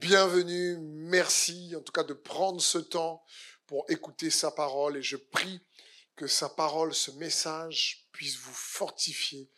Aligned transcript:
bienvenue, 0.00 0.78
merci 0.80 1.74
en 1.76 1.80
tout 1.80 1.92
cas 1.92 2.02
de 2.02 2.14
prendre 2.14 2.60
ce 2.60 2.78
temps 2.78 3.24
pour 3.66 3.84
écouter 3.88 4.30
sa 4.30 4.50
parole 4.50 4.96
et 4.96 5.02
je 5.02 5.16
prie 5.16 5.60
que 6.16 6.26
sa 6.26 6.48
parole, 6.48 6.94
ce 6.94 7.10
message 7.12 8.06
puisse 8.12 8.36
vous 8.36 8.52
fortifier, 8.52 9.48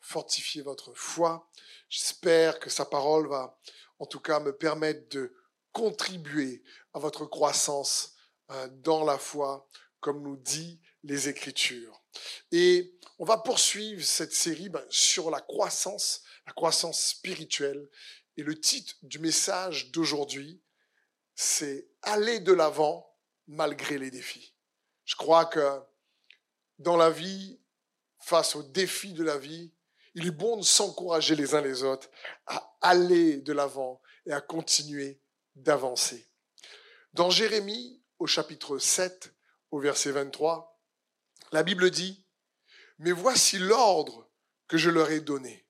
fortifier 0.00 0.62
votre 0.62 0.92
foi. 0.94 1.50
J'espère 1.88 2.58
que 2.58 2.70
sa 2.70 2.84
parole 2.84 3.28
va 3.28 3.58
en 3.98 4.06
tout 4.06 4.20
cas 4.20 4.40
me 4.40 4.54
permettre 4.54 5.08
de 5.08 5.34
contribuer 5.72 6.62
à 6.94 6.98
votre 6.98 7.24
croissance 7.24 8.14
euh, 8.50 8.68
dans 8.82 9.04
la 9.04 9.18
foi, 9.18 9.68
comme 10.00 10.22
nous 10.22 10.36
dit 10.36 10.80
les 11.04 11.28
Écritures. 11.28 12.02
Et 12.52 12.94
on 13.18 13.24
va 13.24 13.38
poursuivre 13.38 14.04
cette 14.04 14.34
série 14.34 14.68
ben, 14.68 14.84
sur 14.90 15.30
la 15.30 15.40
croissance, 15.40 16.22
la 16.46 16.52
croissance 16.52 17.00
spirituelle. 17.00 17.88
Et 18.36 18.42
le 18.42 18.58
titre 18.58 18.94
du 19.02 19.18
message 19.18 19.90
d'aujourd'hui, 19.90 20.62
c'est 21.34 21.88
Aller 22.02 22.40
de 22.40 22.52
l'avant 22.52 23.10
malgré 23.46 23.98
les 23.98 24.10
défis. 24.10 24.54
Je 25.04 25.16
crois 25.16 25.46
que 25.46 25.80
dans 26.78 26.96
la 26.96 27.10
vie, 27.10 27.58
face 28.20 28.56
aux 28.56 28.62
défis 28.62 29.12
de 29.12 29.24
la 29.24 29.38
vie, 29.38 29.72
il 30.14 30.26
est 30.26 30.32
bon 30.32 30.56
de 30.56 30.62
s'encourager 30.62 31.36
les 31.36 31.54
uns 31.54 31.60
les 31.60 31.82
autres 31.82 32.10
à 32.46 32.76
aller 32.80 33.38
de 33.38 33.52
l'avant 33.52 34.00
et 34.26 34.32
à 34.32 34.40
continuer 34.40 35.20
d'avancer. 35.54 36.28
Dans 37.12 37.30
Jérémie, 37.30 38.02
au 38.18 38.26
chapitre 38.26 38.78
7, 38.78 39.32
au 39.70 39.80
verset 39.80 40.12
23, 40.12 40.80
la 41.52 41.62
Bible 41.62 41.90
dit, 41.90 42.24
Mais 42.98 43.12
voici 43.12 43.58
l'ordre 43.58 44.28
que 44.68 44.76
je 44.76 44.90
leur 44.90 45.10
ai 45.10 45.20
donné. 45.20 45.66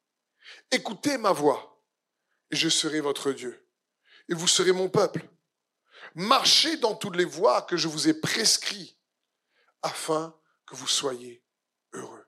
Écoutez 0.70 1.18
ma 1.18 1.32
voix 1.32 1.75
et 2.50 2.56
je 2.56 2.68
serai 2.68 3.00
votre 3.00 3.32
Dieu. 3.32 3.66
Et 4.28 4.34
vous 4.34 4.48
serez 4.48 4.72
mon 4.72 4.88
peuple. 4.88 5.28
Marchez 6.14 6.76
dans 6.78 6.94
toutes 6.94 7.16
les 7.16 7.24
voies 7.24 7.62
que 7.62 7.76
je 7.76 7.88
vous 7.88 8.08
ai 8.08 8.14
prescrites, 8.14 8.98
afin 9.82 10.34
que 10.66 10.74
vous 10.74 10.86
soyez 10.88 11.44
heureux. 11.92 12.26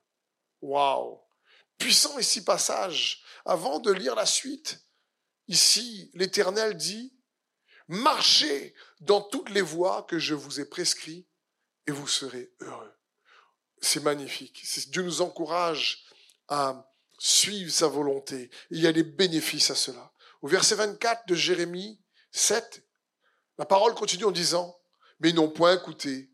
Waouh! 0.61 1.20
Puissant 1.79 2.19
ici 2.19 2.45
passage. 2.45 3.23
Avant 3.45 3.79
de 3.79 3.92
lire 3.92 4.15
la 4.15 4.27
suite, 4.27 4.84
ici, 5.47 6.11
l'Éternel 6.15 6.77
dit, 6.77 7.17
marchez 7.87 8.75
dans 9.01 9.23
toutes 9.23 9.51
les 9.51 9.62
voies 9.62 10.03
que 10.03 10.19
je 10.19 10.35
vous 10.35 10.61
ai 10.61 10.64
prescrites 10.64 11.29
et 11.87 11.92
vous 11.92 12.09
serez 12.09 12.53
heureux. 12.61 12.95
C'est 13.81 14.03
magnifique. 14.03 14.64
Dieu 14.91 15.03
nous 15.03 15.23
encourage 15.23 16.05
à 16.48 16.92
suivre 17.19 17.70
sa 17.70 17.89
volonté. 17.89 18.51
Il 18.70 18.81
y 18.81 18.87
a 18.87 18.92
des 18.92 19.05
bénéfices 19.05 19.70
à 19.70 19.75
cela. 19.75 20.12
Au 20.42 20.48
verset 20.48 20.77
24 20.77 21.27
de 21.27 21.34
Jérémie 21.34 22.00
7, 22.31 22.84
la 23.58 23.64
parole 23.64 23.94
continue 23.94 24.25
en 24.25 24.31
disant, 24.31 24.78
mais 25.20 25.30
ils 25.30 25.34
n'ont 25.34 25.50
point 25.50 25.77
écouté, 25.77 26.30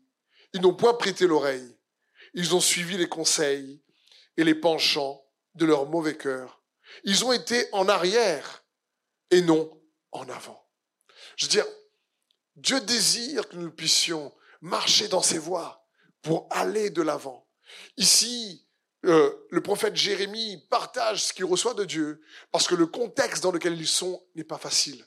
ils 0.53 0.61
n'ont 0.61 0.75
point 0.75 0.93
prêté 0.93 1.25
l'oreille, 1.25 1.75
ils 2.33 2.53
ont 2.53 2.61
suivi 2.61 2.97
les 2.97 3.09
conseils 3.09 3.81
et 4.37 4.43
les 4.43 4.55
penchants 4.55 5.25
de 5.55 5.65
leur 5.65 5.87
mauvais 5.87 6.17
cœur. 6.17 6.61
Ils 7.03 7.25
ont 7.25 7.31
été 7.31 7.67
en 7.71 7.87
arrière 7.87 8.63
et 9.31 9.41
non 9.41 9.71
en 10.11 10.29
avant. 10.29 10.69
Je 11.35 11.45
veux 11.45 11.51
dire, 11.51 11.65
Dieu 12.55 12.79
désire 12.81 13.49
que 13.49 13.55
nous 13.55 13.71
puissions 13.71 14.33
marcher 14.61 15.07
dans 15.07 15.21
ses 15.21 15.37
voies 15.37 15.85
pour 16.21 16.47
aller 16.51 16.89
de 16.89 17.01
l'avant. 17.01 17.47
Ici, 17.97 18.64
euh, 19.05 19.31
le 19.51 19.61
prophète 19.61 19.95
Jérémie 19.95 20.63
partage 20.69 21.25
ce 21.25 21.33
qu'il 21.33 21.45
reçoit 21.45 21.73
de 21.73 21.85
Dieu 21.85 22.21
parce 22.51 22.67
que 22.67 22.75
le 22.75 22.87
contexte 22.87 23.43
dans 23.43 23.51
lequel 23.51 23.79
ils 23.79 23.87
sont 23.87 24.23
n'est 24.35 24.43
pas 24.43 24.57
facile. 24.57 25.05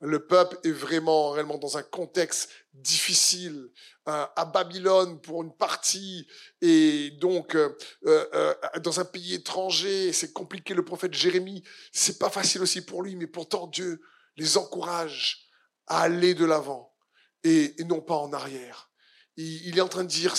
Le 0.00 0.26
peuple 0.26 0.58
est 0.64 0.72
vraiment 0.72 1.30
réellement 1.30 1.56
dans 1.56 1.78
un 1.78 1.82
contexte 1.82 2.50
difficile 2.74 3.70
euh, 4.08 4.26
à 4.36 4.44
Babylone 4.44 5.20
pour 5.20 5.42
une 5.42 5.54
partie 5.54 6.26
et 6.60 7.10
donc 7.12 7.54
euh, 7.54 8.54
dans 8.82 9.00
un 9.00 9.04
pays 9.04 9.34
étranger. 9.34 10.12
C'est 10.12 10.32
compliqué. 10.32 10.74
Le 10.74 10.84
prophète 10.84 11.14
Jérémie, 11.14 11.62
c'est 11.92 12.18
pas 12.18 12.30
facile 12.30 12.62
aussi 12.62 12.84
pour 12.84 13.02
lui, 13.02 13.16
mais 13.16 13.26
pourtant 13.26 13.66
Dieu 13.66 14.02
les 14.36 14.56
encourage 14.58 15.48
à 15.86 16.02
aller 16.02 16.34
de 16.34 16.44
l'avant 16.44 16.94
et, 17.44 17.74
non 17.84 18.00
pas 18.00 18.16
en 18.16 18.32
arrière. 18.32 18.90
Il, 19.38 19.76
est 19.76 19.82
en 19.82 19.88
train 19.88 20.04
de 20.04 20.08
dire, 20.08 20.34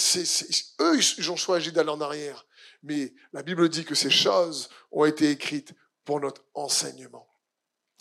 eux, 0.80 1.00
ils 1.18 1.32
ont 1.32 1.36
choisi 1.36 1.72
d'aller 1.72 1.92
en 1.92 2.02
arrière 2.02 2.47
mais 2.88 3.14
la 3.34 3.44
Bible 3.44 3.70
dit 3.70 3.86
que 3.86 3.96
ces 3.96 4.10
choses 4.10 4.70
ont 4.92 5.06
été 5.06 5.30
écrites 5.30 5.74
pour 6.06 6.22
notre 6.22 6.44
enseignement. 6.54 7.28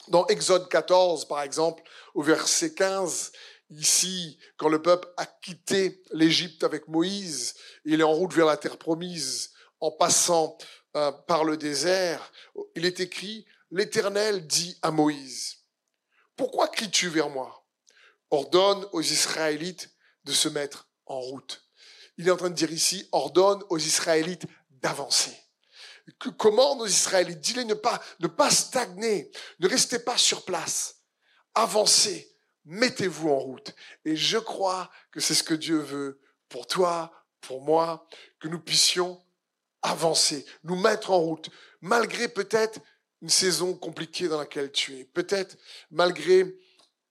Dans 0.08 0.26
Exode 0.28 0.68
14, 0.68 1.26
par 1.26 1.42
exemple, 1.42 1.82
au 2.14 2.22
verset 2.22 2.72
15, 2.74 3.32
ici, 3.70 4.38
quand 4.56 4.68
le 4.68 4.80
peuple 4.80 5.08
a 5.16 5.26
quitté 5.26 6.02
l'Égypte 6.12 6.62
avec 6.62 6.86
Moïse, 6.86 7.54
il 7.84 8.00
est 8.00 8.04
en 8.04 8.12
route 8.12 8.32
vers 8.32 8.46
la 8.46 8.56
terre 8.56 8.78
promise, 8.78 9.52
en 9.80 9.90
passant 9.90 10.56
euh, 10.94 11.10
par 11.10 11.44
le 11.44 11.56
désert, 11.56 12.32
il 12.76 12.86
est 12.86 13.00
écrit, 13.00 13.44
l'Éternel 13.72 14.46
dit 14.46 14.78
à 14.82 14.92
Moïse, 14.92 15.56
pourquoi 16.36 16.68
cries-tu 16.68 17.08
vers 17.08 17.28
moi? 17.28 17.66
Ordonne 18.30 18.86
aux 18.92 19.02
Israélites 19.02 19.90
de 20.24 20.32
se 20.32 20.48
mettre 20.48 20.88
en 21.06 21.18
route. 21.18 21.66
Il 22.18 22.28
est 22.28 22.30
en 22.30 22.36
train 22.36 22.50
de 22.50 22.54
dire 22.54 22.72
ici, 22.72 23.08
ordonne 23.12 23.62
aux 23.68 23.78
Israélites 23.78 24.46
d'avancer. 24.82 25.36
Commande 26.38 26.82
aux 26.82 26.86
Israélites, 26.86 27.40
dis-les 27.40 27.64
ne 27.64 27.74
pas, 27.74 28.00
ne 28.20 28.28
pas 28.28 28.50
stagner, 28.50 29.30
ne 29.58 29.68
restez 29.68 29.98
pas 29.98 30.16
sur 30.16 30.44
place, 30.44 31.02
avancez, 31.54 32.36
mettez-vous 32.64 33.28
en 33.28 33.38
route. 33.38 33.74
Et 34.04 34.14
je 34.14 34.38
crois 34.38 34.90
que 35.10 35.20
c'est 35.20 35.34
ce 35.34 35.42
que 35.42 35.54
Dieu 35.54 35.78
veut 35.78 36.20
pour 36.48 36.66
toi, 36.66 37.12
pour 37.40 37.60
moi, 37.60 38.06
que 38.38 38.48
nous 38.48 38.60
puissions 38.60 39.20
avancer, 39.82 40.44
nous 40.64 40.76
mettre 40.76 41.10
en 41.10 41.18
route, 41.18 41.50
malgré 41.80 42.28
peut-être 42.28 42.80
une 43.22 43.30
saison 43.30 43.74
compliquée 43.74 44.28
dans 44.28 44.38
laquelle 44.38 44.70
tu 44.70 44.98
es, 44.98 45.04
peut-être 45.04 45.56
malgré 45.90 46.56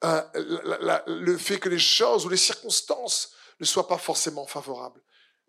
euh, 0.04 1.02
le 1.08 1.38
fait 1.38 1.58
que 1.58 1.70
les 1.70 1.80
choses 1.80 2.26
ou 2.26 2.30
les 2.30 2.38
circonstances 2.38 3.34
ne 3.60 3.66
soient 3.66 3.88
pas 3.88 3.98
forcément 3.98 4.46
favorables. 4.46 5.02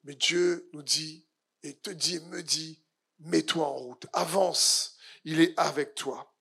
Mais 0.05 0.15
Dieu 0.15 0.69
nous 0.73 0.83
dit, 0.83 1.26
et 1.67 1.75
te 1.75 1.91
dit, 1.91 2.21
me 2.21 2.43
dit, 2.43 2.81
mets-toi 3.21 3.67
en 3.67 3.75
route, 3.75 4.07
avance, 4.13 4.97
il 5.25 5.41
est 5.41 5.53
avec 5.57 5.95
toi. 5.95 6.33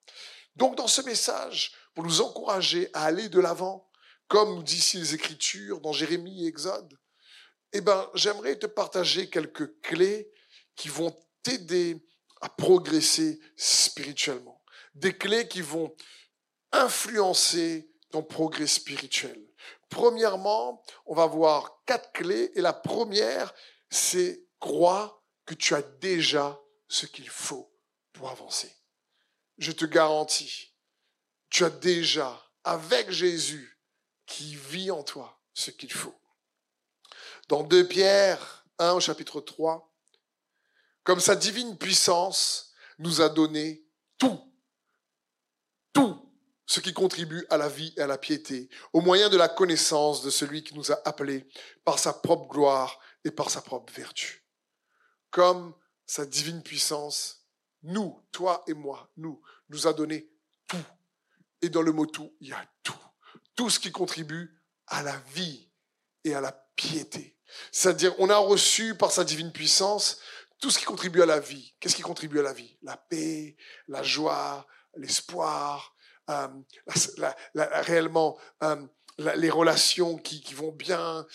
Donc 0.56 0.76
dans 0.76 0.88
ce 0.88 1.02
message, 1.02 1.74
pour 1.94 2.04
nous 2.04 2.22
encourager 2.22 2.90
à 2.94 3.06
aller 3.06 3.30
de 3.30 3.40
l'avant, 3.40 3.90
comme 4.28 4.56
nous 4.56 4.64
disent 4.64 4.94
les 4.94 5.16
Écritures 5.16 5.82
dans 5.82 5.94
Jérémie 5.94 6.46
et 6.46 6.48
Exode, 6.48 6.98
eh 7.74 7.82
ben, 7.82 8.10
j'aimerais 8.14 8.58
te 8.58 8.68
partager 8.68 9.30
quelques 9.30 9.82
clés 9.82 10.32
qui 10.76 10.90
vont 10.90 11.16
t'aider 11.44 12.06
à 12.42 12.50
progresser 12.50 13.40
spirituellement. 13.58 14.62
Des 14.94 15.18
clés 15.18 15.48
qui 15.48 15.62
vont 15.62 15.96
influencer 16.72 17.90
ton 18.12 18.24
progrès 18.24 18.68
spirituel. 18.68 19.42
Premièrement, 19.90 20.84
on 21.06 21.16
va 21.16 21.26
voir 21.26 21.82
quatre 21.86 22.12
clés 22.12 22.52
et 22.56 22.62
la 22.62 22.74
première, 22.74 23.54
c'est 23.90 24.45
crois 24.66 25.24
que 25.46 25.54
tu 25.54 25.76
as 25.76 25.84
déjà 25.84 26.60
ce 26.88 27.06
qu'il 27.06 27.30
faut 27.30 27.72
pour 28.14 28.32
avancer. 28.32 28.76
Je 29.60 29.72
te 29.72 29.86
garantis, 29.86 30.74
tu 31.52 31.64
as 31.64 31.70
déjà, 31.70 32.44
avec 32.64 33.12
Jésus, 33.12 33.80
qui 34.26 34.56
vit 34.56 34.90
en 34.90 35.04
toi, 35.04 35.40
ce 35.54 35.70
qu'il 35.70 35.94
faut. 35.94 36.16
Dans 37.48 37.62
2 37.62 37.88
Pierre 37.88 38.66
1 38.80 38.94
au 38.94 39.00
chapitre 39.00 39.40
3, 39.40 39.94
comme 41.04 41.20
sa 41.20 41.36
divine 41.36 41.78
puissance 41.78 42.74
nous 42.98 43.22
a 43.22 43.30
donné 43.30 43.86
tout, 44.18 44.52
tout 45.94 46.34
ce 46.66 46.80
qui 46.80 46.92
contribue 46.92 47.46
à 47.52 47.58
la 47.58 47.70
vie 47.70 47.94
et 47.98 48.02
à 48.02 48.08
la 48.08 48.18
piété, 48.18 48.68
au 48.94 49.02
moyen 49.02 49.30
de 49.30 49.38
la 49.38 49.48
connaissance 49.48 50.24
de 50.24 50.32
celui 50.32 50.64
qui 50.64 50.74
nous 50.74 50.92
a 50.92 51.00
appelés 51.06 51.48
par 51.84 52.00
sa 52.00 52.14
propre 52.14 52.48
gloire 52.48 53.00
et 53.24 53.30
par 53.30 53.52
sa 53.52 53.62
propre 53.62 53.94
vertu 53.94 54.45
comme 55.36 55.74
sa 56.06 56.26
divine 56.26 56.64
puissance, 56.64 57.46
nous, 57.84 58.24
toi 58.32 58.64
et 58.68 58.74
moi, 58.74 59.12
nous, 59.18 59.42
nous 59.68 59.86
a 59.86 59.92
donné 59.92 60.30
tout. 60.66 60.86
Et 61.62 61.68
dans 61.68 61.82
le 61.82 61.92
mot 61.92 62.06
tout, 62.06 62.34
il 62.40 62.48
y 62.48 62.54
a 62.54 62.66
tout. 62.84 62.96
Tout 63.54 63.70
ce 63.70 63.78
qui 63.78 63.92
contribue 63.92 64.58
à 64.88 65.04
la 65.04 65.18
vie 65.34 65.70
et 66.24 66.34
à 66.36 66.40
la 66.40 66.54
piété. 66.78 67.38
C'est-à-dire, 67.74 68.16
on 68.18 68.30
a 68.30 68.38
reçu 68.38 68.96
par 68.96 69.12
sa 69.12 69.26
divine 69.26 69.52
puissance 69.52 70.22
tout 70.62 70.72
ce 70.72 70.80
qui 70.80 70.86
contribue 70.86 71.22
à 71.22 71.26
la 71.26 71.42
vie. 71.42 71.76
Qu'est-ce 71.82 71.98
qui 71.98 72.02
contribue 72.02 72.40
à 72.40 72.44
la 72.44 72.54
vie? 72.54 72.78
La 72.82 72.96
paix, 72.96 73.58
la 73.90 74.04
joie, 74.04 74.66
l'espoir, 74.96 75.98
euh, 76.30 76.48
réellement 77.58 78.40
euh, 78.64 78.88
les 79.18 79.50
relations 79.50 80.18
qui, 80.18 80.54
vont 80.54 80.72
bien, 80.72 81.28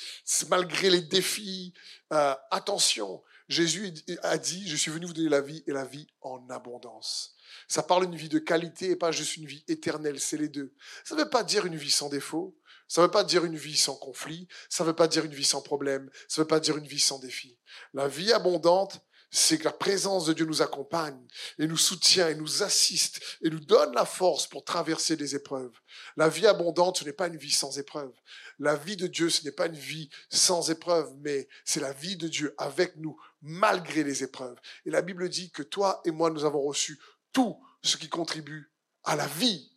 malgré 0.49 0.89
les 0.89 1.03
défis. 1.03 1.75
Euh, 2.15 2.35
attention, 2.51 3.23
Jésus 3.51 3.93
a 4.23 4.39
dit, 4.39 4.69
je 4.69 4.77
suis 4.77 4.93
venu 4.93 5.07
vous 5.07 5.13
donner 5.13 5.29
la 5.29 5.41
vie 5.41 5.65
et 5.67 5.73
la 5.73 5.85
vie 5.85 6.07
en 6.21 6.49
abondance. 6.51 7.35
Ça 7.67 7.83
parle 7.83 8.09
d'une 8.09 8.17
vie 8.17 8.29
de 8.29 8.39
qualité 8.39 8.91
et 8.91 8.97
pas 8.97 9.11
juste 9.11 9.37
une 9.37 9.47
vie 9.47 9.65
éternelle, 9.67 10.21
c'est 10.21 10.37
les 10.37 10.49
deux. 10.49 10.73
Ça 11.03 11.17
ne 11.17 11.23
veut 11.23 11.29
pas 11.29 11.43
dire 11.43 11.67
une 11.67 11.75
vie 11.75 11.91
sans 11.91 12.09
défaut, 12.09 12.57
ça 12.87 13.01
ne 13.01 13.07
veut 13.07 13.11
pas 13.11 13.25
dire 13.25 13.45
une 13.45 13.57
vie 13.57 13.77
sans 13.77 13.97
conflit, 13.97 14.47
ça 14.69 14.85
ne 14.85 14.89
veut 14.89 14.95
pas 14.95 15.09
dire 15.09 15.25
une 15.25 15.35
vie 15.35 15.45
sans 15.45 15.63
problème, 15.63 16.09
ça 16.29 16.41
ne 16.41 16.45
veut 16.45 16.49
pas 16.49 16.61
dire 16.61 16.77
une 16.77 16.87
vie 16.87 17.01
sans 17.01 17.19
défi. 17.19 17.59
La 17.93 18.07
vie 18.07 18.33
abondante, 18.33 19.01
c'est 19.31 19.59
que 19.59 19.65
la 19.65 19.73
présence 19.73 20.27
de 20.27 20.33
Dieu 20.33 20.45
nous 20.45 20.61
accompagne 20.61 21.21
et 21.59 21.69
nous 21.69 21.77
soutient 21.77 22.29
et 22.29 22.35
nous 22.35 22.65
assiste 22.65 23.21
et 23.43 23.51
nous 23.51 23.61
donne 23.61 23.95
la 23.95 24.05
force 24.05 24.49
pour 24.49 24.65
traverser 24.65 25.17
des 25.17 25.37
épreuves. 25.37 25.73
La 26.17 26.29
vie 26.29 26.47
abondante, 26.47 26.99
ce 26.99 27.05
n'est 27.05 27.13
pas 27.13 27.29
une 27.29 27.37
vie 27.37 27.53
sans 27.53 27.79
épreuves. 27.79 28.13
La 28.59 28.75
vie 28.75 28.97
de 28.97 29.07
Dieu, 29.07 29.31
ce 29.31 29.45
n'est 29.45 29.53
pas 29.53 29.67
une 29.67 29.77
vie 29.77 30.11
sans 30.31 30.71
épreuves, 30.71 31.13
mais 31.21 31.49
c'est 31.65 31.81
la 31.81 31.93
vie 31.93 32.17
de 32.17 32.27
Dieu 32.27 32.55
avec 32.59 32.97
nous 32.97 33.17
malgré 33.41 34.03
les 34.03 34.25
épreuves. 34.25 34.59
Et 34.85 34.91
la 34.91 35.03
Bible 35.03 35.29
dit 35.29 35.51
que 35.53 35.63
toi 35.63 36.03
et 36.05 36.11
moi, 36.11 36.31
nous 36.31 36.45
avons 36.45 36.63
reçu 36.63 37.01
tout 37.33 37.57
ce 37.83 37.97
qui 37.97 38.09
contribue 38.09 38.73
à 39.05 39.15
la 39.15 39.29
vie 39.29 39.71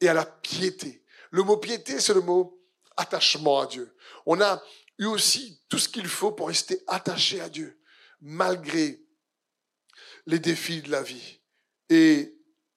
et 0.00 0.08
à 0.08 0.14
la 0.14 0.24
piété. 0.24 1.04
Le 1.32 1.42
mot 1.42 1.56
piété, 1.56 1.98
c'est 1.98 2.14
le 2.14 2.20
mot 2.20 2.62
attachement 2.96 3.60
à 3.60 3.66
Dieu. 3.66 3.96
On 4.26 4.40
a 4.40 4.62
eu 4.98 5.06
aussi 5.06 5.60
tout 5.68 5.78
ce 5.78 5.88
qu'il 5.88 6.06
faut 6.06 6.30
pour 6.30 6.48
rester 6.48 6.82
attaché 6.86 7.40
à 7.40 7.48
Dieu 7.48 7.81
malgré 8.22 9.04
les 10.26 10.38
défis 10.38 10.80
de 10.82 10.90
la 10.90 11.02
vie. 11.02 11.40
Et 11.90 12.34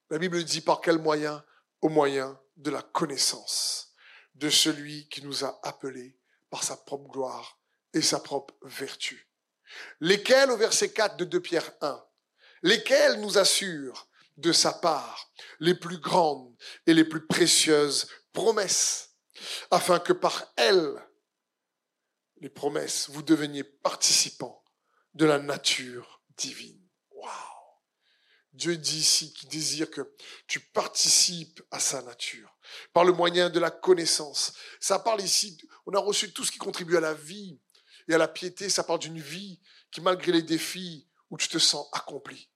la 0.09 0.17
Bible 0.17 0.43
dit 0.43 0.61
par 0.61 0.81
quel 0.81 0.97
moyen? 0.97 1.43
Au 1.81 1.89
moyen 1.89 2.39
de 2.57 2.71
la 2.71 2.81
connaissance 2.81 3.93
de 4.33 4.49
celui 4.49 5.07
qui 5.09 5.23
nous 5.23 5.45
a 5.45 5.59
appelés 5.63 6.17
par 6.49 6.63
sa 6.63 6.77
propre 6.77 7.09
gloire 7.09 7.59
et 7.93 8.01
sa 8.01 8.19
propre 8.19 8.55
vertu. 8.63 9.29
Lesquels, 9.99 10.49
au 10.49 10.57
verset 10.57 10.91
4 10.91 11.17
de 11.17 11.25
2 11.25 11.39
Pierre 11.41 11.71
1, 11.81 12.03
lesquels 12.63 13.21
nous 13.21 13.37
assurent 13.37 14.07
de 14.37 14.51
sa 14.51 14.73
part 14.73 15.31
les 15.59 15.75
plus 15.75 15.99
grandes 15.99 16.55
et 16.87 16.93
les 16.93 17.05
plus 17.05 17.27
précieuses 17.27 18.07
promesses, 18.33 19.15
afin 19.69 19.99
que 19.99 20.13
par 20.13 20.53
elles, 20.55 20.95
les 22.41 22.49
promesses, 22.49 23.09
vous 23.09 23.21
deveniez 23.21 23.63
participants 23.63 24.64
de 25.15 25.25
la 25.25 25.39
nature 25.39 26.21
divine. 26.37 26.79
Waouh 27.11 27.31
Dieu 28.53 28.77
dit 28.77 28.99
ici 28.99 29.33
qu'il 29.33 29.49
désire 29.49 29.89
que 29.89 30.13
tu 30.47 30.59
participes 30.59 31.61
à 31.71 31.79
sa 31.79 32.01
nature 32.01 32.57
par 32.93 33.03
le 33.03 33.11
moyen 33.11 33.49
de 33.49 33.59
la 33.59 33.71
connaissance. 33.71 34.53
Ça 34.79 34.99
parle 34.99 35.21
ici, 35.21 35.57
on 35.85 35.93
a 35.93 35.99
reçu 35.99 36.31
tout 36.31 36.45
ce 36.45 36.51
qui 36.51 36.57
contribue 36.57 36.97
à 36.97 37.01
la 37.01 37.13
vie 37.13 37.59
et 38.07 38.13
à 38.13 38.17
la 38.17 38.27
piété. 38.27 38.69
Ça 38.69 38.83
parle 38.83 38.99
d'une 38.99 39.19
vie 39.19 39.59
qui, 39.91 40.01
malgré 40.01 40.31
les 40.31 40.41
défis, 40.41 41.07
où 41.29 41.37
tu 41.37 41.47
te 41.47 41.57
sens 41.57 41.87
accompli, 41.91 42.49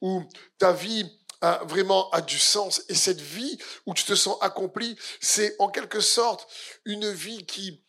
où 0.00 0.22
ta 0.58 0.72
vie 0.72 1.08
a 1.40 1.62
vraiment 1.64 2.10
a 2.10 2.20
du 2.20 2.38
sens. 2.38 2.82
Et 2.88 2.94
cette 2.94 3.20
vie 3.20 3.58
où 3.84 3.94
tu 3.94 4.04
te 4.04 4.14
sens 4.14 4.38
accompli, 4.40 4.98
c'est 5.20 5.54
en 5.58 5.68
quelque 5.68 6.00
sorte 6.00 6.50
une 6.84 7.10
vie 7.12 7.46
qui, 7.46 7.84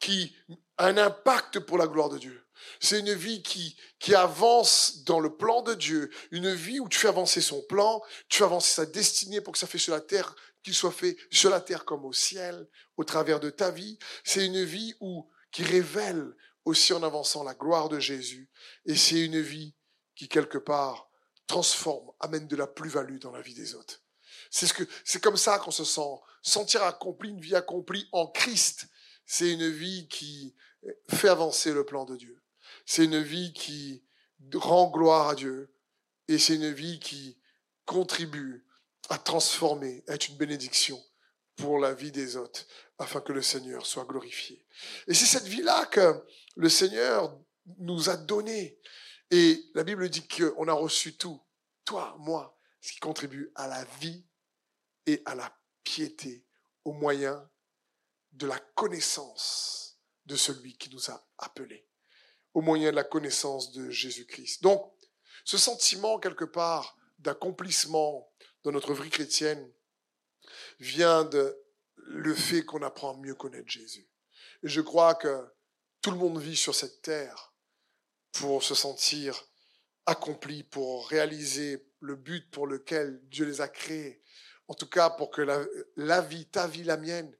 qui 0.00 0.34
a 0.78 0.86
un 0.86 0.96
impact 0.96 1.60
pour 1.60 1.78
la 1.78 1.86
gloire 1.86 2.08
de 2.08 2.18
Dieu. 2.18 2.41
C'est 2.80 3.00
une 3.00 3.14
vie 3.14 3.42
qui, 3.42 3.76
qui 3.98 4.14
avance 4.14 5.04
dans 5.04 5.20
le 5.20 5.36
plan 5.36 5.62
de 5.62 5.74
Dieu, 5.74 6.10
une 6.30 6.52
vie 6.52 6.80
où 6.80 6.88
tu 6.88 6.98
fais 6.98 7.08
avancer 7.08 7.40
son 7.40 7.62
plan, 7.62 8.02
tu 8.28 8.38
fais 8.38 8.44
avancer 8.44 8.72
sa 8.72 8.86
destinée 8.86 9.40
pour 9.40 9.52
que 9.52 9.58
ça 9.58 9.66
fait 9.66 9.78
sur 9.78 9.94
la 9.94 10.00
terre, 10.00 10.34
qu'il 10.62 10.74
soit 10.74 10.92
fait 10.92 11.16
sur 11.30 11.50
la 11.50 11.60
terre 11.60 11.84
comme 11.84 12.04
au 12.04 12.12
ciel, 12.12 12.68
au 12.96 13.04
travers 13.04 13.40
de 13.40 13.50
ta 13.50 13.70
vie. 13.70 13.98
C'est 14.24 14.46
une 14.46 14.64
vie 14.64 14.94
où, 15.00 15.28
qui 15.50 15.62
révèle 15.62 16.34
aussi 16.64 16.92
en 16.92 17.02
avançant 17.02 17.42
la 17.44 17.54
gloire 17.54 17.88
de 17.88 17.98
Jésus. 17.98 18.50
Et 18.86 18.96
c'est 18.96 19.24
une 19.24 19.40
vie 19.40 19.74
qui, 20.14 20.28
quelque 20.28 20.58
part, 20.58 21.08
transforme, 21.46 22.10
amène 22.20 22.46
de 22.46 22.56
la 22.56 22.66
plus-value 22.66 23.18
dans 23.18 23.32
la 23.32 23.42
vie 23.42 23.54
des 23.54 23.74
autres. 23.74 24.02
C'est 24.50 24.66
ce 24.66 24.74
que, 24.74 24.84
c'est 25.04 25.22
comme 25.22 25.36
ça 25.36 25.58
qu'on 25.58 25.70
se 25.70 25.84
sent, 25.84 26.18
sentir 26.42 26.82
accompli, 26.82 27.30
une 27.30 27.40
vie 27.40 27.54
accomplie 27.54 28.08
en 28.12 28.26
Christ. 28.26 28.86
C'est 29.26 29.52
une 29.52 29.68
vie 29.68 30.08
qui 30.08 30.54
fait 31.08 31.28
avancer 31.28 31.72
le 31.72 31.84
plan 31.84 32.04
de 32.04 32.16
Dieu. 32.16 32.41
C'est 32.86 33.04
une 33.04 33.22
vie 33.22 33.52
qui 33.52 34.02
rend 34.54 34.90
gloire 34.90 35.28
à 35.28 35.34
Dieu 35.34 35.72
et 36.28 36.38
c'est 36.38 36.54
une 36.54 36.72
vie 36.72 36.98
qui 37.00 37.38
contribue 37.84 38.64
à 39.08 39.18
transformer, 39.18 40.04
à 40.08 40.14
être 40.14 40.28
une 40.28 40.36
bénédiction 40.36 41.02
pour 41.56 41.78
la 41.78 41.92
vie 41.92 42.12
des 42.12 42.36
autres, 42.36 42.66
afin 42.98 43.20
que 43.20 43.32
le 43.32 43.42
Seigneur 43.42 43.84
soit 43.84 44.04
glorifié. 44.04 44.64
Et 45.06 45.14
c'est 45.14 45.26
cette 45.26 45.46
vie-là 45.46 45.86
que 45.86 46.24
le 46.56 46.68
Seigneur 46.68 47.38
nous 47.78 48.08
a 48.08 48.16
donnée. 48.16 48.78
Et 49.30 49.62
la 49.74 49.84
Bible 49.84 50.08
dit 50.08 50.26
qu'on 50.26 50.68
a 50.68 50.72
reçu 50.72 51.16
tout, 51.16 51.40
toi, 51.84 52.16
moi, 52.18 52.58
ce 52.80 52.92
qui 52.92 53.00
contribue 53.00 53.50
à 53.54 53.68
la 53.68 53.84
vie 54.00 54.24
et 55.06 55.22
à 55.24 55.34
la 55.34 55.54
piété 55.84 56.44
au 56.84 56.92
moyen 56.92 57.48
de 58.32 58.46
la 58.46 58.58
connaissance 58.58 59.98
de 60.26 60.36
celui 60.36 60.76
qui 60.76 60.90
nous 60.90 61.10
a 61.10 61.26
appelés 61.38 61.86
au 62.54 62.60
moyen 62.60 62.90
de 62.90 62.96
la 62.96 63.04
connaissance 63.04 63.72
de 63.72 63.90
Jésus-Christ. 63.90 64.62
Donc, 64.62 64.92
ce 65.44 65.58
sentiment, 65.58 66.18
quelque 66.18 66.44
part, 66.44 66.96
d'accomplissement 67.18 68.30
dans 68.64 68.72
notre 68.72 68.94
vie 68.94 69.10
chrétienne 69.10 69.70
vient 70.78 71.24
de 71.24 71.58
le 71.96 72.34
fait 72.34 72.64
qu'on 72.64 72.82
apprend 72.82 73.14
à 73.14 73.16
mieux 73.16 73.34
connaître 73.34 73.68
Jésus. 73.68 74.08
Et 74.62 74.68
je 74.68 74.80
crois 74.80 75.14
que 75.14 75.46
tout 76.00 76.10
le 76.10 76.16
monde 76.16 76.38
vit 76.38 76.56
sur 76.56 76.74
cette 76.74 77.02
terre 77.02 77.54
pour 78.32 78.62
se 78.62 78.74
sentir 78.74 79.44
accompli, 80.06 80.64
pour 80.64 81.08
réaliser 81.08 81.86
le 82.00 82.16
but 82.16 82.50
pour 82.50 82.66
lequel 82.66 83.20
Dieu 83.28 83.44
les 83.44 83.60
a 83.60 83.68
créés. 83.68 84.22
En 84.68 84.74
tout 84.74 84.88
cas, 84.88 85.10
pour 85.10 85.30
que 85.30 85.42
la, 85.42 85.64
la 85.96 86.20
vie, 86.20 86.46
ta 86.46 86.66
vie, 86.66 86.82
la 86.82 86.96
mienne, 86.96 87.36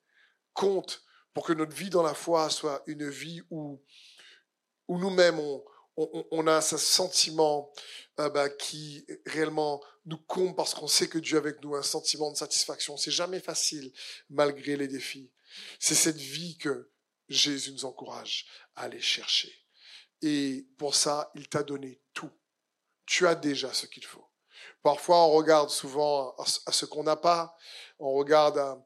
compte, 0.53 1.05
pour 1.35 1.47
que 1.47 1.53
notre 1.53 1.75
vie 1.75 1.91
dans 1.91 2.03
la 2.03 2.14
foi 2.14 2.50
soit 2.50 2.82
une 2.87 3.09
vie 3.09 3.43
où 3.50 3.82
où 4.93 4.99
nous-mêmes, 4.99 5.41
on, 5.97 6.47
a 6.47 6.61
ce 6.61 6.77
sentiment 6.77 7.73
euh, 8.21 8.29
bah, 8.29 8.50
qui 8.50 9.06
réellement 9.25 9.83
nous 10.05 10.19
comble 10.19 10.55
parce 10.55 10.75
qu'on 10.75 10.87
sait 10.87 11.09
que 11.09 11.19
Dieu 11.19 11.37
est 11.37 11.39
avec 11.39 11.62
nous, 11.62 11.75
un 11.75 11.83
sentiment 11.83 12.31
de 12.31 12.37
satisfaction. 12.37 12.99
C'est 12.99 13.11
jamais 13.11 13.41
facile 13.41 13.91
malgré 14.29 14.77
les 14.77 14.89
défis. 14.89 15.31
C'est 15.81 15.94
cette 15.94 16.19
vie 16.19 16.59
que 16.59 16.91
Jésus 17.31 17.73
nous 17.73 17.87
encourage 17.87 18.47
à 18.77 18.83
aller 18.83 19.00
chercher. 19.00 19.50
Et 20.21 20.67
pour 20.77 20.95
ça, 20.95 21.31
il 21.37 21.49
t'a 21.49 21.62
donné 21.62 22.03
tout. 22.12 22.31
Tu 23.06 23.27
as 23.27 23.35
déjà 23.35 23.73
ce 23.73 23.87
qu'il 23.87 24.05
faut. 24.05 24.29
Parfois, 24.83 25.25
on 25.25 25.31
regarde 25.31 25.71
souvent 25.71 26.35
à 26.67 26.73
ce 26.73 26.85
qu'on 26.85 27.05
n'a 27.05 27.17
pas, 27.17 27.56
on 28.02 28.12
regarde 28.14 28.82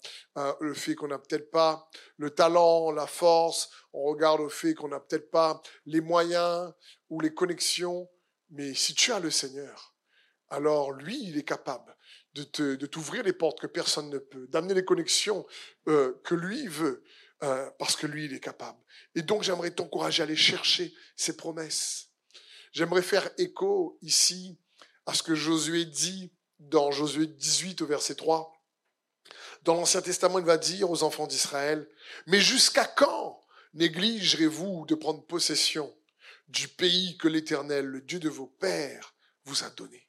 le 0.60 0.74
fait 0.74 0.94
qu'on 0.94 1.08
n'a 1.08 1.18
peut-être 1.18 1.50
pas 1.50 1.88
le 2.18 2.30
talent, 2.30 2.90
la 2.90 3.06
force, 3.06 3.70
on 3.92 4.04
regarde 4.04 4.40
au 4.40 4.48
fait 4.48 4.74
qu'on 4.74 4.88
n'a 4.88 5.00
peut-être 5.00 5.30
pas 5.30 5.62
les 5.86 6.00
moyens 6.00 6.72
ou 7.08 7.20
les 7.20 7.32
connexions, 7.32 8.08
mais 8.50 8.74
si 8.74 8.94
tu 8.94 9.12
as 9.12 9.20
le 9.20 9.30
Seigneur, 9.30 9.94
alors 10.48 10.92
lui, 10.92 11.18
il 11.24 11.38
est 11.38 11.44
capable 11.44 11.96
de, 12.34 12.86
t'ouvrir 12.86 13.22
les 13.22 13.32
portes 13.32 13.60
que 13.60 13.66
personne 13.66 14.10
ne 14.10 14.18
peut, 14.18 14.46
d'amener 14.48 14.74
les 14.74 14.84
connexions 14.84 15.46
euh, 15.88 16.20
que 16.24 16.34
lui 16.34 16.66
veut, 16.66 17.02
euh, 17.42 17.68
parce 17.78 17.96
que 17.96 18.06
lui, 18.06 18.26
il 18.26 18.34
est 18.34 18.40
capable. 18.40 18.78
Et 19.14 19.22
donc, 19.22 19.42
j'aimerais 19.42 19.70
t'encourager 19.70 20.22
à 20.22 20.24
aller 20.24 20.36
chercher 20.36 20.94
ses 21.16 21.36
promesses. 21.36 22.10
J'aimerais 22.72 23.02
faire 23.02 23.28
écho 23.38 23.98
ici 24.02 24.58
à 25.06 25.14
ce 25.14 25.22
que 25.22 25.34
Josué 25.34 25.86
dit 25.86 26.32
dans 26.58 26.90
Josué 26.90 27.26
18 27.26 27.82
au 27.82 27.86
verset 27.86 28.14
3. 28.14 28.52
Dans 29.66 29.74
l'Ancien 29.74 30.00
Testament, 30.00 30.38
il 30.38 30.44
va 30.44 30.58
dire 30.58 30.88
aux 30.88 31.02
enfants 31.02 31.26
d'Israël, 31.26 31.88
mais 32.26 32.40
jusqu'à 32.40 32.84
quand 32.84 33.40
négligerez-vous 33.74 34.86
de 34.86 34.94
prendre 34.94 35.26
possession 35.26 35.92
du 36.46 36.68
pays 36.68 37.18
que 37.18 37.26
l'Éternel, 37.26 37.84
le 37.84 38.00
Dieu 38.00 38.20
de 38.20 38.28
vos 38.28 38.46
pères, 38.46 39.16
vous 39.44 39.64
a 39.64 39.70
donné? 39.70 40.08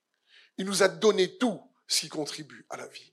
Il 0.60 0.66
nous 0.66 0.84
a 0.84 0.88
donné 0.88 1.40
tout 1.40 1.60
ce 1.88 2.02
qui 2.02 2.08
contribue 2.08 2.68
à 2.70 2.78
la 2.78 2.86
vie. 2.86 3.12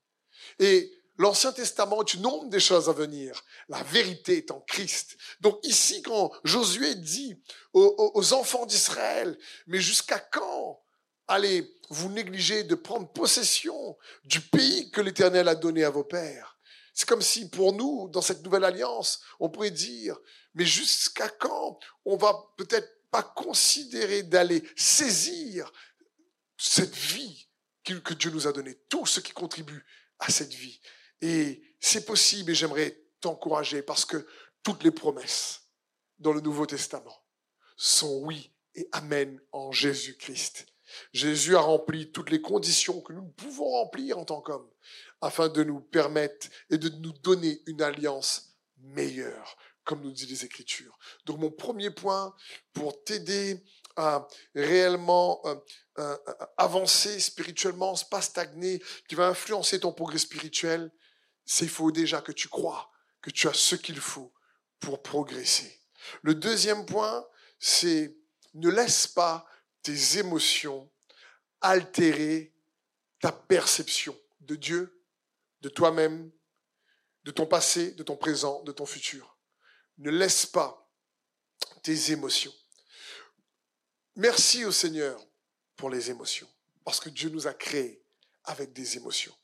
Et 0.58 0.92
l'Ancien 1.16 1.50
Testament 1.50 2.02
est 2.02 2.12
une 2.12 2.26
ombre 2.26 2.50
des 2.50 2.60
choses 2.60 2.90
à 2.90 2.92
venir. 2.92 3.42
La 3.70 3.82
vérité 3.82 4.36
est 4.36 4.50
en 4.50 4.60
Christ. 4.60 5.16
Donc 5.40 5.58
ici, 5.62 6.02
quand 6.02 6.30
Josué 6.44 6.94
dit 6.96 7.40
aux, 7.72 8.12
aux 8.14 8.32
enfants 8.34 8.66
d'Israël, 8.66 9.38
mais 9.66 9.80
jusqu'à 9.80 10.18
quand 10.18 10.83
allez 11.28 11.74
vous 11.90 12.10
négliger 12.10 12.64
de 12.64 12.74
prendre 12.74 13.08
possession 13.12 13.96
du 14.24 14.40
pays 14.40 14.90
que 14.90 15.00
l'Éternel 15.00 15.48
a 15.48 15.54
donné 15.54 15.84
à 15.84 15.90
vos 15.90 16.04
pères. 16.04 16.58
C'est 16.92 17.08
comme 17.08 17.22
si 17.22 17.48
pour 17.48 17.72
nous, 17.72 18.08
dans 18.08 18.22
cette 18.22 18.42
nouvelle 18.42 18.64
alliance, 18.64 19.20
on 19.40 19.48
pourrait 19.48 19.70
dire, 19.70 20.16
mais 20.54 20.64
jusqu'à 20.64 21.28
quand 21.28 21.78
on 22.04 22.16
va 22.16 22.54
peut-être 22.56 22.88
pas 23.10 23.22
considérer 23.22 24.22
d'aller 24.22 24.62
saisir 24.76 25.72
cette 26.56 26.94
vie 26.94 27.48
que 27.84 28.14
Dieu 28.14 28.30
nous 28.30 28.46
a 28.46 28.52
donnée, 28.52 28.78
tout 28.88 29.06
ce 29.06 29.20
qui 29.20 29.32
contribue 29.32 29.84
à 30.18 30.30
cette 30.30 30.54
vie. 30.54 30.80
Et 31.20 31.62
c'est 31.80 32.06
possible 32.06 32.50
et 32.50 32.54
j'aimerais 32.54 32.98
t'encourager 33.20 33.82
parce 33.82 34.04
que 34.04 34.26
toutes 34.62 34.82
les 34.84 34.90
promesses 34.90 35.62
dans 36.18 36.32
le 36.32 36.40
Nouveau 36.40 36.66
Testament 36.66 37.24
sont 37.76 38.20
oui 38.22 38.52
et 38.74 38.88
Amen 38.92 39.40
en 39.52 39.72
Jésus-Christ. 39.72 40.66
Jésus 41.12 41.56
a 41.56 41.60
rempli 41.60 42.10
toutes 42.10 42.30
les 42.30 42.40
conditions 42.40 43.00
que 43.00 43.12
nous 43.12 43.24
pouvons 43.24 43.70
remplir 43.70 44.18
en 44.18 44.24
tant 44.24 44.40
qu'hommes 44.40 44.70
afin 45.20 45.48
de 45.48 45.64
nous 45.64 45.80
permettre 45.80 46.48
et 46.70 46.78
de 46.78 46.88
nous 46.88 47.12
donner 47.12 47.62
une 47.66 47.82
alliance 47.82 48.56
meilleure, 48.78 49.56
comme 49.84 50.02
nous 50.02 50.12
dit 50.12 50.26
les 50.26 50.44
Écritures. 50.44 50.98
Donc 51.24 51.38
mon 51.38 51.50
premier 51.50 51.90
point 51.90 52.34
pour 52.72 53.02
t'aider 53.04 53.62
à 53.96 54.26
réellement 54.54 55.40
euh, 55.44 55.54
euh, 55.98 56.16
avancer 56.56 57.20
spirituellement, 57.20 57.94
pas 58.10 58.20
stagner, 58.20 58.82
qui 59.08 59.14
va 59.14 59.28
influencer 59.28 59.80
ton 59.80 59.92
progrès 59.92 60.18
spirituel, 60.18 60.90
c'est 61.44 61.64
il 61.66 61.70
faut 61.70 61.92
déjà 61.92 62.20
que 62.20 62.32
tu 62.32 62.48
crois 62.48 62.90
que 63.22 63.30
tu 63.30 63.48
as 63.48 63.54
ce 63.54 63.76
qu'il 63.76 64.00
faut 64.00 64.32
pour 64.80 65.02
progresser. 65.02 65.80
Le 66.22 66.34
deuxième 66.34 66.84
point, 66.84 67.24
c'est 67.58 68.16
ne 68.54 68.68
laisse 68.68 69.06
pas 69.06 69.46
tes 69.84 70.18
émotions 70.18 70.90
altérer 71.60 72.52
ta 73.20 73.30
perception 73.30 74.18
de 74.40 74.56
Dieu, 74.56 75.00
de 75.60 75.68
toi-même, 75.68 76.30
de 77.22 77.30
ton 77.30 77.46
passé, 77.46 77.92
de 77.92 78.02
ton 78.02 78.16
présent, 78.16 78.62
de 78.64 78.72
ton 78.72 78.84
futur. 78.84 79.38
Ne 79.98 80.10
laisse 80.10 80.44
pas 80.44 80.90
tes 81.82 82.10
émotions. 82.10 82.52
Merci 84.16 84.64
au 84.64 84.72
Seigneur 84.72 85.24
pour 85.76 85.90
les 85.90 86.10
émotions, 86.10 86.48
parce 86.84 87.00
que 87.00 87.08
Dieu 87.08 87.30
nous 87.30 87.46
a 87.46 87.54
créés 87.54 88.04
avec 88.44 88.72
des 88.72 88.96
émotions. 88.96 89.34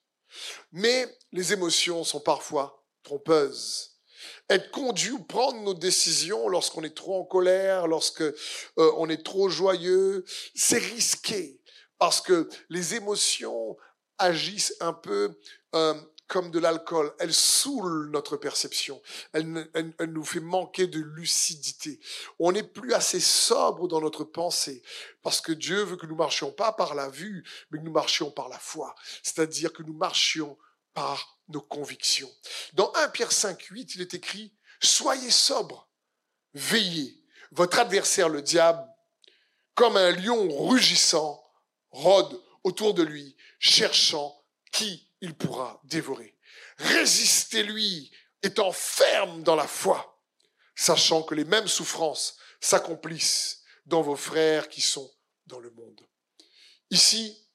Mais 0.72 1.18
les 1.32 1.52
émotions 1.52 2.04
sont 2.04 2.20
parfois 2.20 2.86
trompeuses. 3.02 3.99
Être 4.48 4.70
conduit 4.70 5.12
ou 5.12 5.22
prendre 5.22 5.60
nos 5.62 5.74
décisions 5.74 6.48
lorsqu'on 6.48 6.82
est 6.82 6.96
trop 6.96 7.20
en 7.20 7.24
colère, 7.24 7.86
lorsque 7.86 8.22
euh, 8.22 8.34
on 8.76 9.08
est 9.08 9.24
trop 9.24 9.48
joyeux, 9.48 10.24
c'est 10.54 10.78
risqué 10.78 11.60
parce 11.98 12.20
que 12.20 12.48
les 12.68 12.94
émotions 12.94 13.76
agissent 14.18 14.74
un 14.80 14.92
peu 14.92 15.38
euh, 15.74 15.94
comme 16.30 16.50
de 16.52 16.60
l'alcool. 16.60 17.12
Elle 17.18 17.34
saoule 17.34 18.08
notre 18.10 18.36
perception. 18.36 19.02
Elle, 19.32 19.66
nous 20.08 20.24
fait 20.24 20.40
manquer 20.40 20.86
de 20.86 21.00
lucidité. 21.00 22.00
On 22.38 22.52
n'est 22.52 22.62
plus 22.62 22.94
assez 22.94 23.20
sobre 23.20 23.88
dans 23.88 24.00
notre 24.00 24.24
pensée 24.24 24.82
parce 25.22 25.40
que 25.40 25.52
Dieu 25.52 25.82
veut 25.82 25.96
que 25.96 26.06
nous 26.06 26.14
marchions 26.14 26.52
pas 26.52 26.72
par 26.72 26.94
la 26.94 27.08
vue, 27.08 27.44
mais 27.70 27.80
que 27.80 27.84
nous 27.84 27.90
marchions 27.90 28.30
par 28.30 28.48
la 28.48 28.58
foi. 28.58 28.94
C'est-à-dire 29.22 29.72
que 29.72 29.82
nous 29.82 29.92
marchions 29.92 30.56
par 30.94 31.39
nos 31.50 31.60
convictions. 31.60 32.30
Dans 32.72 32.92
1 32.94 33.08
Pierre 33.10 33.32
5, 33.32 33.60
8, 33.62 33.94
il 33.96 34.00
est 34.02 34.14
écrit, 34.14 34.52
Soyez 34.82 35.30
sobre, 35.30 35.88
veillez. 36.54 37.16
Votre 37.52 37.80
adversaire, 37.80 38.28
le 38.28 38.42
diable, 38.42 38.86
comme 39.74 39.96
un 39.96 40.12
lion 40.12 40.48
rugissant, 40.68 41.44
rôde 41.90 42.40
autour 42.64 42.94
de 42.94 43.02
lui, 43.02 43.36
cherchant 43.58 44.42
qui 44.72 45.08
il 45.20 45.34
pourra 45.34 45.80
dévorer. 45.84 46.36
Résistez-lui, 46.78 48.10
étant 48.42 48.72
ferme 48.72 49.42
dans 49.42 49.56
la 49.56 49.66
foi, 49.66 50.22
sachant 50.74 51.22
que 51.22 51.34
les 51.34 51.44
mêmes 51.44 51.68
souffrances 51.68 52.38
s'accomplissent 52.60 53.62
dans 53.86 54.02
vos 54.02 54.16
frères 54.16 54.68
qui 54.68 54.80
sont 54.80 55.10
dans 55.46 55.58
le 55.58 55.70
monde. 55.70 56.00
Ici, 56.90 57.46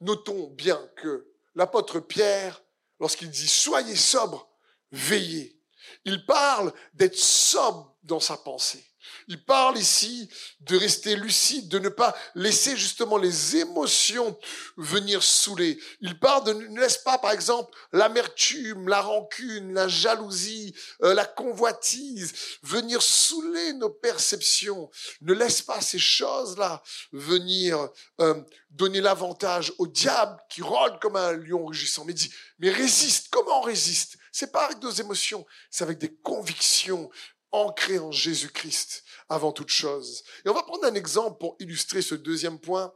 notons 0.00 0.48
bien 0.48 0.80
que 0.96 1.32
l'apôtre 1.54 2.00
Pierre, 2.00 2.62
lorsqu'il 3.00 3.30
dit 3.30 3.48
soyez 3.48 3.96
sobre, 3.96 4.48
veillez, 4.90 5.60
il 6.04 6.24
parle 6.26 6.72
d'être 6.94 7.18
sobre 7.18 7.96
dans 8.02 8.20
sa 8.20 8.36
pensée. 8.36 8.84
Il 9.28 9.44
parle 9.44 9.78
ici 9.78 10.28
de 10.60 10.76
rester 10.76 11.16
lucide, 11.16 11.68
de 11.68 11.78
ne 11.78 11.88
pas 11.88 12.16
laisser 12.34 12.76
justement 12.76 13.16
les 13.16 13.56
émotions 13.56 14.38
venir 14.76 15.22
saouler. 15.22 15.78
Il 16.00 16.18
parle 16.18 16.44
de 16.44 16.52
ne 16.52 16.80
laisse 16.80 16.98
pas, 16.98 17.18
par 17.18 17.32
exemple, 17.32 17.76
l'amertume, 17.92 18.88
la 18.88 19.00
rancune, 19.00 19.74
la 19.74 19.88
jalousie, 19.88 20.74
euh, 21.02 21.14
la 21.14 21.24
convoitise 21.24 22.32
venir 22.62 23.02
saouler 23.02 23.72
nos 23.74 23.90
perceptions. 23.90 24.90
Ne 25.20 25.34
laisse 25.34 25.62
pas 25.62 25.80
ces 25.80 25.98
choses-là 25.98 26.82
venir 27.12 27.88
euh, 28.20 28.34
donner 28.70 29.00
l'avantage 29.00 29.72
au 29.78 29.86
diable 29.86 30.38
qui 30.48 30.62
rôde 30.62 31.00
comme 31.00 31.16
un 31.16 31.32
lion 31.32 31.66
rugissant. 31.66 32.04
Mais 32.04 32.12
dit, 32.12 32.30
mais 32.58 32.70
résiste. 32.70 33.28
Comment 33.30 33.60
on 33.60 33.62
résiste? 33.62 34.18
C'est 34.32 34.52
pas 34.52 34.66
avec 34.66 34.82
nos 34.82 34.90
émotions, 34.90 35.46
c'est 35.70 35.84
avec 35.84 35.96
des 35.96 36.14
convictions 36.14 37.10
ancrées 37.52 37.98
en 37.98 38.10
Jésus-Christ 38.10 39.04
avant 39.28 39.52
toute 39.52 39.68
chose. 39.68 40.22
Et 40.44 40.48
on 40.48 40.54
va 40.54 40.62
prendre 40.62 40.84
un 40.84 40.94
exemple 40.94 41.38
pour 41.38 41.56
illustrer 41.58 42.02
ce 42.02 42.14
deuxième 42.14 42.58
point. 42.58 42.92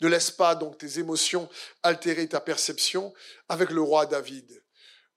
Ne 0.00 0.08
laisse 0.08 0.30
pas 0.30 0.54
donc 0.54 0.78
tes 0.78 0.98
émotions 0.98 1.48
altérer 1.82 2.28
ta 2.28 2.40
perception 2.40 3.12
avec 3.48 3.70
le 3.70 3.80
roi 3.80 4.06
David. 4.06 4.62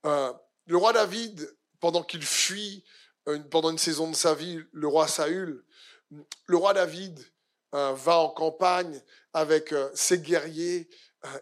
Euh, 0.05 0.31
le 0.67 0.77
roi 0.77 0.93
David, 0.93 1.55
pendant 1.79 2.03
qu'il 2.03 2.23
fuit 2.23 2.83
euh, 3.27 3.39
pendant 3.49 3.71
une 3.71 3.77
saison 3.77 4.09
de 4.09 4.15
sa 4.15 4.33
vie, 4.33 4.59
le 4.71 4.87
roi 4.87 5.07
Saül, 5.07 5.63
le 6.45 6.57
roi 6.57 6.73
David 6.73 7.19
euh, 7.73 7.93
va 7.93 8.17
en 8.17 8.29
campagne 8.29 9.01
avec 9.33 9.73
ses 9.93 10.19
guerriers 10.19 10.89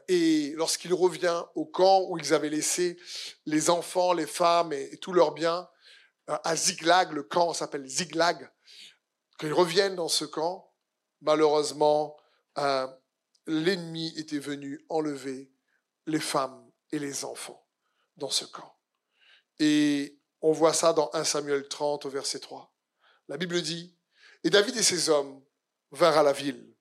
et 0.07 0.53
lorsqu'il 0.55 0.93
revient 0.93 1.43
au 1.55 1.65
camp 1.65 2.05
où 2.07 2.17
ils 2.17 2.33
avaient 2.33 2.50
laissé 2.50 2.98
les 3.45 3.69
enfants, 3.69 4.13
les 4.13 4.25
femmes 4.25 4.72
et, 4.74 4.93
et 4.93 4.98
tous 4.98 5.12
leurs 5.12 5.33
biens, 5.33 5.67
à 6.27 6.56
Ziglag, 6.56 7.12
le 7.12 7.24
camp 7.24 7.53
s'appelle 7.53 7.86
Ziglag, 7.88 8.50
qu'ils 9.39 9.53
reviennent 9.53 9.96
dans 9.96 10.08
ce 10.08 10.25
camp, 10.25 10.72
malheureusement, 11.22 12.18
euh, 12.58 12.88
l'ennemi 13.46 14.13
était 14.18 14.39
venu 14.39 14.86
enlever 14.89 15.51
les 16.06 16.20
femmes 16.20 16.72
et 16.92 17.00
les 17.00 17.25
enfants 17.25 17.65
dans 18.18 18.30
ce 18.30 18.46
camp. 18.46 18.77
Et 19.60 20.20
on 20.42 20.51
voit 20.51 20.74
ça 20.74 20.94
dans 20.94 21.10
1 21.13 21.24
Samuel 21.24 21.68
30 21.68 22.06
au 22.06 22.10
verset 22.10 22.39
3. 22.39 22.74
La 23.27 23.38
Bible 23.38 23.62
dit, 23.62 23.96
Et 24.44 24.50
David 24.50 24.77
et 24.77 24.84
ses 24.84 25.10
hommes 25.10 25.44
vinrent 25.92 26.18
à 26.18 26.24
la 26.24 26.34
ville, 26.34 26.74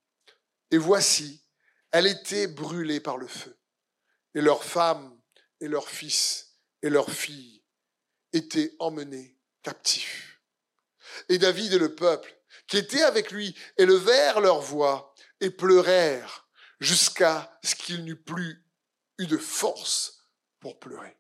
et 0.71 0.79
voici, 0.79 1.45
elle 1.91 2.07
était 2.07 2.47
brûlée 2.47 3.01
par 3.01 3.19
le 3.19 3.27
feu, 3.27 3.59
et 4.35 4.41
leurs 4.41 4.65
femmes 4.65 5.21
et 5.61 5.69
leurs 5.69 5.89
fils 5.89 6.57
et 6.83 6.91
leurs 6.91 7.11
filles 7.11 7.63
étaient 8.33 8.75
emmenés 8.79 9.39
captifs. 9.63 10.41
Et 11.29 11.39
David 11.39 11.73
et 11.73 11.79
le 11.79 11.95
peuple 11.95 12.35
qui 12.67 12.79
étaient 12.79 13.03
avec 13.03 13.31
lui 13.31 13.57
élevèrent 13.77 14.41
leur 14.41 14.61
voix 14.61 15.15
et 15.41 15.51
pleurèrent 15.51 16.49
jusqu'à 16.81 17.59
ce 17.63 17.75
qu'il 17.75 18.05
n'eût 18.05 18.21
plus 18.21 18.65
eu 19.19 19.27
de 19.27 19.37
force 19.37 20.27
pour 20.61 20.79
pleurer. 20.79 21.17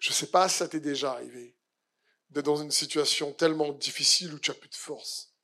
Je 0.00 0.10
ne 0.10 0.14
sais 0.14 0.26
pas 0.28 0.48
si 0.48 0.58
ça 0.58 0.68
t'est 0.68 0.80
déjà 0.80 1.12
arrivé 1.12 1.56
d'être 2.30 2.46
dans 2.46 2.62
une 2.62 2.70
situation 2.70 3.32
tellement 3.32 3.72
difficile 3.72 4.32
où 4.32 4.38
tu 4.38 4.50
as 4.50 4.54
plus 4.54 4.68
de 4.68 4.74
force. 4.74 5.34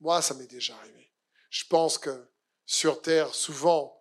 Moi, 0.00 0.22
ça 0.22 0.34
m'est 0.34 0.46
déjà 0.46 0.76
arrivé. 0.76 1.12
Je 1.50 1.64
pense 1.64 1.98
que 1.98 2.28
sur 2.64 3.02
Terre, 3.02 3.34
souvent, 3.34 4.00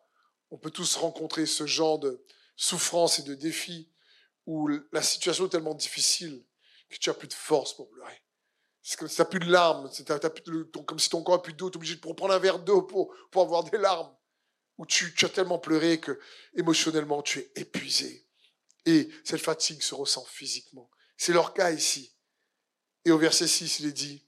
on 0.52 0.58
peut 0.58 0.72
tous 0.72 0.96
rencontrer 0.96 1.46
ce 1.46 1.66
genre 1.66 2.00
de 2.00 2.24
souffrance 2.56 3.20
et 3.20 3.24
de 3.24 3.36
défis 3.36 3.92
où 4.46 4.70
la 4.92 5.02
situation 5.02 5.46
est 5.48 5.50
tellement 5.50 5.74
difficile 5.74 6.44
que 6.90 6.98
tu 6.98 7.10
as 7.10 7.14
plus 7.14 7.28
de 7.28 7.34
force 7.34 7.76
pour 7.76 7.90
pleurer. 7.90 8.22
C'est 8.82 9.00
comme 9.00 9.08
si 9.08 9.16
tu 9.16 9.22
n'as 9.22 9.26
plus 9.26 9.40
de 9.40 9.52
larmes, 9.52 9.90
c'est 9.92 10.08
comme 10.86 11.00
si 11.00 11.10
ton 11.10 11.24
corps 11.24 11.38
n'a 11.38 11.42
plus 11.42 11.54
d'eau, 11.54 11.70
tu 11.70 11.74
es 11.74 11.78
obligé 11.78 11.96
de 11.96 12.00
prendre 12.00 12.32
un 12.32 12.40
verre 12.40 12.60
d'eau 12.60 12.84
pour, 12.84 13.14
avoir 13.36 13.64
des 13.64 13.78
larmes. 13.78 14.16
Ou 14.78 14.86
tu, 14.86 15.14
tu 15.16 15.26
as 15.26 15.30
tellement 15.30 15.58
pleuré 15.58 16.00
que 16.00 16.20
émotionnellement 16.56 17.22
tu 17.22 17.40
es 17.40 17.52
épuisé. 17.56 18.28
Et 18.86 19.10
cette 19.24 19.42
fatigue 19.42 19.82
se 19.82 19.96
ressent 19.96 20.26
physiquement. 20.26 20.92
C'est 21.18 21.34
leur 21.34 21.54
cas 21.54 21.72
ici. 21.72 22.16
Et 23.06 23.12
au 23.12 23.18
verset 23.18 23.48
6, 23.48 23.80
il 23.80 23.88
est 23.88 23.92
dit, 23.92 24.24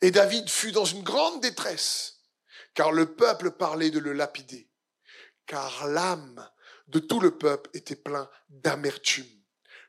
Et 0.00 0.10
David 0.10 0.48
fut 0.48 0.72
dans 0.72 0.84
une 0.84 1.02
grande 1.02 1.40
détresse, 1.40 2.20
car 2.74 2.90
le 2.90 3.14
peuple 3.14 3.52
parlait 3.52 3.90
de 3.90 3.98
le 3.98 4.12
lapider, 4.12 4.68
car 5.46 5.86
l'âme 5.86 6.50
de 6.88 6.98
tout 6.98 7.20
le 7.20 7.36
peuple 7.36 7.70
était 7.74 7.96
plein 7.96 8.28
d'amertume. 8.48 9.26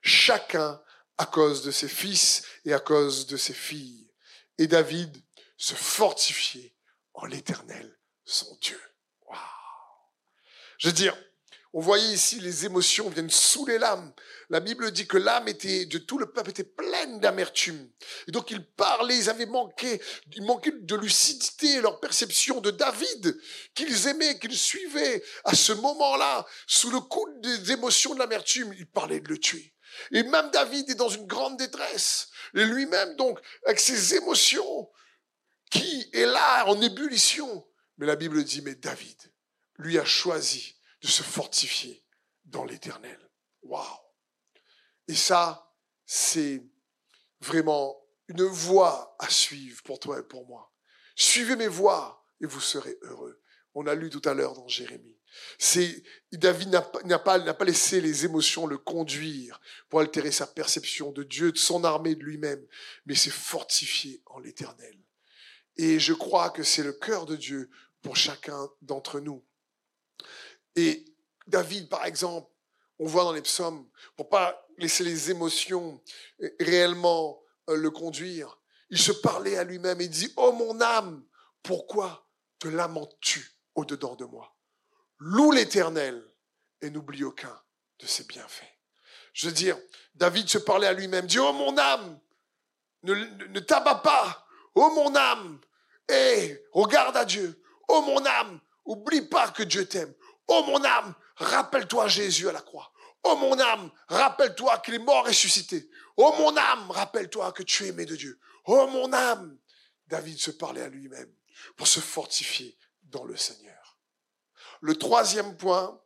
Chacun 0.02 0.82
à 1.18 1.26
cause 1.26 1.64
de 1.64 1.72
ses 1.72 1.88
fils 1.88 2.44
et 2.66 2.74
à 2.74 2.80
cause 2.80 3.28
de 3.28 3.38
ses 3.38 3.54
filles. 3.54 4.10
Et 4.58 4.68
David 4.68 5.16
se 5.58 5.74
fortifiait 5.74 6.76
en 7.14 7.26
l'éternel, 7.26 7.98
son 8.26 8.58
Dieu. 8.62 8.80
Waouh. 9.28 9.40
Je 10.78 10.88
veux 10.88 10.94
dire, 10.94 11.18
on 11.78 11.80
voyait 11.80 12.12
ici 12.12 12.40
les 12.40 12.66
émotions 12.66 13.08
viennent 13.08 13.30
saouler 13.30 13.78
l'âme. 13.78 14.12
La 14.50 14.62
Bible 14.62 14.90
dit 14.90 15.06
que 15.06 15.18
l'âme 15.18 15.48
était, 15.48 15.86
de 15.86 16.00
tout 16.00 16.18
le 16.18 16.26
peuple 16.26 16.50
était 16.50 16.64
pleine 16.64 17.20
d'amertume. 17.20 17.92
Et 18.28 18.32
donc 18.32 18.50
ils 18.50 18.66
parlaient, 18.66 19.16
ils 19.16 19.30
avaient 19.30 19.46
manqué, 19.46 20.02
ils 20.34 20.44
manquaient 20.44 20.74
de 20.74 20.96
lucidité, 20.96 21.80
leur 21.80 22.00
perception 22.00 22.62
de 22.62 22.72
David, 22.72 23.40
qu'ils 23.76 24.08
aimaient, 24.08 24.40
qu'ils 24.40 24.58
suivaient. 24.58 25.24
À 25.44 25.54
ce 25.54 25.72
moment-là, 25.72 26.48
sous 26.66 26.90
le 26.90 27.00
coup 27.00 27.28
des 27.42 27.74
émotions 27.74 28.16
de 28.16 28.20
l'amertume, 28.20 28.74
ils 28.74 28.90
parlaient 28.90 29.20
de 29.20 29.30
le 29.30 29.38
tuer. 29.38 29.76
Et 30.10 30.24
même 30.24 30.50
David 30.50 30.90
est 30.90 30.96
dans 30.96 31.10
une 31.10 31.28
grande 31.28 31.58
détresse. 31.58 32.30
Et 32.56 32.66
lui-même, 32.66 33.16
donc, 33.18 33.40
avec 33.68 33.80
ses 33.80 34.16
émotions, 34.16 34.90
qui 35.70 36.10
est 36.12 36.26
là 36.26 36.66
en 36.66 36.82
ébullition. 36.82 37.68
Mais 38.00 38.08
la 38.08 38.16
Bible 38.16 38.44
dit, 38.44 38.64
mais 38.64 38.74
David, 38.74 39.32
lui 39.78 40.00
a 40.00 40.06
choisi 40.06 40.77
de 41.02 41.08
se 41.08 41.24
fortifier 41.24 42.04
dans 42.46 42.66
l'éternel. 42.66 43.20
Waouh! 43.64 43.84
Et 45.08 45.16
ça, 45.16 45.74
c'est 46.06 46.64
vraiment 47.42 47.98
une 48.28 48.44
voie 48.44 49.16
à 49.20 49.30
suivre 49.30 49.82
pour 49.84 50.00
toi 50.00 50.20
et 50.20 50.24
pour 50.24 50.46
moi. 50.48 50.74
Suivez 51.16 51.56
mes 51.56 51.68
voies 51.68 52.26
et 52.42 52.46
vous 52.46 52.60
serez 52.60 52.98
heureux. 53.02 53.42
On 53.74 53.88
a 53.88 53.96
lu 53.96 54.10
tout 54.10 54.22
à 54.26 54.34
l'heure 54.34 54.54
dans 54.54 54.68
Jérémie. 54.68 55.18
David 56.32 56.70
n'a 56.70 56.82
pas, 56.82 57.38
n'a 57.38 57.54
pas 57.54 57.66
laissé 57.66 58.02
les 58.02 58.26
émotions 58.26 58.66
le 58.66 58.78
conduire 58.78 59.62
pour 59.90 60.00
altérer 60.00 60.32
sa 60.32 60.48
perception 60.48 61.12
de 61.12 61.24
Dieu, 61.24 61.52
de 61.52 61.58
son 61.58 61.84
armée, 61.84 62.16
de 62.16 62.24
lui-même, 62.24 62.66
mais 63.06 63.16
s'est 63.16 63.30
fortifié 63.30 64.22
en 64.26 64.40
l'Éternel. 64.40 64.98
Et 65.76 66.00
je 66.00 66.14
crois 66.14 66.50
que 66.50 66.64
c'est 66.64 66.84
le 66.84 66.94
cœur 66.94 67.26
de 67.26 67.36
Dieu 67.36 67.70
pour 68.02 68.16
chacun 68.16 68.70
d'entre 68.82 69.20
nous. 69.20 69.46
Et 70.78 71.04
David, 71.48 71.90
par 71.90 72.06
exemple, 72.06 72.50
on 73.00 73.08
voit 73.08 73.24
dans 73.24 73.34
les 73.34 73.42
psaumes, 73.42 73.86
pour 74.16 74.30
pas 74.30 74.66
laisser 74.78 75.04
les 75.04 75.32
émotions 75.32 76.02
réellement 76.60 77.42
euh, 77.70 77.76
le 77.76 77.90
conduire, 77.90 78.60
il 78.90 79.00
se 79.00 79.12
parlait 79.12 79.58
à 79.58 79.64
lui-même 79.64 80.00
et 80.00 80.08
dit, 80.08 80.32
Oh 80.38 80.52
mon 80.54 80.80
âme, 80.80 81.26
pourquoi 81.64 82.28
te 82.60 82.68
lamentes-tu 82.68 83.52
au-dedans 83.76 84.16
de 84.16 84.26
moi? 84.26 84.56
Loue 85.18 85.52
l'Éternel 85.52 86.24
et 86.82 86.90
n'oublie 86.92 87.24
aucun 87.24 87.60
de 88.00 88.06
ses 88.06 88.24
bienfaits. 88.26 88.72
Je 89.34 89.48
veux 89.48 89.54
dire, 89.54 89.78
David 90.14 90.48
se 90.48 90.60
parlait 90.60 90.88
à 90.88 90.94
lui-même, 90.94 91.26
dit, 91.26 91.40
Oh 91.40 91.54
mon 91.54 91.76
âme, 91.78 92.20
ne, 93.04 93.14
ne 93.16 93.60
t'abats 93.60 93.96
pas, 93.96 94.48
oh 94.76 94.92
mon 94.92 95.16
âme, 95.16 95.60
et 96.08 96.64
regarde 96.72 97.18
à 97.18 97.26
Dieu, 97.26 97.62
oh 97.88 98.02
mon 98.02 98.24
âme, 98.26 98.60
oublie 98.86 99.24
pas 99.24 99.50
que 99.50 99.64
Dieu 99.64 99.88
t'aime, 99.88 100.14
oh 100.48 100.64
mon 100.68 100.84
âme, 100.84 101.14
rappelle-toi 101.36 102.08
Jésus 102.08 102.50
à 102.50 102.52
la 102.52 102.62
croix, 102.62 102.92
oh 103.24 103.36
mon 103.38 103.60
âme, 103.60 103.92
rappelle-toi 104.08 104.80
qu'il 104.80 104.96
est 104.96 105.00
mort 105.00 105.26
ressuscité, 105.26 105.90
oh 106.16 106.34
mon 106.38 106.56
âme, 106.58 106.92
rappelle-toi 106.92 107.52
que 107.52 107.64
tu 107.64 107.86
es 107.86 107.88
aimé 107.88 108.06
de 108.06 108.16
Dieu, 108.16 108.40
oh 108.66 108.88
mon 108.88 109.12
âme. 109.14 109.58
David 110.08 110.40
se 110.40 110.52
parlait 110.52 110.82
à 110.82 110.90
lui-même 110.90 111.34
pour 111.76 111.88
se 111.88 112.00
fortifier 112.00 112.78
dans 113.04 113.26
le 113.26 113.36
Seigneur. 113.36 113.98
Le 114.80 114.96
troisième 114.96 115.58
point, 115.58 116.00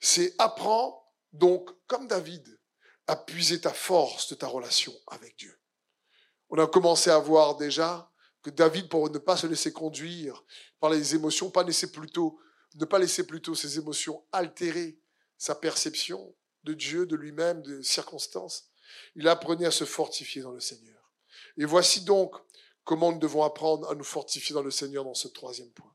c'est 0.00 0.34
apprends 0.38 1.04
donc, 1.32 1.70
comme 1.86 2.06
David, 2.06 2.58
à 3.06 3.16
puiser 3.16 3.60
ta 3.60 3.72
force 3.72 4.28
de 4.28 4.34
ta 4.34 4.46
relation 4.46 4.92
avec 5.06 5.36
Dieu. 5.36 5.58
On 6.50 6.58
a 6.58 6.66
commencé 6.66 7.10
à 7.10 7.18
voir 7.18 7.56
déjà 7.56 8.10
que 8.42 8.50
David, 8.50 8.88
pour 8.88 9.10
ne 9.10 9.18
pas 9.18 9.36
se 9.36 9.46
laisser 9.46 9.72
conduire 9.72 10.44
par 10.80 10.90
les 10.90 11.14
émotions, 11.14 11.50
pas 11.50 11.62
laisser 11.62 11.90
plutôt, 11.90 12.38
ne 12.74 12.84
pas 12.84 12.98
laisser 12.98 13.26
plutôt 13.26 13.54
ses 13.54 13.78
émotions 13.78 14.24
altérer 14.32 14.98
sa 15.36 15.54
perception 15.54 16.34
de 16.64 16.74
Dieu, 16.74 17.06
de 17.06 17.16
lui-même, 17.16 17.62
des 17.62 17.82
circonstances, 17.82 18.70
il 19.14 19.28
apprenait 19.28 19.66
à 19.66 19.70
se 19.70 19.84
fortifier 19.84 20.42
dans 20.42 20.52
le 20.52 20.60
Seigneur. 20.60 21.12
Et 21.56 21.64
voici 21.64 22.02
donc 22.02 22.34
comment 22.84 23.12
nous 23.12 23.18
devons 23.18 23.44
apprendre 23.44 23.90
à 23.90 23.94
nous 23.94 24.04
fortifier 24.04 24.54
dans 24.54 24.62
le 24.62 24.70
Seigneur 24.70 25.04
dans 25.04 25.14
ce 25.14 25.28
troisième 25.28 25.70
point. 25.70 25.94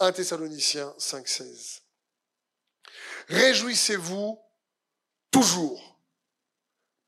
1 0.00 0.12
Thessaloniciens 0.12 0.94
5,16. 0.98 1.80
Réjouissez-vous 3.28 4.40
toujours. 5.30 6.00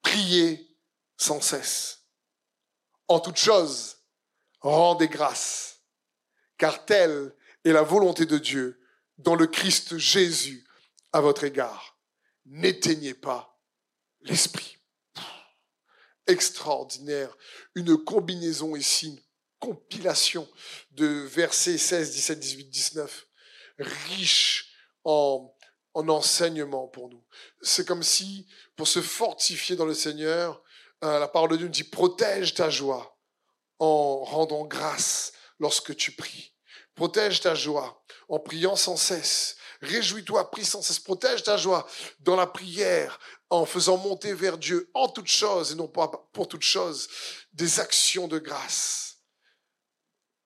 Priez 0.03 0.77
sans 1.17 1.41
cesse. 1.41 2.05
En 3.09 3.21
toute 3.21 3.37
chose, 3.37 3.99
rendez 4.61 5.09
grâce, 5.09 5.81
car 6.57 6.85
telle 6.85 7.35
est 7.69 7.73
la 7.73 7.83
volonté 7.83 8.27
de 8.27 8.39
Dieu 8.39 8.81
dans 9.19 9.35
le 9.35 9.47
Christ 9.47 9.99
Jésus 9.99 10.65
à 11.13 11.21
votre 11.21 11.45
égard. 11.45 11.99
N'éteignez 12.47 13.15
pas 13.15 13.61
l'esprit 14.23 14.79
extraordinaire, 16.27 17.35
une 17.75 17.97
combinaison 17.97 18.77
ici, 18.77 19.07
une 19.09 19.21
compilation 19.59 20.47
de 20.93 21.07
versets 21.07 21.79
16, 21.79 22.13
17, 22.13 22.39
18, 22.39 22.65
19, 22.71 23.27
riche 23.79 24.73
en, 25.05 25.53
en 25.95 26.09
enseignement 26.09 26.87
pour 26.87 27.09
nous. 27.09 27.25
C'est 27.63 27.87
comme 27.87 28.03
si, 28.03 28.47
pour 28.77 28.87
se 28.87 29.01
fortifier 29.01 29.75
dans 29.75 29.87
le 29.87 29.95
Seigneur, 29.95 30.63
euh, 31.03 31.19
la 31.19 31.29
parole 31.29 31.51
de 31.51 31.57
Dieu 31.57 31.67
nous 31.67 31.73
dit, 31.73 31.85
protège 31.85 32.55
ta 32.55 32.71
joie 32.71 33.19
en 33.79 34.23
rendant 34.25 34.65
grâce 34.67 35.33
lorsque 35.59 35.97
tu 35.97 36.13
pries. 36.13 36.53
Protège 36.99 37.41
ta 37.41 37.55
joie 37.55 38.03
en 38.29 38.41
priant 38.41 38.75
sans 38.75 38.97
cesse. 38.97 39.55
Réjouis-toi, 39.83 40.51
prie 40.51 40.65
sans 40.65 40.83
cesse. 40.83 40.99
Protège 40.99 41.45
ta 41.45 41.57
joie 41.57 41.87
dans 42.19 42.35
la 42.35 42.49
prière, 42.49 43.21
en 43.51 43.65
faisant 43.65 43.99
monter 43.99 44.35
vers 44.35 44.59
Dieu 44.59 44.91
en 44.95 45.09
toutes 45.09 45.29
choses, 45.29 45.71
et 45.71 45.75
non 45.77 45.87
pas 45.87 46.11
pour 46.33 46.49
toutes 46.49 46.65
choses, 46.65 47.09
des 47.53 47.79
actions 47.79 48.27
de 48.27 48.41
grâce. 48.41 49.19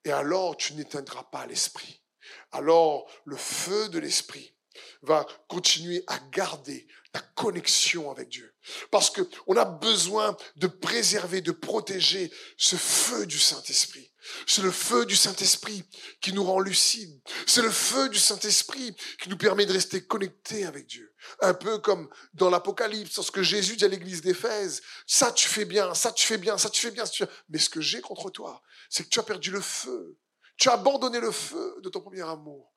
Et 0.05 0.13
alors 0.13 0.59
tu 0.59 0.75
n'éteindras 0.75 1.23
pas 1.23 1.47
l'esprit. 1.47 2.03
Alors 2.51 3.11
le 3.25 3.39
feu 3.39 3.89
de 3.89 3.99
l'esprit 3.99 4.55
va 5.01 5.27
continuer 5.49 6.05
à 6.07 6.19
garder 6.33 6.87
ta 7.13 7.21
connexion 7.35 8.11
avec 8.11 8.29
Dieu. 8.29 8.55
Parce 8.91 9.09
que 9.09 9.23
on 9.47 9.57
a 9.57 9.65
besoin 9.65 10.37
de 10.57 10.67
préserver, 10.67 11.41
de 11.41 11.53
protéger 11.53 12.31
ce 12.59 12.77
feu 12.77 13.25
du 13.25 13.39
Saint-Esprit. 13.39 14.12
C'est 14.47 14.63
le 14.63 14.71
feu 14.71 15.07
du 15.07 15.17
Saint-Esprit 15.17 15.85
qui 16.21 16.33
nous 16.33 16.45
rend 16.45 16.61
lucides. 16.61 17.21
C'est 17.47 17.63
le 17.63 17.71
feu 17.71 18.09
du 18.09 18.19
Saint-Esprit 18.19 18.95
qui 19.21 19.29
nous 19.29 19.37
permet 19.37 19.67
de 19.67 19.73
rester 19.73 20.05
connectés 20.05 20.65
avec 20.65 20.87
Dieu. 20.87 21.13
Un 21.41 21.55
peu 21.55 21.79
comme 21.79 22.09
dans 22.35 22.51
l'Apocalypse, 22.51 23.17
lorsque 23.17 23.43
Jésus 23.43 23.77
dit 23.77 23.85
à 23.85 23.89
l'église 23.89 24.23
d'Éphèse, 24.23 24.83
ça 25.07 25.33
tu 25.33 25.49
fais 25.49 25.65
bien, 25.65 25.95
ça 25.95 26.13
tu 26.13 26.27
fais 26.27 26.39
bien, 26.39 26.59
ça 26.59 26.71
tu 26.71 26.81
fais 26.81 26.91
bien. 26.91 27.05
Mais 27.49 27.59
ce 27.59 27.71
que 27.71 27.81
j'ai 27.81 28.01
contre 28.01 28.31
toi, 28.31 28.63
c'est 28.91 29.05
que 29.05 29.09
tu 29.09 29.21
as 29.21 29.25
perdu 29.25 29.51
le 29.51 29.61
feu. 29.61 30.19
Tu 30.57 30.69
as 30.69 30.75
abandonné 30.75 31.21
le 31.21 31.33
feu 31.33 31.77
de 31.83 31.89
ton 31.89 32.01
premier 32.01 32.23
amour. 32.23 32.73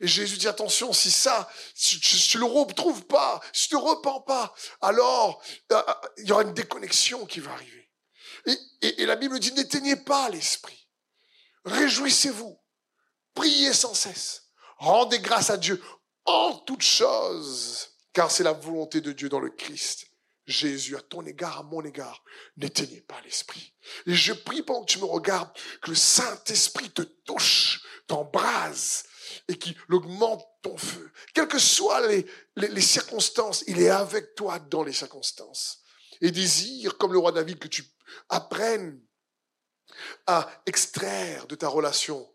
Et 0.00 0.08
Jésus 0.08 0.38
dit, 0.38 0.48
attention, 0.48 0.92
si 0.92 1.10
ça, 1.10 1.50
si 1.74 2.00
tu, 2.00 2.38
ne 2.38 2.42
le 2.42 2.48
retrouves 2.48 3.04
pas, 3.04 3.40
si 3.52 3.68
tu 3.68 3.74
ne 3.74 3.80
te 3.80 3.84
repens 3.84 4.20
pas, 4.22 4.54
alors 4.80 5.42
euh, 5.72 5.76
euh, 5.76 5.92
il 6.16 6.26
y 6.26 6.32
aura 6.32 6.42
une 6.42 6.54
déconnexion 6.54 7.26
qui 7.26 7.40
va 7.40 7.52
arriver. 7.52 7.90
et 8.80 9.04
la 9.04 9.16
Bible 9.16 9.38
dit, 9.38 9.52
n'éteignez 9.52 9.96
pas 9.96 10.30
l'esprit. 10.30 10.79
Réjouissez-vous. 11.64 12.58
Priez 13.34 13.72
sans 13.72 13.94
cesse. 13.94 14.50
Rendez 14.78 15.20
grâce 15.20 15.50
à 15.50 15.56
Dieu 15.56 15.82
en 16.24 16.54
toutes 16.66 16.82
choses, 16.82 17.88
car 18.12 18.30
c'est 18.30 18.44
la 18.44 18.52
volonté 18.52 19.00
de 19.00 19.12
Dieu 19.12 19.28
dans 19.28 19.40
le 19.40 19.50
Christ. 19.50 20.06
Jésus, 20.46 20.96
à 20.96 21.00
ton 21.00 21.24
égard, 21.26 21.58
à 21.58 21.62
mon 21.62 21.84
égard, 21.84 22.24
n'éteignez 22.56 23.02
pas 23.02 23.20
l'esprit. 23.22 23.74
Et 24.06 24.14
je 24.14 24.32
prie 24.32 24.62
pendant 24.62 24.84
que 24.84 24.92
tu 24.92 24.98
me 24.98 25.04
regardes, 25.04 25.50
que 25.82 25.90
le 25.90 25.96
Saint-Esprit 25.96 26.90
te 26.90 27.02
touche, 27.02 27.82
t'embrase, 28.06 29.04
et 29.48 29.56
qu'il 29.56 29.76
augmente 29.90 30.44
ton 30.62 30.76
feu. 30.76 31.12
Quelles 31.34 31.46
que 31.46 31.58
soient 31.58 32.06
les, 32.08 32.26
les, 32.56 32.80
circonstances, 32.80 33.62
il 33.68 33.80
est 33.80 33.90
avec 33.90 34.34
toi 34.34 34.58
dans 34.58 34.82
les 34.82 34.92
circonstances. 34.92 35.82
Et 36.20 36.30
désire, 36.30 36.98
comme 36.98 37.12
le 37.12 37.18
roi 37.18 37.32
David, 37.32 37.58
que 37.58 37.68
tu 37.68 37.84
apprennes 38.28 39.00
à 40.26 40.50
extraire 40.66 41.46
de 41.46 41.54
ta 41.54 41.68
relation 41.68 42.30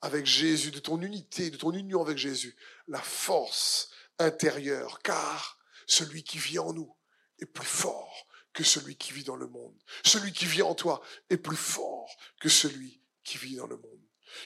avec 0.00 0.26
Jésus, 0.26 0.70
de 0.70 0.78
ton 0.78 1.00
unité, 1.00 1.50
de 1.50 1.56
ton 1.56 1.72
union 1.72 2.02
avec 2.02 2.18
Jésus, 2.18 2.56
la 2.88 3.00
force 3.00 3.90
intérieure, 4.18 5.00
car 5.02 5.58
celui 5.86 6.22
qui 6.22 6.38
vit 6.38 6.58
en 6.58 6.72
nous 6.72 6.94
est 7.40 7.46
plus 7.46 7.66
fort 7.66 8.26
que 8.52 8.62
celui 8.62 8.96
qui 8.96 9.12
vit 9.12 9.24
dans 9.24 9.36
le 9.36 9.48
monde. 9.48 9.74
Celui 10.04 10.32
qui 10.32 10.46
vit 10.46 10.62
en 10.62 10.74
toi 10.74 11.02
est 11.30 11.38
plus 11.38 11.56
fort 11.56 12.14
que 12.40 12.48
celui 12.48 13.00
qui 13.24 13.38
vit 13.38 13.56
dans 13.56 13.66
le 13.66 13.76
monde. 13.76 14.00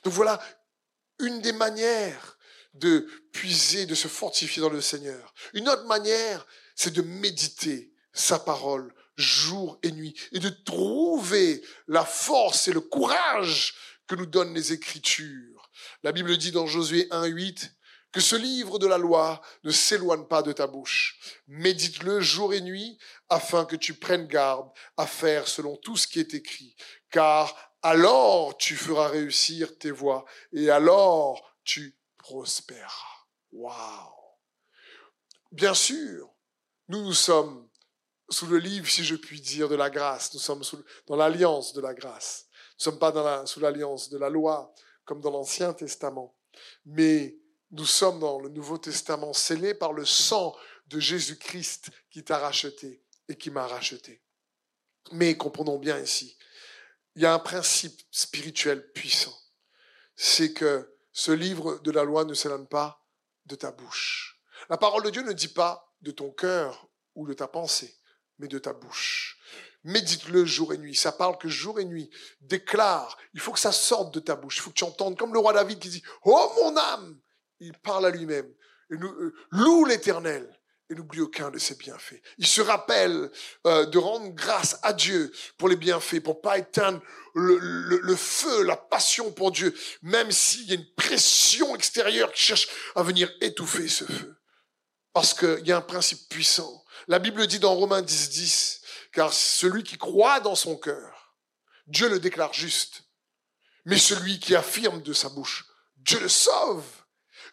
Donc 0.05 0.13
voilà 0.13 0.41
une 1.19 1.41
des 1.41 1.53
manières 1.53 2.39
de 2.75 3.01
puiser, 3.33 3.87
de 3.87 3.95
se 3.95 4.09
fortifier 4.09 4.63
dans 4.63 4.71
le 4.71 4.81
Seigneur. 4.81 5.35
Une 5.53 5.69
autre 5.69 5.85
manière, 5.85 6.47
c'est 6.75 6.93
de 6.93 7.03
méditer 7.03 7.93
sa 8.13 8.39
parole 8.39 8.95
jour 9.19 9.79
et 9.83 9.93
nuit, 9.93 10.15
et 10.33 10.39
de 10.39 10.49
trouver 10.49 11.63
la 11.87 12.05
force 12.05 12.69
et 12.69 12.73
le 12.73 12.81
courage 12.81 13.75
que 14.07 14.15
nous 14.15 14.27
donnent 14.27 14.55
les 14.55 14.73
Écritures. 14.73 15.71
La 16.03 16.13
Bible 16.13 16.37
dit 16.39 16.53
dans 16.53 16.67
Josué 16.67 17.09
1.8 17.11 17.71
que 18.11 18.21
ce 18.21 18.37
livre 18.37 18.79
de 18.79 18.87
la 18.87 18.97
loi 18.97 19.43
ne 19.65 19.71
s'éloigne 19.71 20.25
pas 20.25 20.43
de 20.43 20.53
ta 20.53 20.67
bouche. 20.67 21.19
Médite-le 21.47 22.21
jour 22.21 22.55
et 22.55 22.63
nuit 22.63 22.99
afin 23.29 23.67
que 23.67 23.77
tu 23.77 23.95
prennes 23.95 24.27
garde 24.27 24.71
à 24.97 25.07
faire 25.07 25.47
selon 25.47 25.77
tout 25.77 25.97
ce 25.97 26.07
qui 26.07 26.21
est 26.21 26.33
écrit. 26.33 26.75
Car 27.11 27.55
alors 27.83 28.57
tu 28.57 28.77
feras 28.77 29.09
réussir 29.09 29.77
tes 29.79 29.91
voies 29.91 30.25
et 30.53 30.71
alors 30.71 31.55
tu 31.65 31.99
prospéreras. 32.17 33.27
Waouh! 33.53 34.15
Bien 35.53 35.75
sûr, 35.75 36.31
nous 36.89 37.03
nous 37.03 37.15
sommes 37.15 37.68
sous 38.29 38.47
le 38.47 38.59
livre, 38.59 38.89
si 38.89 39.05
je 39.05 39.17
puis 39.17 39.41
dire, 39.41 39.69
de 39.69 39.75
la 39.75 39.91
grâce. 39.91 40.33
Nous 40.35 40.41
sommes 40.41 40.63
dans 41.07 41.17
l'alliance 41.17 41.73
de 41.73 41.81
la 41.81 41.95
grâce. 41.95 42.47
ne 42.79 42.83
sommes 42.85 42.99
pas 42.99 43.47
sous 43.47 43.61
l'alliance 43.61 44.11
de 44.11 44.19
la 44.19 44.29
loi 44.29 44.75
comme 45.05 45.21
dans 45.21 45.31
l'Ancien 45.31 45.73
Testament, 45.73 46.37
mais 46.85 47.39
nous 47.71 47.87
sommes 47.87 48.21
dans 48.21 48.41
le 48.41 48.51
Nouveau 48.51 48.77
Testament 48.77 49.33
scellés 49.33 49.75
par 49.75 49.93
le 49.93 50.05
sang 50.05 50.55
de 50.89 51.01
Jésus-Christ 51.01 51.91
qui 52.11 52.25
t'a 52.25 52.39
racheté 52.39 53.03
et 53.29 53.37
qui 53.37 53.51
m'a 53.51 53.67
racheté. 53.67 54.23
Mais 55.13 55.37
comprenons 55.37 55.79
bien 55.79 55.99
ici, 55.99 56.37
il 57.15 57.23
y 57.23 57.27
a 57.27 57.35
un 57.35 57.39
principe 57.39 58.01
spirituel 58.11 58.93
puissant. 58.93 59.37
C'est 60.15 60.53
que 60.53 60.95
ce 61.13 61.33
livre 61.33 61.79
de 61.79 61.91
la 61.91 62.05
loi 62.05 62.25
ne 62.25 62.35
s'éloigne 62.35 62.67
pas 62.67 63.05
de 63.47 63.55
ta 63.55 63.71
bouche. 63.71 64.41
La 64.69 64.77
parole 64.77 65.03
de 65.03 65.11
Dieu 65.11 65.23
ne 65.23 65.33
dit 65.33 65.49
pas 65.49 65.95
de 66.03 66.11
ton 66.11 66.31
cœur 66.31 66.89
ou 67.15 67.27
de 67.27 67.35
ta 67.35 67.49
pensée, 67.49 67.98
mais 68.39 68.49
de 68.49 68.59
ta 68.59 68.73
bouche. 68.73 69.39
Médite-le 69.85 70.45
jour 70.45 70.73
et 70.73 70.79
nuit. 70.79 70.95
Ça 70.95 71.13
parle 71.13 71.39
que 71.39 71.49
jour 71.49 71.81
et 71.81 71.85
nuit. 71.85 72.11
Déclare. 72.41 73.17
Il 73.35 73.41
faut 73.41 73.53
que 73.53 73.61
ça 73.61 73.73
sorte 73.73 74.13
de 74.13 74.21
ta 74.21 74.37
bouche. 74.37 74.57
Il 74.59 74.61
faut 74.61 74.71
que 74.71 74.75
tu 74.75 74.85
entendes 74.85 75.17
comme 75.17 75.33
le 75.33 75.39
roi 75.39 75.53
David 75.53 75.79
qui 75.79 75.89
dit, 75.89 76.03
Oh 76.25 76.53
mon 76.57 76.77
âme! 76.77 77.19
Il 77.61 77.73
parle 77.79 78.07
à 78.07 78.11
lui-même. 78.11 78.53
Euh, 78.93 79.35
loue 79.51 79.85
l'éternel 79.85 80.49
et 80.91 80.95
n'oublie 80.95 81.21
aucun 81.21 81.51
de 81.51 81.59
ses 81.59 81.75
bienfaits. 81.75 82.21
Il 82.39 82.47
se 82.47 82.61
rappelle 82.61 83.31
euh, 83.67 83.85
de 83.87 83.99
rendre 83.99 84.31
grâce 84.31 84.79
à 84.83 84.93
Dieu 84.93 85.31
pour 85.59 85.69
les 85.69 85.77
bienfaits, 85.77 86.21
pour 86.21 86.41
pas 86.41 86.59
éteindre 86.59 87.03
le, 87.35 87.59
le, 87.59 88.17
feu, 88.17 88.63
la 88.63 88.77
passion 88.77 89.31
pour 89.33 89.53
Dieu, 89.53 89.75
même 90.03 90.31
s'il 90.33 90.69
y 90.69 90.73
a 90.73 90.77
une 90.77 90.95
pression 90.97 91.77
extérieure 91.77 92.33
qui 92.33 92.43
cherche 92.43 92.69
à 92.95 93.03
venir 93.03 93.31
étouffer 93.41 93.87
ce 93.87 94.05
feu. 94.05 94.38
Parce 95.19 95.35
qu'il 95.35 95.67
y 95.67 95.73
a 95.73 95.79
un 95.79 95.81
principe 95.81 96.29
puissant. 96.29 96.85
La 97.09 97.19
Bible 97.19 97.45
dit 97.49 97.59
dans 97.59 97.75
Romains 97.75 98.03
10, 98.03 98.31
10, 98.31 98.83
car 99.13 99.33
celui 99.33 99.83
qui 99.83 99.99
croit 99.99 100.39
dans 100.39 100.55
son 100.55 100.77
cœur, 100.77 101.35
Dieu 101.89 102.09
le 102.09 102.21
déclare 102.21 102.53
juste. 102.53 103.03
Mais 103.85 103.99
celui 103.99 104.39
qui 104.39 104.55
affirme 104.55 105.03
de 105.03 105.13
sa 105.13 105.29
bouche, 105.29 105.67
Dieu 105.97 106.21
le 106.21 106.29
sauve. 106.29 106.85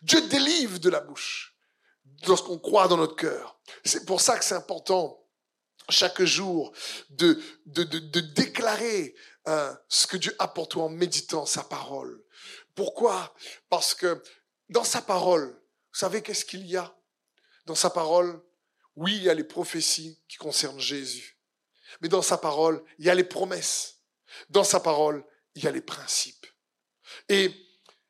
Dieu 0.04 0.21
délivre 0.28 0.78
de 0.78 0.91
la 0.91 0.99
bouche 0.99 1.56
lorsqu'on 2.28 2.60
croit 2.60 2.88
dans 2.88 2.97
notre 2.97 3.15
cœur. 3.15 3.60
C'est 3.84 4.06
pour 4.06 4.21
ça 4.21 4.38
que 4.38 4.45
c'est 4.45 4.54
important 4.54 5.28
chaque 5.89 6.21
jour 6.21 6.71
de, 7.10 7.41
de, 7.65 7.82
de, 7.82 8.19
déclarer 8.19 9.15
euh, 9.47 9.73
ce 9.89 10.06
que 10.06 10.17
Dieu 10.17 10.36
a 10.38 10.47
pour 10.47 10.69
toi 10.69 10.84
en 10.84 10.89
méditant 10.89 11.47
sa 11.47 11.63
parole. 11.63 12.23
Pourquoi? 12.75 13.34
Parce 13.69 13.95
que 13.95 14.21
dans 14.69 14.84
sa 14.84 15.01
parole, 15.01 15.47
vous 15.47 15.99
savez 15.99 16.21
qu'est-ce 16.21 16.45
qu'il 16.45 16.67
y 16.67 16.78
a? 16.78 16.95
Dans 17.65 17.75
sa 17.75 17.89
parole, 17.89 18.41
oui, 18.95 19.15
il 19.15 19.23
y 19.23 19.30
a 19.30 19.34
les 19.34 19.43
prophéties 19.43 20.19
qui 20.28 20.38
concernent 20.38 20.80
Jésus. 20.80 21.38
Mais 22.01 22.10
dans 22.10 22.21
sa 22.21 22.38
parole, 22.38 22.84
il 22.99 23.06
y 23.06 23.10
a 23.10 23.15
les 23.15 23.23
promesses. 23.23 23.99
Dans 24.49 24.63
sa 24.63 24.80
parole, 24.80 25.25
il 25.56 25.63
y 25.63 25.67
a 25.67 25.71
les 25.71 25.82
principes. 25.82 26.45
Et 27.30 27.51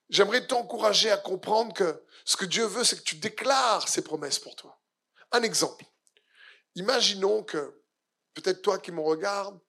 j'aimerais 0.09 0.45
t'encourager 0.45 1.11
à 1.11 1.17
comprendre 1.17 1.73
que 1.73 2.03
ce 2.25 2.37
que 2.37 2.45
Dieu 2.45 2.65
veut, 2.65 2.83
c'est 2.83 2.97
que 2.97 3.03
tu 3.03 3.15
déclares 3.15 3.87
ses 3.87 4.03
promesses 4.03 4.39
pour 4.39 4.55
toi. 4.55 4.79
Un 5.31 5.43
exemple. 5.43 5.85
Imaginons 6.75 7.43
que, 7.43 7.81
peut-être 8.33 8.61
toi 8.61 8.79
qui 8.79 8.91
me 8.91 9.01
regardes, 9.01 9.59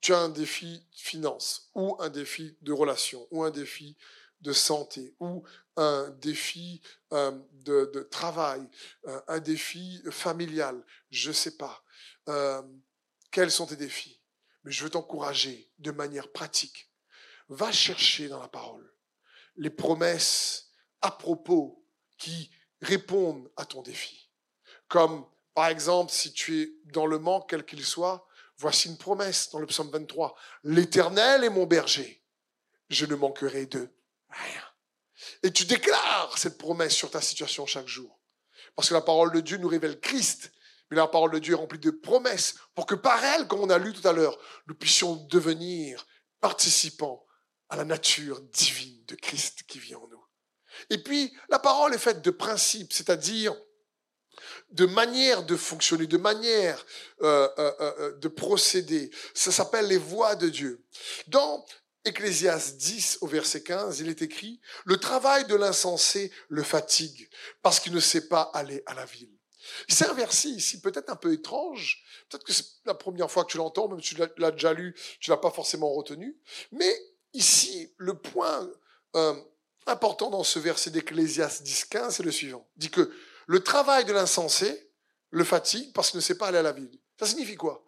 tu 0.00 0.14
as 0.14 0.18
un 0.18 0.30
défi 0.30 0.78
de 0.78 0.98
finance, 0.98 1.70
ou 1.74 1.96
un 2.00 2.08
défi 2.08 2.56
de 2.62 2.72
relation, 2.72 3.28
ou 3.30 3.44
un 3.44 3.50
défi 3.50 3.96
de 4.40 4.52
santé, 4.52 5.14
ou 5.20 5.44
un 5.76 6.10
défi 6.20 6.80
euh, 7.12 7.38
de, 7.52 8.08
travail, 8.10 8.66
euh, 9.06 9.20
un 9.28 9.38
défi 9.38 10.02
familial, 10.10 10.84
je 11.10 11.28
ne 11.28 11.34
sais 11.34 11.56
pas. 11.56 11.82
Euh, 12.28 12.62
quels 13.30 13.50
sont 13.50 13.66
tes 13.66 13.76
défis? 13.76 14.20
Mais 14.64 14.72
je 14.72 14.84
veux 14.84 14.90
t'encourager 14.90 15.70
de 15.78 15.90
manière 15.90 16.30
pratique. 16.32 16.90
Va 17.48 17.72
chercher 17.72 18.28
dans 18.28 18.40
la 18.40 18.48
parole 18.48 18.92
les 19.56 19.70
promesses 19.70 20.70
à 21.02 21.10
propos 21.10 21.84
qui 22.18 22.50
répondent 22.80 23.50
à 23.56 23.64
ton 23.64 23.82
défi. 23.82 24.30
Comme, 24.88 25.26
par 25.54 25.66
exemple, 25.68 26.12
si 26.12 26.32
tu 26.32 26.62
es 26.62 26.72
dans 26.92 27.06
le 27.06 27.18
manque, 27.18 27.48
quel 27.48 27.64
qu'il 27.64 27.84
soit, 27.84 28.26
voici 28.56 28.88
une 28.88 28.98
promesse 28.98 29.50
dans 29.50 29.58
le 29.58 29.66
psaume 29.66 29.90
23. 29.90 30.36
L'Éternel 30.64 31.44
est 31.44 31.50
mon 31.50 31.66
berger. 31.66 32.22
Je 32.88 33.06
ne 33.06 33.14
manquerai 33.14 33.66
de 33.66 33.88
rien. 34.30 34.62
Et 35.42 35.52
tu 35.52 35.64
déclares 35.64 36.36
cette 36.36 36.58
promesse 36.58 36.94
sur 36.94 37.10
ta 37.10 37.20
situation 37.20 37.66
chaque 37.66 37.88
jour. 37.88 38.20
Parce 38.76 38.88
que 38.88 38.94
la 38.94 39.00
parole 39.00 39.32
de 39.32 39.40
Dieu 39.40 39.56
nous 39.58 39.68
révèle 39.68 40.00
Christ, 40.00 40.52
mais 40.90 40.96
la 40.96 41.06
parole 41.06 41.32
de 41.32 41.38
Dieu 41.38 41.54
est 41.54 41.56
remplie 41.56 41.78
de 41.78 41.90
promesses 41.90 42.54
pour 42.74 42.86
que 42.86 42.94
par 42.94 43.24
elle, 43.24 43.46
comme 43.46 43.60
on 43.60 43.70
a 43.70 43.78
lu 43.78 43.92
tout 43.92 44.06
à 44.06 44.12
l'heure, 44.12 44.38
nous 44.66 44.74
puissions 44.74 45.16
devenir 45.30 46.06
participants 46.40 47.24
à 47.68 47.76
la 47.76 47.84
nature 47.84 48.40
divine 48.40 49.04
de 49.06 49.14
Christ 49.14 49.62
qui 49.66 49.78
vit 49.78 49.94
en 49.94 50.06
nous. 50.08 50.24
Et 50.88 51.02
puis, 51.02 51.32
la 51.48 51.58
parole 51.58 51.94
est 51.94 51.98
faite 51.98 52.22
de 52.22 52.30
principes, 52.30 52.92
c'est-à-dire 52.92 53.54
de 54.70 54.86
manière 54.86 55.42
de 55.44 55.56
fonctionner, 55.56 56.06
de 56.06 56.16
manière 56.16 56.84
euh, 57.22 57.48
euh, 57.58 57.72
euh, 57.80 58.18
de 58.18 58.28
procéder. 58.28 59.10
Ça 59.34 59.52
s'appelle 59.52 59.86
les 59.86 59.98
voies 59.98 60.36
de 60.36 60.48
Dieu. 60.48 60.84
Dans 61.26 61.64
Ecclésias 62.04 62.74
10 62.76 63.18
au 63.20 63.26
verset 63.26 63.62
15, 63.62 64.00
il 64.00 64.08
est 64.08 64.22
écrit, 64.22 64.60
Le 64.84 64.96
travail 64.96 65.46
de 65.46 65.54
l'insensé 65.54 66.32
le 66.48 66.62
fatigue 66.62 67.28
parce 67.62 67.80
qu'il 67.80 67.92
ne 67.92 68.00
sait 68.00 68.28
pas 68.28 68.50
aller 68.54 68.82
à 68.86 68.94
la 68.94 69.04
ville. 69.04 69.30
C'est 69.88 70.06
un 70.06 70.14
verset 70.14 70.48
ici 70.48 70.80
peut-être 70.80 71.10
un 71.10 71.16
peu 71.16 71.32
étrange, 71.32 72.02
peut-être 72.28 72.44
que 72.44 72.52
c'est 72.52 72.64
la 72.86 72.94
première 72.94 73.30
fois 73.30 73.44
que 73.44 73.52
tu 73.52 73.58
l'entends, 73.58 73.88
même 73.88 74.02
si 74.02 74.14
tu 74.14 74.22
l'as 74.38 74.50
déjà 74.50 74.72
lu, 74.72 74.94
tu 75.20 75.30
l'as 75.30 75.36
pas 75.36 75.50
forcément 75.50 75.92
retenu, 75.92 76.38
mais 76.72 76.98
ici, 77.34 77.92
le 77.98 78.14
point 78.14 78.70
important 79.86 80.30
dans 80.30 80.44
ce 80.44 80.58
verset 80.58 80.90
d'Ecclésias 80.90 81.60
10.15, 81.62 82.10
c'est 82.12 82.22
le 82.22 82.32
suivant. 82.32 82.68
Dit 82.76 82.90
que 82.90 83.12
le 83.46 83.62
travail 83.62 84.04
de 84.04 84.12
l'insensé 84.12 84.90
le 85.30 85.44
fatigue 85.44 85.92
parce 85.92 86.10
qu'il 86.10 86.18
ne 86.18 86.22
sait 86.22 86.38
pas 86.38 86.48
aller 86.48 86.58
à 86.58 86.62
la 86.62 86.72
ville. 86.72 86.98
Ça 87.18 87.26
signifie 87.26 87.56
quoi? 87.56 87.86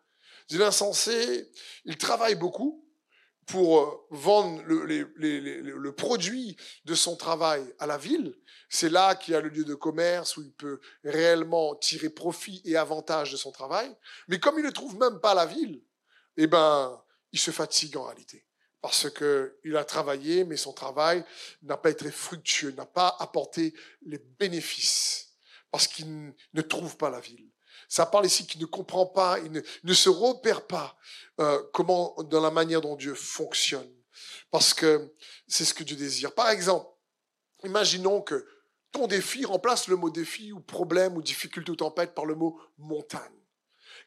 L'insensé, 0.51 1.51
il 1.85 1.96
travaille 1.96 2.35
beaucoup 2.35 2.85
pour 3.46 3.81
euh, 3.81 4.07
vendre 4.11 4.62
le, 4.64 5.90
produit 5.92 6.57
de 6.85 6.94
son 6.94 7.16
travail 7.16 7.64
à 7.78 7.87
la 7.87 7.98
ville. 7.98 8.35
C'est 8.68 8.88
là 8.88 9.14
qu'il 9.14 9.35
y 9.35 9.37
a 9.37 9.40
le 9.40 9.48
lieu 9.48 9.64
de 9.64 9.74
commerce 9.74 10.37
où 10.37 10.42
il 10.42 10.52
peut 10.52 10.81
réellement 11.05 11.74
tirer 11.74 12.09
profit 12.09 12.62
et 12.64 12.76
avantage 12.76 13.33
de 13.33 13.37
son 13.37 13.52
travail. 13.52 13.94
Mais 14.28 14.38
comme 14.38 14.59
il 14.59 14.64
ne 14.64 14.70
trouve 14.70 14.98
même 14.98 15.20
pas 15.20 15.35
la 15.35 15.46
ville, 15.46 15.83
eh 16.37 16.46
ben, 16.46 17.02
il 17.33 17.38
se 17.38 17.50
fatigue 17.50 17.96
en 17.96 18.05
réalité 18.05 18.46
parce 18.83 19.09
qu'il 19.11 19.76
a 19.76 19.85
travaillé, 19.85 20.44
mais 20.44 20.57
son 20.57 20.72
travail 20.72 21.24
n'a 21.62 21.76
pas 21.76 21.90
été 21.90 22.11
fructueux, 22.11 22.72
n'a 22.72 22.85
pas 22.85 23.16
apporté 23.20 23.72
les 24.02 24.18
bénéfices, 24.18 25.37
parce 25.70 25.87
qu'il 25.87 26.35
ne 26.52 26.62
trouve 26.62 26.96
pas 26.96 27.09
la 27.09 27.20
ville. 27.20 27.51
Ça 27.92 28.07
parle 28.07 28.24
ici 28.24 28.46
qu'il 28.46 28.59
ne 28.62 28.64
comprend 28.64 29.05
pas, 29.05 29.38
il 29.40 29.62
ne, 29.85 29.92
se 29.92 30.09
repère 30.09 30.66
pas 30.66 30.96
euh, 31.40 31.62
comment, 31.74 32.16
dans 32.22 32.40
la 32.40 32.50
manière 32.50 32.81
dont 32.81 32.96
Dieu 32.96 33.14
fonctionne, 33.14 33.92
parce 34.50 34.72
que 34.72 35.14
c'est 35.46 35.66
ce 35.66 35.74
que 35.74 35.85
Dieu 35.85 35.94
désire. 35.94 36.35
Par 36.35 36.48
exemple, 36.48 36.88
imaginons 37.64 38.22
que 38.22 38.48
ton 38.92 39.07
défi 39.07 39.44
remplace 39.44 39.88
le 39.88 39.96
mot 39.96 40.09
défi 40.09 40.55
ou 40.55 40.61
problème 40.61 41.18
ou 41.18 41.22
difficulté 41.22 41.70
ou 41.70 41.76
tempête 41.76 42.14
par 42.14 42.24
le 42.24 42.35
mot 42.35 42.59
montagne. 42.78 43.44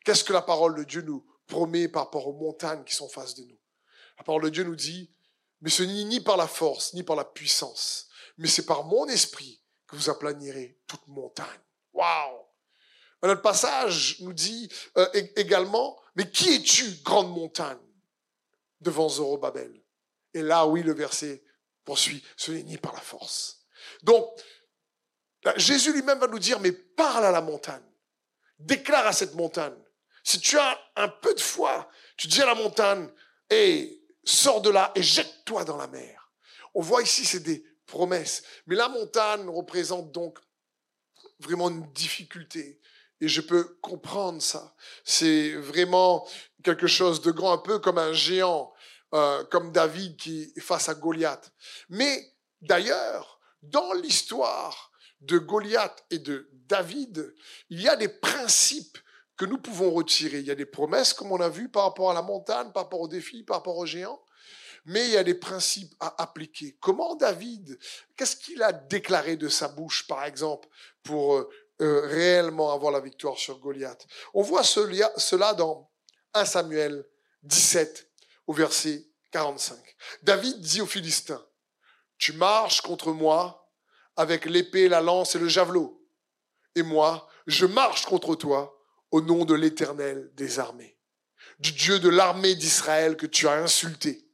Qu'est-ce 0.04 0.24
que 0.24 0.34
la 0.34 0.42
parole 0.42 0.74
de 0.74 0.84
Dieu 0.84 1.04
nous 1.04 1.24
promet 1.46 1.88
par 1.88 2.06
rapport 2.06 2.28
aux 2.28 2.34
montagnes 2.34 2.86
qui 2.86 2.96
sont 2.96 3.08
face 3.08 3.36
de 3.36 3.44
nous? 3.44 3.60
La 4.18 4.24
parole 4.24 4.46
de 4.46 4.50
Dieu 4.50 4.64
nous 4.64 4.76
dit, 4.76 5.14
mais 5.62 5.70
ce 5.70 5.84
n'est 5.84 6.06
ni 6.06 6.22
par 6.22 6.38
la 6.38 6.48
force, 6.48 6.96
ni 6.96 7.04
par 7.04 7.16
la 7.16 7.24
puissance, 7.24 8.08
mais 8.40 8.48
c'est 8.48 8.66
par 8.66 8.86
mon 8.86 9.06
esprit 9.06 9.62
que 9.86 9.96
vous 9.96 10.10
aplanirez 10.10 10.80
toute 10.88 11.08
montagne. 11.08 11.62
Waouh 11.94 12.45
Autre 13.30 13.42
passage 13.42 14.18
nous 14.20 14.34
dit 14.34 14.70
euh, 14.98 15.08
également, 15.36 16.00
mais 16.16 16.30
qui 16.30 16.56
es-tu, 16.56 16.86
grande 17.04 17.30
montagne, 17.30 17.80
devant 18.82 19.10
Zorobabel? 19.10 19.82
Et 20.34 20.42
là, 20.42 20.66
oui, 20.66 20.84
le 20.84 20.94
verset 20.94 21.44
poursuit, 21.84 22.24
ce 22.36 22.78
par 22.78 22.94
la 22.94 23.02
force. 23.02 23.66
Donc, 24.04 24.26
Jésus 25.58 25.94
lui-même 25.94 26.20
va 26.20 26.28
nous 26.28 26.40
dire, 26.40 26.60
mais 26.60 26.72
parle 26.72 27.26
à 27.26 27.32
la 27.32 27.42
montagne, 27.42 27.84
déclare 28.60 29.08
à 29.08 29.14
cette 29.14 29.36
montagne. 29.36 29.76
Si 30.24 30.40
tu 30.40 30.58
as 30.58 30.80
un 30.96 31.08
peu 31.08 31.34
de 31.34 31.40
foi, 31.40 31.88
tu 32.18 32.28
dis 32.28 32.42
à 32.42 32.48
la 32.48 32.56
montagne, 32.56 33.08
hé, 33.50 34.02
sors 34.24 34.62
de 34.62 34.72
là 34.72 34.92
et 34.96 35.04
jette-toi 35.04 35.64
dans 35.64 35.78
la 35.78 35.88
mer. 35.88 36.32
On 36.74 36.82
voit 36.82 37.04
ici, 37.04 37.26
c'est 37.26 37.42
des 37.42 37.64
promesses. 37.86 38.44
Mais 38.66 38.76
la 38.76 38.90
montagne 38.90 39.48
représente 39.48 40.12
donc 40.12 40.40
vraiment 41.40 41.70
une 41.70 41.92
difficulté. 41.94 42.82
Et 43.26 43.28
je 43.28 43.42
peux 43.42 43.64
comprendre 43.82 44.40
ça. 44.40 44.76
C'est 45.04 45.56
vraiment 45.56 46.28
quelque 46.64 46.86
chose 46.86 47.22
de 47.22 47.32
grand, 47.32 47.54
un 47.54 47.58
peu 47.58 47.80
comme 47.80 47.98
un 47.98 48.14
géant, 48.14 48.72
euh, 49.16 49.44
comme 49.46 49.72
David 49.72 50.16
qui 50.16 50.54
est 50.56 50.60
face 50.60 50.90
à 50.90 50.94
Goliath. 50.94 51.52
Mais 51.90 52.36
d'ailleurs, 52.62 53.40
dans 53.64 53.94
l'histoire 53.94 54.92
de 55.22 55.40
Goliath 55.40 56.06
et 56.12 56.20
de 56.20 56.48
David, 56.68 57.34
il 57.72 57.82
y 57.82 57.90
a 57.90 57.96
des 57.96 58.10
principes 58.10 59.00
que 59.38 59.46
nous 59.46 59.58
pouvons 59.58 59.90
retirer. 59.90 60.38
Il 60.38 60.46
y 60.46 60.52
a 60.52 60.56
des 60.56 60.68
promesses, 60.68 61.12
comme 61.12 61.32
on 61.32 61.42
a 61.42 61.50
vu, 61.50 61.68
par 61.68 61.86
rapport 61.86 62.12
à 62.12 62.14
la 62.14 62.22
montagne, 62.22 62.72
par 62.72 62.84
rapport 62.84 63.02
aux 63.02 63.08
défis, 63.08 63.42
par 63.42 63.58
rapport 63.58 63.78
aux 63.78 63.88
géants. 63.88 64.22
mais 64.88 65.04
il 65.06 65.14
y 65.14 65.18
a 65.18 65.24
des 65.24 65.34
principes 65.34 65.96
à 66.00 66.22
appliquer. 66.22 66.78
Comment 66.80 67.16
David, 67.16 67.80
qu'est-ce 68.16 68.36
qu'il 68.36 68.62
a 68.62 68.72
déclaré 68.72 69.36
de 69.36 69.50
sa 69.50 69.68
bouche, 69.68 70.06
par 70.06 70.26
exemple, 70.26 70.70
pour 71.02 71.48
euh, 71.82 72.02
réellement 72.08 72.74
avoir 72.74 72.92
la 72.92 73.00
victoire 73.00 73.38
sur 73.38 73.60
Goliath 73.60 74.06
On 74.34 74.42
voit 74.42 74.64
cela 74.64 75.54
dans 75.54 75.92
1 76.34 76.46
Samuel 76.46 77.06
17 77.44 78.10
au 78.48 78.54
verset 78.54 79.06
45. 79.32 79.78
David 80.24 80.60
dit 80.62 80.82
aux 80.82 80.86
Philistins, 80.86 81.46
tu 82.18 82.34
marches 82.34 82.82
contre 82.82 83.12
moi 83.12 83.70
avec 84.16 84.46
l'épée, 84.46 84.88
la 84.88 85.02
lance 85.02 85.36
et 85.36 85.40
le 85.40 85.50
javelot, 85.50 86.02
et 86.76 86.84
moi, 86.84 87.28
je 87.48 87.66
marche 87.66 88.06
contre 88.06 88.36
toi 88.36 88.78
au 89.12 89.22
nom 89.22 89.46
de 89.46 89.54
l'Éternel 89.54 90.32
des 90.36 90.60
armées, 90.60 90.98
du 91.60 91.72
Dieu 91.72 92.00
de 92.00 92.10
l'armée 92.10 92.56
d'Israël 92.56 93.18
que 93.18 93.26
tu 93.26 93.48
as 93.48 93.54
insulté. 93.54 94.25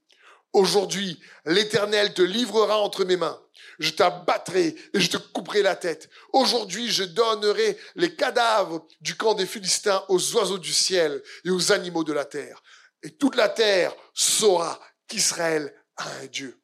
Aujourd'hui, 0.53 1.19
l'Éternel 1.45 2.13
te 2.13 2.21
livrera 2.21 2.79
entre 2.79 3.05
mes 3.05 3.15
mains. 3.15 3.41
Je 3.79 3.91
t'abattrai 3.91 4.75
et 4.93 4.99
je 4.99 5.09
te 5.09 5.17
couperai 5.17 5.61
la 5.61 5.75
tête. 5.75 6.09
Aujourd'hui, 6.33 6.91
je 6.91 7.03
donnerai 7.03 7.77
les 7.95 8.15
cadavres 8.15 8.85
du 8.99 9.15
camp 9.15 9.33
des 9.33 9.45
Philistins 9.45 10.03
aux 10.09 10.35
oiseaux 10.35 10.57
du 10.57 10.73
ciel 10.73 11.23
et 11.45 11.49
aux 11.49 11.71
animaux 11.71 12.03
de 12.03 12.13
la 12.13 12.25
terre. 12.25 12.61
Et 13.01 13.11
toute 13.11 13.35
la 13.35 13.49
terre 13.49 13.95
saura 14.13 14.79
qu'Israël 15.07 15.73
a 15.97 16.09
un 16.21 16.25
Dieu. 16.27 16.59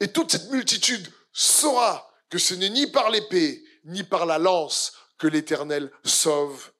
Et 0.00 0.08
toute 0.08 0.32
cette 0.32 0.50
multitude 0.50 1.06
saura 1.32 2.10
que 2.30 2.38
ce 2.38 2.54
n'est 2.54 2.70
ni 2.70 2.86
par 2.86 3.10
l'épée, 3.10 3.62
ni 3.84 4.02
par 4.02 4.26
la 4.26 4.38
lance 4.38 4.94
que 5.18 5.26
l'Éternel 5.26 5.92
sauve, 6.02 6.72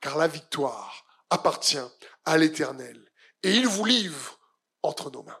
car 0.00 0.16
la 0.16 0.28
victoire 0.28 1.04
appartient 1.30 1.78
à 2.24 2.38
l'Éternel. 2.38 3.00
Et 3.42 3.52
il 3.52 3.66
vous 3.66 3.84
livre 3.84 4.38
entre 4.86 5.10
nos 5.10 5.22
mains. 5.22 5.40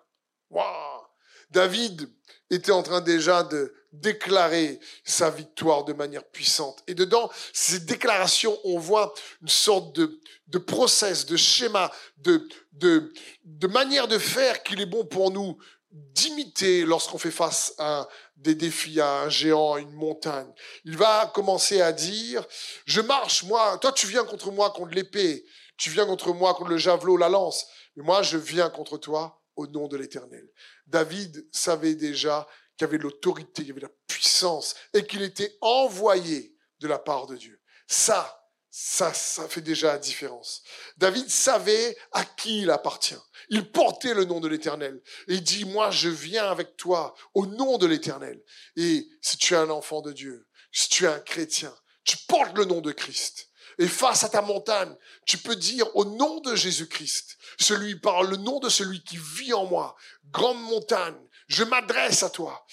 David 1.50 2.10
était 2.50 2.72
en 2.72 2.82
train 2.82 3.00
déjà 3.00 3.42
de 3.42 3.72
déclarer 3.92 4.78
sa 5.04 5.30
victoire 5.30 5.84
de 5.84 5.92
manière 5.92 6.24
puissante. 6.24 6.82
Et 6.86 6.94
dedans, 6.94 7.30
ces 7.52 7.80
déclarations, 7.80 8.58
on 8.64 8.78
voit 8.78 9.14
une 9.42 9.48
sorte 9.48 9.94
de, 9.96 10.20
de 10.48 10.58
process, 10.58 11.26
de 11.26 11.36
schéma, 11.36 11.90
de, 12.18 12.46
de, 12.72 13.12
de 13.44 13.66
manière 13.66 14.06
de 14.08 14.18
faire 14.18 14.62
qu'il 14.62 14.80
est 14.80 14.86
bon 14.86 15.04
pour 15.04 15.30
nous 15.30 15.56
d'imiter 15.90 16.84
lorsqu'on 16.84 17.16
fait 17.18 17.30
face 17.30 17.74
à 17.78 18.06
des 18.36 18.54
défis, 18.54 19.00
à 19.00 19.22
un 19.22 19.28
géant, 19.30 19.74
à 19.74 19.80
une 19.80 19.92
montagne. 19.92 20.52
Il 20.84 20.96
va 20.96 21.30
commencer 21.34 21.80
à 21.80 21.92
dire, 21.92 22.44
je 22.84 23.00
marche, 23.00 23.44
moi, 23.44 23.78
toi 23.78 23.92
tu 23.92 24.06
viens 24.06 24.24
contre 24.24 24.52
moi 24.52 24.70
contre 24.70 24.92
l'épée, 24.92 25.44
tu 25.78 25.90
viens 25.90 26.04
contre 26.04 26.34
moi 26.34 26.54
contre 26.54 26.70
le 26.70 26.76
javelot, 26.76 27.16
la 27.16 27.30
lance, 27.30 27.66
mais 27.96 28.04
moi 28.04 28.22
je 28.22 28.38
viens 28.38 28.70
contre 28.70 28.98
toi 28.98 29.42
au 29.56 29.66
nom 29.66 29.88
de 29.88 29.96
l'Éternel. 29.96 30.46
David 30.86 31.46
savait 31.50 31.94
déjà 31.94 32.46
qu'il 32.76 32.86
y 32.86 32.88
avait 32.88 32.98
l'autorité, 32.98 33.62
qu'il 33.62 33.68
y 33.68 33.70
avait 33.72 33.80
la 33.80 33.92
puissance 34.06 34.74
et 34.92 35.06
qu'il 35.06 35.22
était 35.22 35.56
envoyé 35.60 36.54
de 36.80 36.88
la 36.88 36.98
part 36.98 37.26
de 37.26 37.36
Dieu. 37.36 37.60
Ça, 37.88 38.46
ça, 38.70 39.14
ça 39.14 39.48
fait 39.48 39.62
déjà 39.62 39.92
la 39.92 39.98
différence. 39.98 40.62
David 40.98 41.30
savait 41.30 41.96
à 42.12 42.24
qui 42.24 42.62
il 42.62 42.70
appartient. 42.70 43.16
Il 43.48 43.70
portait 43.70 44.12
le 44.12 44.26
nom 44.26 44.38
de 44.40 44.48
l'Éternel. 44.48 45.00
Et 45.28 45.36
il 45.36 45.42
dit, 45.42 45.64
moi, 45.64 45.90
je 45.90 46.10
viens 46.10 46.50
avec 46.50 46.76
toi 46.76 47.14
au 47.32 47.46
nom 47.46 47.78
de 47.78 47.86
l'Éternel. 47.86 48.42
Et 48.76 49.08
si 49.22 49.38
tu 49.38 49.54
es 49.54 49.56
un 49.56 49.70
enfant 49.70 50.02
de 50.02 50.12
Dieu, 50.12 50.46
si 50.72 50.90
tu 50.90 51.04
es 51.04 51.08
un 51.08 51.20
chrétien, 51.20 51.74
tu 52.04 52.18
portes 52.28 52.56
le 52.58 52.66
nom 52.66 52.82
de 52.82 52.92
Christ. 52.92 53.48
Et 53.78 53.88
face 53.88 54.24
à 54.24 54.28
ta 54.28 54.40
montagne, 54.40 54.94
tu 55.26 55.38
peux 55.38 55.56
dire 55.56 55.94
au 55.94 56.04
nom 56.04 56.40
de 56.40 56.54
Jésus-Christ, 56.54 57.36
celui 57.60 57.96
par 57.96 58.22
le 58.22 58.36
nom 58.36 58.58
de 58.58 58.68
celui 58.68 59.02
qui 59.02 59.18
vit 59.18 59.52
en 59.52 59.66
moi, 59.66 59.96
grande 60.30 60.60
montagne, 60.62 61.16
je 61.48 61.62
m'adresse 61.62 62.22
à 62.22 62.30
toi. 62.30 62.64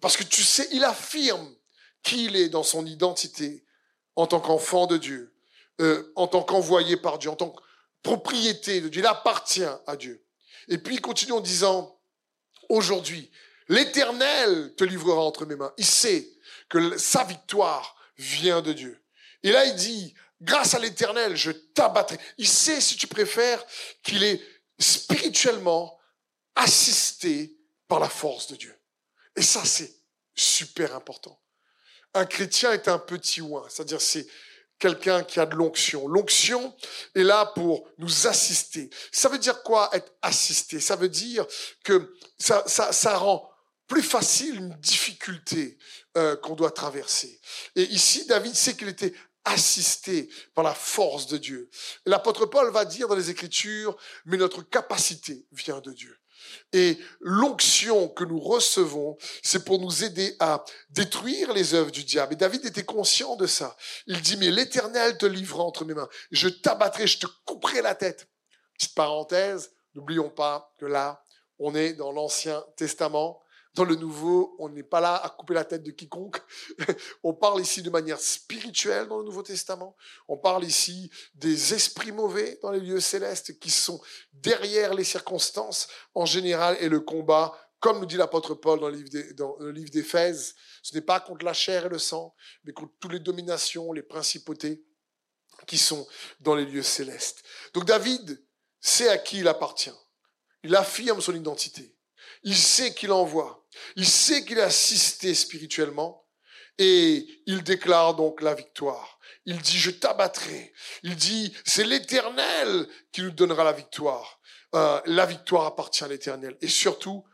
Parce 0.00 0.16
que 0.16 0.22
tu 0.22 0.42
sais, 0.42 0.68
il 0.72 0.84
affirme 0.84 1.54
qui 2.02 2.26
il 2.26 2.36
est 2.36 2.48
dans 2.48 2.62
son 2.62 2.86
identité 2.86 3.64
en 4.16 4.26
tant 4.26 4.40
qu'enfant 4.40 4.86
de 4.86 4.96
Dieu, 4.96 5.34
euh, 5.80 6.12
en 6.14 6.28
tant 6.28 6.42
qu'envoyé 6.42 6.96
par 6.96 7.18
Dieu, 7.18 7.30
en 7.30 7.36
tant 7.36 7.50
que 7.50 7.60
propriété 8.02 8.80
de 8.80 8.88
Dieu, 8.88 9.02
il 9.02 9.06
appartient 9.06 9.64
à 9.86 9.96
Dieu. 9.96 10.24
Et 10.68 10.78
puis 10.78 10.96
il 10.96 11.00
continue 11.00 11.32
en 11.32 11.40
disant, 11.40 11.98
aujourd'hui, 12.68 13.30
l'Éternel 13.68 14.74
te 14.76 14.84
livrera 14.84 15.22
entre 15.22 15.46
mes 15.46 15.56
mains. 15.56 15.72
Il 15.78 15.84
sait 15.84 16.28
que 16.68 16.96
sa 16.96 17.24
victoire 17.24 17.96
vient 18.16 18.62
de 18.62 18.72
Dieu. 18.72 19.02
Et 19.42 19.50
là, 19.52 19.64
il 19.66 19.74
dit, 19.74 20.14
grâce 20.44 20.74
à 20.74 20.78
l'Éternel, 20.78 21.36
je 21.36 21.50
t'abattrai. 21.50 22.18
Il 22.38 22.48
sait, 22.48 22.80
si 22.80 22.96
tu 22.96 23.06
préfères, 23.06 23.64
qu'il 24.02 24.22
est 24.22 24.40
spirituellement 24.78 25.98
assisté 26.54 27.56
par 27.88 28.00
la 28.00 28.08
force 28.08 28.48
de 28.48 28.56
Dieu. 28.56 28.74
Et 29.36 29.42
ça, 29.42 29.64
c'est 29.64 29.92
super 30.34 30.94
important. 30.94 31.40
Un 32.14 32.26
chrétien 32.26 32.72
est 32.72 32.88
un 32.88 32.98
petit 32.98 33.40
oin, 33.40 33.66
c'est-à-dire 33.68 34.00
c'est 34.00 34.26
quelqu'un 34.78 35.24
qui 35.24 35.40
a 35.40 35.46
de 35.46 35.54
l'onction. 35.54 36.06
L'onction 36.08 36.76
est 37.14 37.22
là 37.22 37.46
pour 37.46 37.88
nous 37.98 38.26
assister. 38.26 38.90
Ça 39.12 39.28
veut 39.28 39.38
dire 39.38 39.62
quoi 39.62 39.88
être 39.92 40.12
assisté? 40.22 40.80
Ça 40.80 40.96
veut 40.96 41.08
dire 41.08 41.46
que 41.82 42.14
ça, 42.38 42.64
ça, 42.66 43.16
rend 43.16 43.50
plus 43.86 44.02
facile 44.02 44.56
une 44.56 44.74
difficulté 44.80 45.78
euh, 46.16 46.36
qu'on 46.36 46.54
doit 46.54 46.70
traverser. 46.70 47.40
Et 47.76 47.84
ici, 47.84 48.26
David 48.26 48.54
sait 48.54 48.76
qu'il 48.76 48.88
était 48.88 49.14
assisté 49.44 50.28
par 50.54 50.64
la 50.64 50.74
force 50.74 51.26
de 51.26 51.36
Dieu. 51.36 51.70
L'apôtre 52.06 52.46
Paul 52.46 52.70
va 52.72 52.84
dire 52.84 53.08
dans 53.08 53.14
les 53.14 53.30
Écritures, 53.30 53.96
mais 54.24 54.36
notre 54.36 54.62
capacité 54.62 55.46
vient 55.52 55.80
de 55.80 55.92
Dieu. 55.92 56.18
Et 56.72 56.98
l'onction 57.20 58.08
que 58.08 58.24
nous 58.24 58.40
recevons, 58.40 59.16
c'est 59.42 59.64
pour 59.64 59.78
nous 59.78 60.04
aider 60.04 60.36
à 60.40 60.64
détruire 60.90 61.52
les 61.52 61.74
œuvres 61.74 61.90
du 61.90 62.04
diable. 62.04 62.34
Et 62.34 62.36
David 62.36 62.64
était 62.66 62.84
conscient 62.84 63.36
de 63.36 63.46
ça. 63.46 63.76
Il 64.06 64.20
dit, 64.20 64.36
mais 64.36 64.50
l'Éternel 64.50 65.16
te 65.16 65.26
livrera 65.26 65.64
entre 65.64 65.84
mes 65.84 65.94
mains. 65.94 66.08
Je 66.30 66.48
t'abattrai, 66.48 67.06
je 67.06 67.18
te 67.18 67.26
couperai 67.44 67.82
la 67.82 67.94
tête. 67.94 68.28
Petite 68.74 68.94
parenthèse, 68.94 69.72
n'oublions 69.94 70.30
pas 70.30 70.72
que 70.78 70.86
là, 70.86 71.22
on 71.58 71.74
est 71.74 71.94
dans 71.94 72.12
l'Ancien 72.12 72.64
Testament. 72.76 73.40
Dans 73.74 73.84
le 73.84 73.96
nouveau, 73.96 74.54
on 74.60 74.68
n'est 74.68 74.84
pas 74.84 75.00
là 75.00 75.16
à 75.16 75.28
couper 75.28 75.54
la 75.54 75.64
tête 75.64 75.82
de 75.82 75.90
quiconque. 75.90 76.40
on 77.24 77.34
parle 77.34 77.60
ici 77.60 77.82
de 77.82 77.90
manière 77.90 78.20
spirituelle 78.20 79.08
dans 79.08 79.18
le 79.18 79.24
Nouveau 79.24 79.42
Testament. 79.42 79.96
On 80.28 80.36
parle 80.36 80.64
ici 80.64 81.10
des 81.34 81.74
esprits 81.74 82.12
mauvais 82.12 82.58
dans 82.62 82.70
les 82.70 82.80
lieux 82.80 83.00
célestes 83.00 83.58
qui 83.58 83.70
sont 83.70 84.00
derrière 84.32 84.94
les 84.94 85.02
circonstances 85.02 85.88
en 86.14 86.24
général 86.24 86.76
et 86.80 86.88
le 86.88 87.00
combat, 87.00 87.52
comme 87.80 87.98
nous 87.98 88.06
dit 88.06 88.16
l'apôtre 88.16 88.54
Paul 88.54 88.78
dans 88.78 88.88
le 88.88 89.70
livre 89.72 89.90
d'Éphèse, 89.90 90.54
ce 90.82 90.94
n'est 90.94 91.00
pas 91.00 91.18
contre 91.18 91.44
la 91.44 91.52
chair 91.52 91.86
et 91.86 91.88
le 91.88 91.98
sang, 91.98 92.34
mais 92.62 92.72
contre 92.72 92.92
toutes 93.00 93.12
les 93.12 93.20
dominations, 93.20 93.92
les 93.92 94.02
principautés 94.02 94.84
qui 95.66 95.78
sont 95.78 96.06
dans 96.40 96.54
les 96.54 96.64
lieux 96.64 96.82
célestes. 96.82 97.42
Donc 97.72 97.84
David 97.86 98.42
sait 98.80 99.08
à 99.08 99.18
qui 99.18 99.38
il 99.38 99.48
appartient. 99.48 99.92
Il 100.62 100.74
affirme 100.76 101.20
son 101.20 101.34
identité. 101.34 101.94
Il 102.44 102.56
sait 102.56 102.94
qu'il 102.94 103.12
envoie. 103.12 103.66
Il 103.96 104.06
sait 104.06 104.44
qu'il 104.44 104.58
est 104.58 104.62
assisté 104.62 105.34
spirituellement. 105.34 106.24
Et 106.78 107.26
il 107.46 107.62
déclare 107.62 108.14
donc 108.14 108.42
la 108.42 108.54
victoire. 108.54 109.18
Il 109.46 109.60
dit, 109.60 109.78
je 109.78 109.90
t'abattrai. 109.90 110.72
Il 111.02 111.16
dit, 111.16 111.54
c'est 111.64 111.84
l'Éternel 111.84 112.88
qui 113.12 113.22
nous 113.22 113.30
donnera 113.30 113.64
la 113.64 113.72
victoire. 113.72 114.40
Euh, 114.74 115.00
la 115.06 115.26
victoire 115.26 115.66
appartient 115.66 116.02
à 116.02 116.08
l'Éternel. 116.08 116.56
Et 116.60 116.68
surtout, 116.68 117.24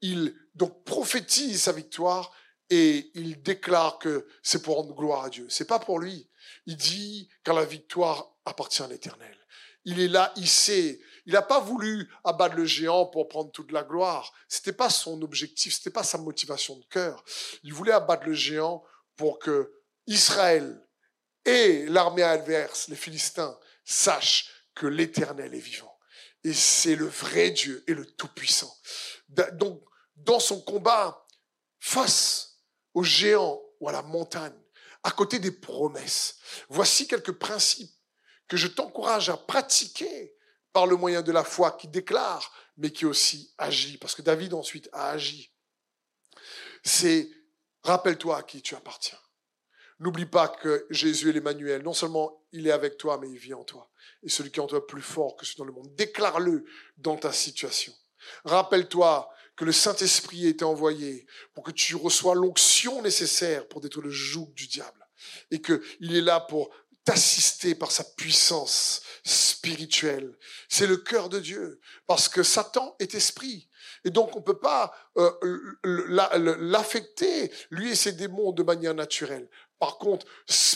il 0.00 0.34
donc 0.54 0.84
prophétise 0.84 1.62
sa 1.62 1.72
victoire 1.72 2.32
et 2.70 3.10
il 3.14 3.42
déclare 3.42 3.98
que 3.98 4.26
c'est 4.42 4.62
pour 4.62 4.76
rendre 4.76 4.94
gloire 4.94 5.24
à 5.24 5.30
Dieu. 5.30 5.46
C'est 5.48 5.66
pas 5.66 5.78
pour 5.78 6.00
lui. 6.00 6.28
Il 6.66 6.76
dit, 6.76 7.28
car 7.44 7.54
la 7.54 7.64
victoire 7.64 8.30
appartient 8.44 8.82
à 8.82 8.88
l'Éternel. 8.88 9.36
Il 9.84 10.00
est 10.00 10.08
là, 10.08 10.32
il 10.36 10.48
sait 10.48 11.00
il 11.28 11.34
n'a 11.34 11.42
pas 11.42 11.60
voulu 11.60 12.08
abattre 12.24 12.56
le 12.56 12.64
géant 12.64 13.04
pour 13.04 13.28
prendre 13.28 13.52
toute 13.52 13.70
la 13.70 13.82
gloire. 13.82 14.32
C'était 14.48 14.72
pas 14.72 14.88
son 14.88 15.20
objectif, 15.20 15.74
c'était 15.74 15.90
pas 15.90 16.02
sa 16.02 16.16
motivation 16.16 16.76
de 16.76 16.84
cœur. 16.86 17.22
Il 17.64 17.74
voulait 17.74 17.92
abattre 17.92 18.24
le 18.24 18.32
géant 18.32 18.82
pour 19.14 19.38
que 19.38 19.74
Israël 20.06 20.82
et 21.44 21.84
l'armée 21.84 22.22
adverse, 22.22 22.88
les 22.88 22.96
Philistins, 22.96 23.58
sachent 23.84 24.48
que 24.74 24.86
l'Éternel 24.86 25.54
est 25.54 25.58
vivant. 25.58 25.98
Et 26.44 26.54
c'est 26.54 26.96
le 26.96 27.04
vrai 27.04 27.50
Dieu 27.50 27.84
et 27.86 27.92
le 27.92 28.06
Tout-Puissant. 28.06 28.74
Donc, 29.52 29.82
dans 30.16 30.40
son 30.40 30.62
combat 30.62 31.26
face 31.78 32.62
au 32.94 33.02
géant 33.02 33.60
ou 33.80 33.90
à 33.90 33.92
la 33.92 34.00
montagne, 34.00 34.58
à 35.02 35.10
côté 35.10 35.38
des 35.38 35.52
promesses, 35.52 36.38
voici 36.70 37.06
quelques 37.06 37.32
principes 37.32 37.92
que 38.48 38.56
je 38.56 38.66
t'encourage 38.66 39.28
à 39.28 39.36
pratiquer 39.36 40.34
par 40.72 40.86
le 40.86 40.96
moyen 40.96 41.22
de 41.22 41.32
la 41.32 41.44
foi 41.44 41.72
qui 41.72 41.88
déclare, 41.88 42.52
mais 42.76 42.90
qui 42.90 43.06
aussi 43.06 43.52
agit, 43.58 43.98
parce 43.98 44.14
que 44.14 44.22
David 44.22 44.54
ensuite 44.54 44.88
a 44.92 45.10
agi. 45.10 45.52
C'est 46.82 47.28
rappelle-toi 47.82 48.38
à 48.38 48.42
qui 48.42 48.62
tu 48.62 48.74
appartiens. 48.74 49.18
N'oublie 50.00 50.26
pas 50.26 50.48
que 50.48 50.86
Jésus 50.90 51.30
est 51.30 51.32
l'Emmanuel. 51.32 51.82
Non 51.82 51.92
seulement 51.92 52.44
il 52.52 52.66
est 52.68 52.72
avec 52.72 52.98
toi, 52.98 53.18
mais 53.18 53.28
il 53.28 53.38
vit 53.38 53.54
en 53.54 53.64
toi. 53.64 53.90
Et 54.22 54.28
celui 54.28 54.50
qui 54.50 54.60
est 54.60 54.62
en 54.62 54.68
toi 54.68 54.78
est 54.78 54.86
plus 54.86 55.02
fort 55.02 55.36
que 55.36 55.44
celui 55.44 55.58
dans 55.58 55.64
le 55.64 55.72
monde. 55.72 55.94
Déclare-le 55.96 56.64
dans 56.96 57.16
ta 57.16 57.32
situation. 57.32 57.92
Rappelle-toi 58.44 59.28
que 59.56 59.64
le 59.64 59.72
Saint-Esprit 59.72 60.46
a 60.46 60.50
été 60.50 60.64
envoyé 60.64 61.26
pour 61.52 61.64
que 61.64 61.72
tu 61.72 61.96
reçois 61.96 62.36
l'onction 62.36 63.02
nécessaire 63.02 63.66
pour 63.66 63.80
détruire 63.80 64.04
le 64.06 64.10
joug 64.10 64.52
du 64.54 64.68
diable. 64.68 65.04
Et 65.50 65.60
qu'il 65.60 66.14
est 66.14 66.20
là 66.20 66.38
pour 66.38 66.70
t'assister 67.08 67.74
par 67.74 67.90
sa 67.90 68.04
puissance 68.04 69.00
spirituelle. 69.24 70.36
C'est 70.68 70.86
le 70.86 70.98
cœur 70.98 71.30
de 71.30 71.40
Dieu. 71.40 71.80
Parce 72.06 72.28
que 72.28 72.42
Satan 72.42 72.94
est 72.98 73.14
esprit. 73.14 73.66
Et 74.04 74.10
donc 74.10 74.36
on 74.36 74.40
ne 74.40 74.44
peut 74.44 74.58
pas 74.58 74.92
euh, 75.16 75.32
l'affecter, 75.84 77.50
lui 77.70 77.92
et 77.92 77.94
ses 77.94 78.12
démons, 78.12 78.52
de 78.52 78.62
manière 78.62 78.92
naturelle. 78.92 79.48
Par 79.78 79.96
contre, 79.96 80.26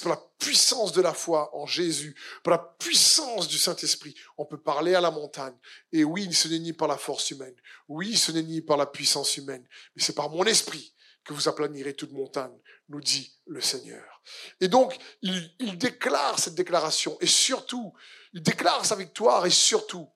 pour 0.01 0.11
la 0.11 0.21
puissance 0.39 0.93
de 0.93 1.03
la 1.03 1.13
foi 1.13 1.55
en 1.55 1.67
Jésus, 1.67 2.17
pour 2.43 2.53
la 2.53 2.77
puissance 2.79 3.47
du 3.47 3.59
Saint-Esprit, 3.59 4.15
on 4.39 4.47
peut 4.47 4.61
parler 4.61 4.95
à 4.95 5.03
la 5.03 5.11
montagne. 5.11 5.57
Et 5.93 6.03
oui, 6.03 6.33
ce 6.33 6.49
n'est 6.49 6.61
ni 6.61 6.73
par 6.73 6.89
la 6.89 6.97
force 6.97 7.31
humaine. 7.31 7.57
Oui, 7.89 8.17
ce 8.17 8.33
n'est 8.33 8.43
ni 8.43 8.63
par 8.63 8.79
la 8.79 8.87
puissance 8.87 9.37
humaine. 9.37 9.67
Mais 9.95 10.03
c'est 10.03 10.15
par 10.15 10.31
mon 10.31 10.45
esprit 10.45 10.95
que 11.25 11.33
vous 11.33 11.49
aplanirez 11.49 11.95
toute 11.95 12.13
montagne, 12.13 12.57
nous 12.89 13.01
dit 13.01 13.39
le 13.47 13.61
Seigneur. 13.61 14.23
Et 14.61 14.69
donc, 14.69 14.97
il, 15.23 15.55
il 15.59 15.79
déclare 15.79 16.39
cette 16.39 16.55
déclaration. 16.55 17.17
Et 17.21 17.27
surtout, 17.27 17.93
il 18.33 18.43
déclare 18.43 18.85
sa 18.85 18.97
victoire. 18.97 19.47
Et 19.47 19.51
surtout, 19.51 20.09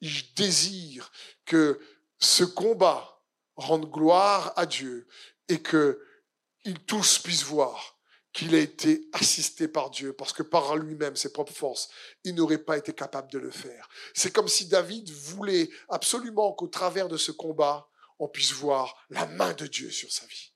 il 0.00 0.34
désire 0.34 1.10
que 1.44 1.80
ce 2.18 2.44
combat 2.44 3.22
rende 3.56 3.90
gloire 3.90 4.52
à 4.56 4.66
Dieu 4.66 5.06
et 5.48 5.60
que 5.60 6.02
ils 6.64 6.78
tous 6.80 7.18
puissent 7.18 7.44
voir 7.44 7.98
qu'il 8.32 8.54
a 8.54 8.58
été 8.58 9.08
assisté 9.14 9.66
par 9.66 9.90
Dieu, 9.90 10.12
parce 10.12 10.32
que 10.32 10.42
par 10.42 10.76
lui-même, 10.76 11.16
ses 11.16 11.32
propres 11.32 11.52
forces, 11.52 11.88
il 12.24 12.34
n'aurait 12.34 12.58
pas 12.58 12.76
été 12.76 12.92
capable 12.92 13.30
de 13.32 13.38
le 13.38 13.50
faire. 13.50 13.88
C'est 14.14 14.32
comme 14.32 14.48
si 14.48 14.66
David 14.66 15.10
voulait 15.10 15.70
absolument 15.88 16.52
qu'au 16.52 16.68
travers 16.68 17.08
de 17.08 17.16
ce 17.16 17.32
combat, 17.32 17.88
on 18.18 18.28
puisse 18.28 18.52
voir 18.52 19.06
la 19.10 19.26
main 19.26 19.52
de 19.54 19.66
Dieu 19.66 19.90
sur 19.90 20.12
sa 20.12 20.26
vie. 20.26 20.52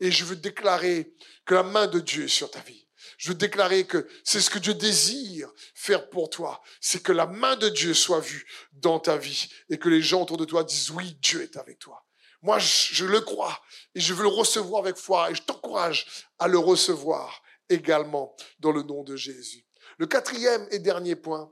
Et 0.00 0.10
je 0.10 0.24
veux 0.24 0.36
déclarer 0.36 1.14
que 1.44 1.54
la 1.54 1.62
main 1.62 1.86
de 1.86 2.00
Dieu 2.00 2.24
est 2.24 2.28
sur 2.28 2.50
ta 2.50 2.60
vie. 2.60 2.86
Je 3.18 3.28
veux 3.28 3.34
déclarer 3.34 3.86
que 3.86 4.08
c'est 4.24 4.40
ce 4.40 4.50
que 4.50 4.58
Dieu 4.58 4.74
désire 4.74 5.50
faire 5.74 6.10
pour 6.10 6.28
toi. 6.28 6.60
C'est 6.80 7.02
que 7.02 7.12
la 7.12 7.26
main 7.26 7.56
de 7.56 7.68
Dieu 7.68 7.94
soit 7.94 8.20
vue 8.20 8.46
dans 8.72 9.00
ta 9.00 9.16
vie 9.16 9.48
et 9.70 9.78
que 9.78 9.88
les 9.88 10.02
gens 10.02 10.22
autour 10.22 10.36
de 10.36 10.44
toi 10.44 10.64
disent 10.64 10.90
oui, 10.90 11.16
Dieu 11.20 11.42
est 11.42 11.56
avec 11.56 11.78
toi. 11.78 12.04
Moi, 12.42 12.58
je 12.58 13.04
le 13.04 13.20
crois 13.20 13.60
et 13.94 14.00
je 14.00 14.12
veux 14.12 14.22
le 14.22 14.28
recevoir 14.28 14.82
avec 14.82 14.96
foi 14.96 15.30
et 15.30 15.34
je 15.34 15.42
t'encourage 15.42 16.06
à 16.38 16.48
le 16.48 16.58
recevoir 16.58 17.42
également 17.68 18.36
dans 18.60 18.72
le 18.72 18.82
nom 18.82 19.02
de 19.02 19.16
Jésus. 19.16 19.66
Le 19.98 20.06
quatrième 20.06 20.66
et 20.70 20.78
dernier 20.78 21.16
point, 21.16 21.50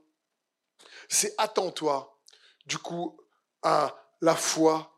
c'est 1.09 1.35
attends-toi 1.39 2.21
du 2.67 2.79
coup 2.79 3.19
à 3.63 3.97
la 4.21 4.35
foi 4.35 4.94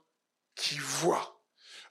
qui 0.56 0.78
voit. 0.78 1.40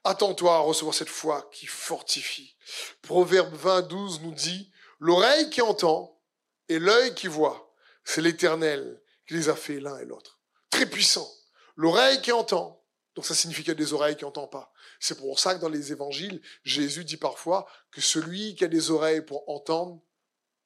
Attends-toi 0.03 0.55
à 0.55 0.59
recevoir 0.59 0.93
cette 0.93 1.09
foi 1.09 1.49
qui 1.51 1.65
fortifie. 1.65 2.55
Proverbe 3.01 3.55
20, 3.55 3.91
nous 4.21 4.33
dit, 4.33 4.71
l'oreille 4.99 5.49
qui 5.49 5.61
entend 5.61 6.19
et 6.67 6.79
l'œil 6.79 7.15
qui 7.15 7.27
voit, 7.27 7.73
c'est 8.03 8.21
l'éternel 8.21 9.01
qui 9.27 9.35
les 9.35 9.49
a 9.49 9.55
fait 9.55 9.79
l'un 9.79 9.97
et 9.99 10.05
l'autre. 10.05 10.39
Très 10.69 10.85
puissant. 10.85 11.31
L'oreille 11.75 12.21
qui 12.21 12.31
entend 12.31 12.85
donc 13.15 13.25
ça 13.25 13.33
signifie 13.33 13.61
qu'il 13.61 13.69
y 13.69 13.71
a 13.71 13.75
des 13.75 13.93
oreilles 13.93 14.17
qui 14.17 14.25
n'entendent 14.25 14.51
pas. 14.51 14.73
C'est 14.99 15.17
pour 15.17 15.39
ça 15.39 15.55
que 15.55 15.61
dans 15.61 15.69
les 15.69 15.91
évangiles, 15.93 16.41
Jésus 16.63 17.05
dit 17.05 17.17
parfois 17.17 17.65
que 17.91 18.01
celui 18.01 18.55
qui 18.55 18.65
a 18.65 18.67
des 18.67 18.91
oreilles 18.91 19.21
pour 19.21 19.49
entendre, 19.49 20.01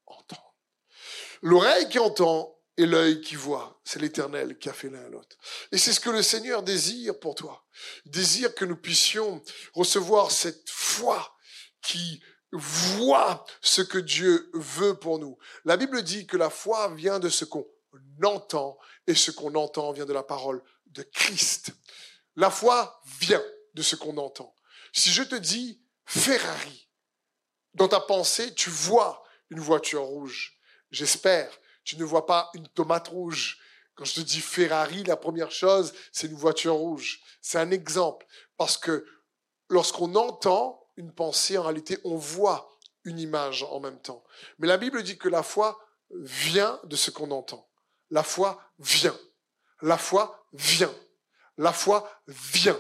entend. 0.08 0.54
L'oreille 1.44 1.88
qui 1.90 2.00
entend 2.00 2.59
et 2.80 2.86
l'œil 2.86 3.20
qui 3.20 3.36
voit, 3.36 3.82
c'est 3.84 4.00
l'Éternel 4.00 4.58
qui 4.58 4.70
a 4.70 4.74
fait 4.74 4.90
l'un 4.90 5.04
à 5.04 5.10
l'autre. 5.10 5.36
Et 5.74 5.78
c'est 5.78 5.92
ce 5.92 6.00
que 6.00 6.10
le 6.10 6.24
Seigneur 6.24 6.64
désire 6.64 7.20
pour 7.20 7.36
toi. 7.36 7.68
Désire 8.06 8.56
que 8.56 8.64
nous 8.64 8.78
puissions 8.78 9.44
recevoir 9.74 10.32
cette 10.32 10.70
foi 10.70 11.38
qui 11.82 12.24
voit 12.54 13.46
ce 13.62 13.82
que 13.82 13.98
Dieu 13.98 14.50
veut 14.54 14.98
pour 14.98 15.20
nous. 15.20 15.38
La 15.66 15.76
Bible 15.76 16.02
dit 16.04 16.26
que 16.26 16.38
la 16.38 16.50
foi 16.50 16.96
vient 16.96 17.20
de 17.20 17.28
ce 17.28 17.44
qu'on 17.44 17.68
entend 18.24 18.80
et 19.08 19.14
ce 19.14 19.32
qu'on 19.32 19.56
entend 19.56 19.92
vient 19.92 20.06
de 20.06 20.14
la 20.14 20.24
parole 20.24 20.64
de 20.86 21.04
Christ. 21.04 21.72
La 22.38 22.50
foi 22.50 23.02
vient 23.20 23.44
de 23.74 23.82
ce 23.82 23.98
qu'on 23.98 24.16
entend. 24.16 24.56
Si 24.94 25.12
je 25.12 25.24
te 25.24 25.36
dis 25.36 25.82
Ferrari, 26.06 26.88
dans 27.74 27.90
ta 27.90 28.00
pensée, 28.00 28.54
tu 28.56 28.70
vois 28.70 29.22
une 29.50 29.60
voiture 29.60 30.04
rouge. 30.04 30.58
J'espère, 30.92 31.60
tu 31.90 31.98
ne 31.98 32.04
vois 32.04 32.26
pas 32.26 32.50
une 32.54 32.68
tomate 32.68 33.08
rouge. 33.10 33.60
Quand 33.96 34.06
je 34.06 34.16
te 34.16 34.22
dis 34.22 34.42
Ferrari, 34.42 35.04
la 35.04 35.18
première 35.18 35.52
chose, 35.52 35.94
c'est 36.12 36.28
une 36.28 36.36
voiture 36.36 36.76
rouge. 36.76 37.22
C'est 37.42 37.60
un 37.60 37.72
exemple. 37.72 38.26
Parce 38.58 38.78
que 38.78 39.06
lorsqu'on 39.70 40.16
entend 40.16 40.88
une 40.96 41.14
pensée, 41.14 41.58
en 41.58 41.64
réalité, 41.64 41.98
on 42.04 42.16
voit 42.16 42.70
une 43.04 43.20
image 43.20 43.64
en 43.64 43.80
même 43.80 44.00
temps. 44.00 44.24
Mais 44.58 44.68
la 44.68 44.78
Bible 44.78 45.04
dit 45.04 45.18
que 45.18 45.30
la 45.30 45.44
foi 45.44 45.80
vient 46.12 46.80
de 46.84 46.96
ce 46.96 47.12
qu'on 47.12 47.32
entend. 47.32 47.70
La 48.10 48.24
foi 48.24 48.62
vient. 48.80 49.18
La 49.82 49.98
foi 49.98 50.46
vient 50.54 50.94
la 51.60 51.74
foi 51.74 52.10
vient. 52.28 52.80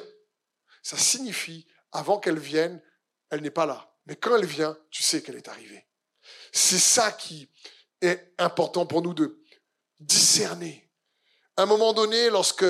Ça 0.81 0.97
signifie, 0.97 1.67
avant 1.91 2.17
qu'elle 2.17 2.39
vienne, 2.39 2.81
elle 3.29 3.41
n'est 3.41 3.51
pas 3.51 3.65
là. 3.65 3.93
Mais 4.05 4.15
quand 4.15 4.37
elle 4.37 4.45
vient, 4.45 4.77
tu 4.89 5.03
sais 5.03 5.21
qu'elle 5.21 5.35
est 5.35 5.49
arrivée. 5.49 5.85
C'est 6.53 6.79
ça 6.79 7.11
qui 7.11 7.49
est 8.01 8.33
important 8.37 8.85
pour 8.85 9.01
nous 9.01 9.13
de 9.13 9.41
discerner. 9.99 10.89
À 11.57 11.63
un 11.63 11.65
moment 11.65 11.93
donné, 11.93 12.29
lorsque 12.29 12.65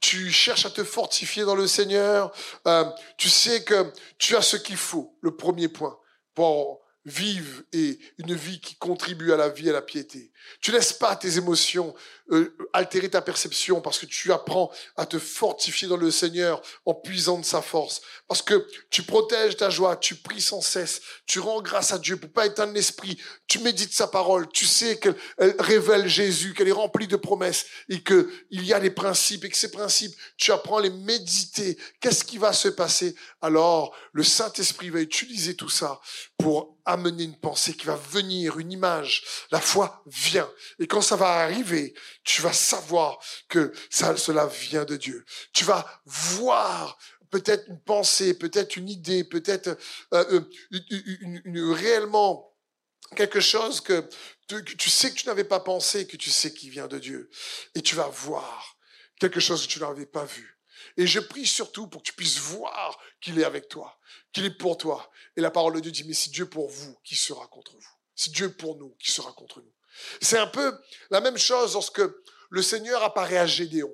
tu 0.00 0.30
cherches 0.30 0.66
à 0.66 0.70
te 0.70 0.84
fortifier 0.84 1.44
dans 1.44 1.54
le 1.54 1.66
Seigneur, 1.66 2.32
euh, 2.66 2.84
tu 3.16 3.28
sais 3.28 3.64
que 3.64 3.92
tu 4.18 4.36
as 4.36 4.42
ce 4.42 4.56
qu'il 4.56 4.76
faut, 4.76 5.16
le 5.20 5.36
premier 5.36 5.68
point, 5.68 5.98
pour 6.34 6.79
vivre 7.06 7.62
et 7.72 7.98
une 8.18 8.34
vie 8.34 8.60
qui 8.60 8.76
contribue 8.76 9.32
à 9.32 9.36
la 9.36 9.48
vie 9.48 9.66
et 9.66 9.70
à 9.70 9.74
la 9.74 9.82
piété. 9.82 10.30
Tu 10.60 10.70
laisses 10.70 10.92
pas 10.92 11.16
tes 11.16 11.38
émotions 11.38 11.94
euh, 12.30 12.54
altérer 12.72 13.08
ta 13.08 13.22
perception 13.22 13.80
parce 13.80 13.98
que 13.98 14.06
tu 14.06 14.32
apprends 14.32 14.70
à 14.96 15.06
te 15.06 15.18
fortifier 15.18 15.88
dans 15.88 15.96
le 15.96 16.10
Seigneur 16.10 16.62
en 16.84 16.94
puisant 16.94 17.38
de 17.38 17.44
sa 17.44 17.62
force. 17.62 18.00
Parce 18.28 18.42
que 18.42 18.66
tu 18.90 19.02
protèges 19.02 19.56
ta 19.56 19.70
joie, 19.70 19.96
tu 19.96 20.14
pries 20.14 20.40
sans 20.40 20.60
cesse, 20.60 21.00
tu 21.26 21.40
rends 21.40 21.62
grâce 21.62 21.92
à 21.92 21.98
Dieu 21.98 22.16
pour 22.16 22.30
pas 22.30 22.46
éteindre 22.46 22.72
l'esprit, 22.72 23.18
tu 23.48 23.58
médites 23.60 23.92
sa 23.92 24.06
parole, 24.06 24.48
tu 24.48 24.66
sais 24.66 24.98
qu'elle 24.98 25.16
révèle 25.58 26.06
Jésus, 26.06 26.54
qu'elle 26.54 26.68
est 26.68 26.72
remplie 26.72 27.08
de 27.08 27.16
promesses 27.16 27.66
et 27.88 28.02
que 28.02 28.30
il 28.50 28.64
y 28.64 28.72
a 28.72 28.80
des 28.80 28.90
principes 28.90 29.44
et 29.44 29.48
que 29.48 29.56
ces 29.56 29.70
principes, 29.70 30.14
tu 30.36 30.52
apprends 30.52 30.78
à 30.78 30.82
les 30.82 30.90
méditer. 30.90 31.78
Qu'est-ce 32.00 32.24
qui 32.24 32.38
va 32.38 32.52
se 32.52 32.68
passer? 32.68 33.14
Alors, 33.40 33.96
le 34.12 34.22
Saint-Esprit 34.22 34.90
va 34.90 35.00
utiliser 35.00 35.56
tout 35.56 35.68
ça 35.68 36.00
pour 36.38 36.76
amener 36.92 37.24
une 37.24 37.38
pensée 37.38 37.74
qui 37.74 37.86
va 37.86 37.96
venir, 37.96 38.58
une 38.58 38.72
image. 38.72 39.24
La 39.50 39.60
foi 39.60 40.02
vient. 40.06 40.50
Et 40.78 40.86
quand 40.86 41.02
ça 41.02 41.16
va 41.16 41.28
arriver, 41.40 41.94
tu 42.24 42.42
vas 42.42 42.52
savoir 42.52 43.18
que 43.48 43.72
ça, 43.90 44.16
cela 44.16 44.46
vient 44.46 44.84
de 44.84 44.96
Dieu. 44.96 45.24
Tu 45.52 45.64
vas 45.64 46.02
voir 46.04 46.98
peut-être 47.30 47.68
une 47.68 47.80
pensée, 47.80 48.34
peut-être 48.34 48.76
une 48.76 48.88
idée, 48.88 49.24
peut-être 49.24 49.78
euh, 50.12 50.40
euh, 50.72 50.80
une, 51.44 51.72
réellement 51.72 52.54
quelque 53.16 53.40
chose 53.40 53.80
que, 53.80 54.08
que 54.48 54.60
tu 54.60 54.90
sais 54.90 55.10
que 55.10 55.16
tu 55.16 55.26
n'avais 55.26 55.44
pas 55.44 55.60
pensé, 55.60 56.06
que 56.06 56.16
tu 56.16 56.30
sais 56.30 56.52
qui 56.52 56.70
vient 56.70 56.88
de 56.88 56.98
Dieu. 56.98 57.30
Et 57.74 57.82
tu 57.82 57.94
vas 57.96 58.08
voir 58.08 58.76
quelque 59.18 59.40
chose 59.40 59.66
que 59.66 59.72
tu 59.72 59.80
n'avais 59.80 60.06
pas 60.06 60.24
vu. 60.24 60.59
Et 61.00 61.06
je 61.06 61.18
prie 61.18 61.46
surtout 61.46 61.86
pour 61.86 62.02
que 62.02 62.08
tu 62.08 62.12
puisses 62.12 62.38
voir 62.38 62.98
qu'il 63.22 63.38
est 63.40 63.44
avec 63.44 63.68
toi, 63.70 63.98
qu'il 64.34 64.44
est 64.44 64.50
pour 64.50 64.76
toi. 64.76 65.10
Et 65.34 65.40
la 65.40 65.50
parole 65.50 65.72
de 65.76 65.80
Dieu 65.80 65.90
dit, 65.90 66.04
mais 66.04 66.12
si 66.12 66.28
Dieu 66.28 66.44
pour 66.44 66.68
vous, 66.68 66.94
qui 67.02 67.16
sera 67.16 67.46
contre 67.46 67.72
vous 67.72 67.88
Si 68.14 68.28
Dieu 68.28 68.52
pour 68.52 68.76
nous, 68.76 68.94
qui 68.98 69.10
sera 69.10 69.32
contre 69.32 69.62
nous 69.62 69.72
C'est 70.20 70.36
un 70.36 70.46
peu 70.46 70.78
la 71.10 71.22
même 71.22 71.38
chose 71.38 71.72
lorsque 71.72 72.02
le 72.50 72.60
Seigneur 72.60 73.02
apparaît 73.02 73.38
à 73.38 73.46
Gédéon. 73.46 73.90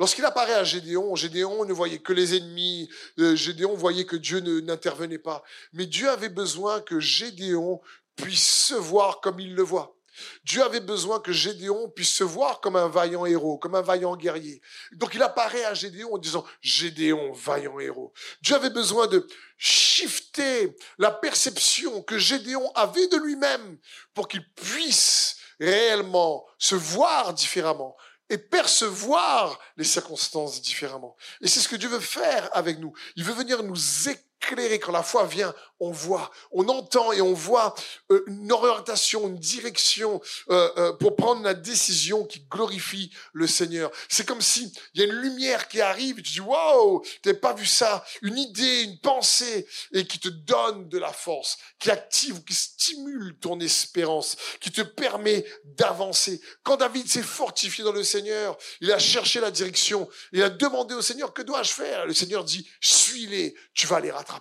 Lorsqu'il 0.00 0.24
apparaît 0.24 0.54
à 0.54 0.64
Gédéon, 0.64 1.14
Gédéon 1.14 1.66
ne 1.66 1.72
voyait 1.72 2.00
que 2.00 2.12
les 2.12 2.34
ennemis, 2.34 2.90
euh, 3.20 3.36
Gédéon 3.36 3.76
voyait 3.76 4.04
que 4.04 4.16
Dieu 4.16 4.40
n'intervenait 4.40 5.20
pas. 5.20 5.44
Mais 5.72 5.86
Dieu 5.86 6.08
avait 6.08 6.30
besoin 6.30 6.80
que 6.80 6.98
Gédéon 6.98 7.80
puisse 8.16 8.66
se 8.66 8.74
voir 8.74 9.20
comme 9.20 9.38
il 9.38 9.54
le 9.54 9.62
voit. 9.62 9.96
Dieu 10.44 10.62
avait 10.62 10.80
besoin 10.80 11.20
que 11.20 11.32
Gédéon 11.32 11.88
puisse 11.90 12.12
se 12.12 12.24
voir 12.24 12.60
comme 12.60 12.76
un 12.76 12.88
vaillant 12.88 13.26
héros, 13.26 13.58
comme 13.58 13.74
un 13.74 13.82
vaillant 13.82 14.16
guerrier. 14.16 14.60
Donc 14.92 15.14
il 15.14 15.22
apparaît 15.22 15.64
à 15.64 15.74
Gédéon 15.74 16.14
en 16.14 16.18
disant 16.18 16.44
Gédéon, 16.60 17.32
vaillant 17.32 17.78
héros. 17.78 18.12
Dieu 18.42 18.54
avait 18.54 18.70
besoin 18.70 19.06
de 19.06 19.26
shifter 19.56 20.76
la 20.98 21.10
perception 21.10 22.02
que 22.02 22.18
Gédéon 22.18 22.70
avait 22.74 23.08
de 23.08 23.16
lui-même 23.16 23.78
pour 24.14 24.28
qu'il 24.28 24.48
puisse 24.54 25.36
réellement 25.60 26.44
se 26.58 26.74
voir 26.74 27.32
différemment 27.34 27.96
et 28.30 28.38
percevoir 28.38 29.58
les 29.76 29.84
circonstances 29.84 30.62
différemment. 30.62 31.16
Et 31.40 31.48
c'est 31.48 31.60
ce 31.60 31.68
que 31.68 31.76
Dieu 31.76 31.88
veut 31.88 32.00
faire 32.00 32.48
avec 32.56 32.78
nous. 32.78 32.92
Il 33.16 33.24
veut 33.24 33.34
venir 33.34 33.62
nous 33.62 34.08
éclairer 34.08 34.33
éclairé. 34.44 34.78
Quand 34.78 34.92
la 34.92 35.02
foi 35.02 35.26
vient, 35.26 35.54
on 35.80 35.90
voit, 35.90 36.30
on 36.52 36.68
entend 36.68 37.12
et 37.12 37.20
on 37.20 37.34
voit 37.34 37.74
euh, 38.10 38.24
une 38.26 38.52
orientation, 38.52 39.28
une 39.28 39.38
direction 39.38 40.20
euh, 40.50 40.70
euh, 40.76 40.92
pour 40.94 41.16
prendre 41.16 41.42
la 41.42 41.54
décision 41.54 42.24
qui 42.24 42.40
glorifie 42.40 43.10
le 43.32 43.46
Seigneur. 43.46 43.90
C'est 44.08 44.26
comme 44.26 44.40
si 44.40 44.72
il 44.94 45.00
y 45.00 45.04
a 45.04 45.06
une 45.06 45.20
lumière 45.20 45.68
qui 45.68 45.80
arrive 45.80 46.18
et 46.18 46.22
tu 46.22 46.32
dis 46.32 46.40
waouh, 46.40 47.02
t'as 47.22 47.34
pas 47.34 47.54
vu 47.54 47.66
ça, 47.66 48.04
une 48.22 48.38
idée, 48.38 48.82
une 48.82 48.98
pensée 48.98 49.66
et 49.92 50.06
qui 50.06 50.18
te 50.18 50.28
donne 50.28 50.88
de 50.88 50.98
la 50.98 51.12
force, 51.12 51.58
qui 51.78 51.90
active, 51.90 52.44
qui 52.44 52.54
stimule 52.54 53.36
ton 53.40 53.58
espérance, 53.60 54.36
qui 54.60 54.70
te 54.70 54.82
permet 54.82 55.44
d'avancer. 55.64 56.40
Quand 56.62 56.76
David 56.76 57.08
s'est 57.08 57.22
fortifié 57.22 57.84
dans 57.84 57.92
le 57.92 58.04
Seigneur, 58.04 58.56
il 58.80 58.92
a 58.92 58.98
cherché 58.98 59.40
la 59.40 59.50
direction, 59.50 60.08
il 60.32 60.42
a 60.42 60.50
demandé 60.50 60.94
au 60.94 61.02
Seigneur 61.02 61.34
que 61.34 61.42
dois-je 61.42 61.72
faire? 61.72 62.06
Le 62.06 62.14
Seigneur 62.14 62.44
dit 62.44 62.68
suis-les, 62.80 63.54
tu 63.74 63.86
vas 63.86 64.00
les 64.00 64.10
rattraper. 64.10 64.33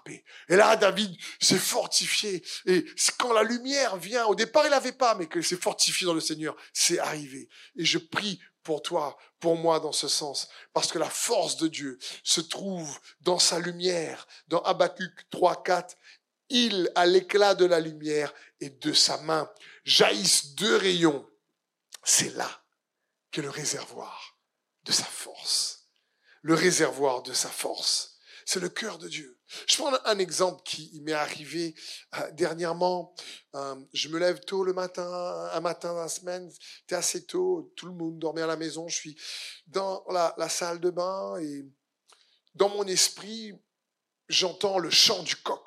Et 0.49 0.55
là 0.55 0.75
David 0.75 1.15
s'est 1.39 1.57
fortifié. 1.57 2.43
Et 2.65 2.85
quand 3.17 3.33
la 3.33 3.43
lumière 3.43 3.97
vient, 3.97 4.25
au 4.25 4.35
départ 4.35 4.65
il 4.65 4.71
n'avait 4.71 4.91
pas, 4.91 5.15
mais 5.15 5.27
qu'il 5.27 5.43
s'est 5.43 5.57
fortifié 5.57 6.05
dans 6.05 6.13
le 6.13 6.21
Seigneur, 6.21 6.55
c'est 6.73 6.99
arrivé. 6.99 7.49
Et 7.75 7.85
je 7.85 7.97
prie 7.97 8.39
pour 8.63 8.81
toi, 8.81 9.17
pour 9.39 9.57
moi 9.57 9.79
dans 9.79 9.91
ce 9.91 10.07
sens, 10.07 10.47
parce 10.73 10.91
que 10.91 10.99
la 10.99 11.09
force 11.09 11.57
de 11.57 11.67
Dieu 11.67 11.99
se 12.23 12.41
trouve 12.41 12.99
dans 13.21 13.39
sa 13.39 13.59
lumière. 13.59 14.27
Dans 14.47 14.61
Habakkuk 14.61 15.29
3, 15.29 15.63
4, 15.63 15.95
il, 16.49 16.91
à 16.95 17.05
l'éclat 17.05 17.55
de 17.55 17.65
la 17.65 17.79
lumière 17.79 18.33
et 18.59 18.69
de 18.69 18.93
sa 18.93 19.17
main, 19.17 19.49
jaillissent 19.83 20.55
deux 20.55 20.77
rayons. 20.77 21.29
C'est 22.03 22.33
là 22.35 22.63
qu'est 23.31 23.41
le 23.41 23.49
réservoir 23.49 24.37
de 24.83 24.91
sa 24.91 25.05
force. 25.05 25.89
Le 26.41 26.53
réservoir 26.53 27.23
de 27.23 27.33
sa 27.33 27.49
force. 27.49 28.17
C'est 28.45 28.59
le 28.59 28.69
cœur 28.69 28.97
de 28.97 29.07
Dieu. 29.07 29.39
Je 29.67 29.77
prends 29.77 29.93
un 30.05 30.19
exemple 30.19 30.61
qui 30.63 30.99
m'est 31.01 31.13
arrivé 31.13 31.75
euh, 32.15 32.31
dernièrement. 32.31 33.13
Euh, 33.55 33.75
je 33.93 34.09
me 34.09 34.19
lève 34.19 34.39
tôt 34.41 34.63
le 34.63 34.73
matin, 34.73 35.05
un 35.51 35.59
matin 35.59 35.93
dans 35.93 36.01
la 36.01 36.09
semaine, 36.09 36.49
c'était 36.81 36.95
assez 36.95 37.25
tôt, 37.25 37.73
tout 37.75 37.85
le 37.85 37.93
monde 37.93 38.19
dormait 38.19 38.41
à 38.41 38.47
la 38.47 38.55
maison. 38.55 38.87
Je 38.87 38.95
suis 38.95 39.21
dans 39.67 40.03
la, 40.09 40.49
salle 40.49 40.79
de 40.79 40.89
bain 40.89 41.37
et 41.39 41.65
dans 42.55 42.69
mon 42.69 42.85
esprit, 42.85 43.53
j'entends 44.27 44.79
le 44.79 44.89
chant 44.89 45.23
du 45.23 45.35
coq. 45.35 45.63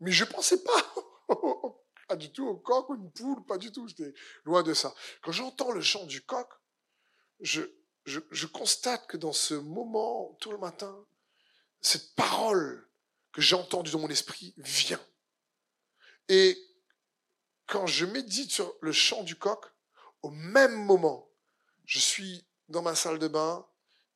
Mais 0.00 0.12
je 0.12 0.24
pensais 0.24 0.62
pas 0.62 0.94
pas 2.08 2.16
du 2.16 2.32
tout 2.32 2.46
au 2.46 2.56
coq 2.56 2.90
ou 2.90 2.94
une 2.96 3.10
poule, 3.12 3.44
pas 3.46 3.58
du 3.58 3.72
tout. 3.72 3.86
J'étais 3.88 4.12
loin 4.44 4.62
de 4.62 4.74
ça. 4.74 4.94
Quand 5.22 5.32
j'entends 5.32 5.72
le 5.72 5.80
chant 5.80 6.04
du 6.04 6.20
coq, 6.22 6.48
je, 7.40 7.62
je, 8.04 8.20
je 8.30 8.46
constate 8.46 9.06
que 9.06 9.16
dans 9.16 9.32
ce 9.32 9.54
moment, 9.54 10.36
tout 10.40 10.50
le 10.50 10.58
matin, 10.58 11.06
cette 11.82 12.14
parole 12.14 12.88
que 13.32 13.42
j'ai 13.42 13.56
entendue 13.56 13.90
dans 13.90 13.98
mon 13.98 14.08
esprit 14.08 14.54
vient. 14.56 15.04
Et 16.28 16.56
quand 17.66 17.86
je 17.86 18.06
médite 18.06 18.50
sur 18.50 18.74
le 18.80 18.92
chant 18.92 19.22
du 19.22 19.36
coq, 19.36 19.66
au 20.22 20.30
même 20.30 20.84
moment, 20.84 21.28
je 21.84 21.98
suis 21.98 22.46
dans 22.68 22.82
ma 22.82 22.94
salle 22.94 23.18
de 23.18 23.28
bain 23.28 23.66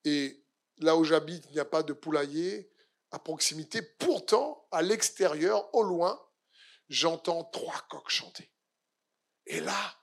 et 0.04 0.42
là 0.78 0.96
où 0.96 1.04
j'habite, 1.04 1.44
il 1.48 1.52
n'y 1.52 1.60
a 1.60 1.64
pas 1.64 1.82
de 1.82 1.92
poulailler 1.92 2.70
à 3.10 3.18
proximité. 3.18 3.82
Pourtant, 3.82 4.66
à 4.70 4.82
l'extérieur, 4.82 5.74
au 5.74 5.82
loin, 5.82 6.20
j'entends 6.88 7.44
trois 7.44 7.80
coqs 7.88 8.10
chanter. 8.10 8.50
Et 9.46 9.60
là, 9.60 9.96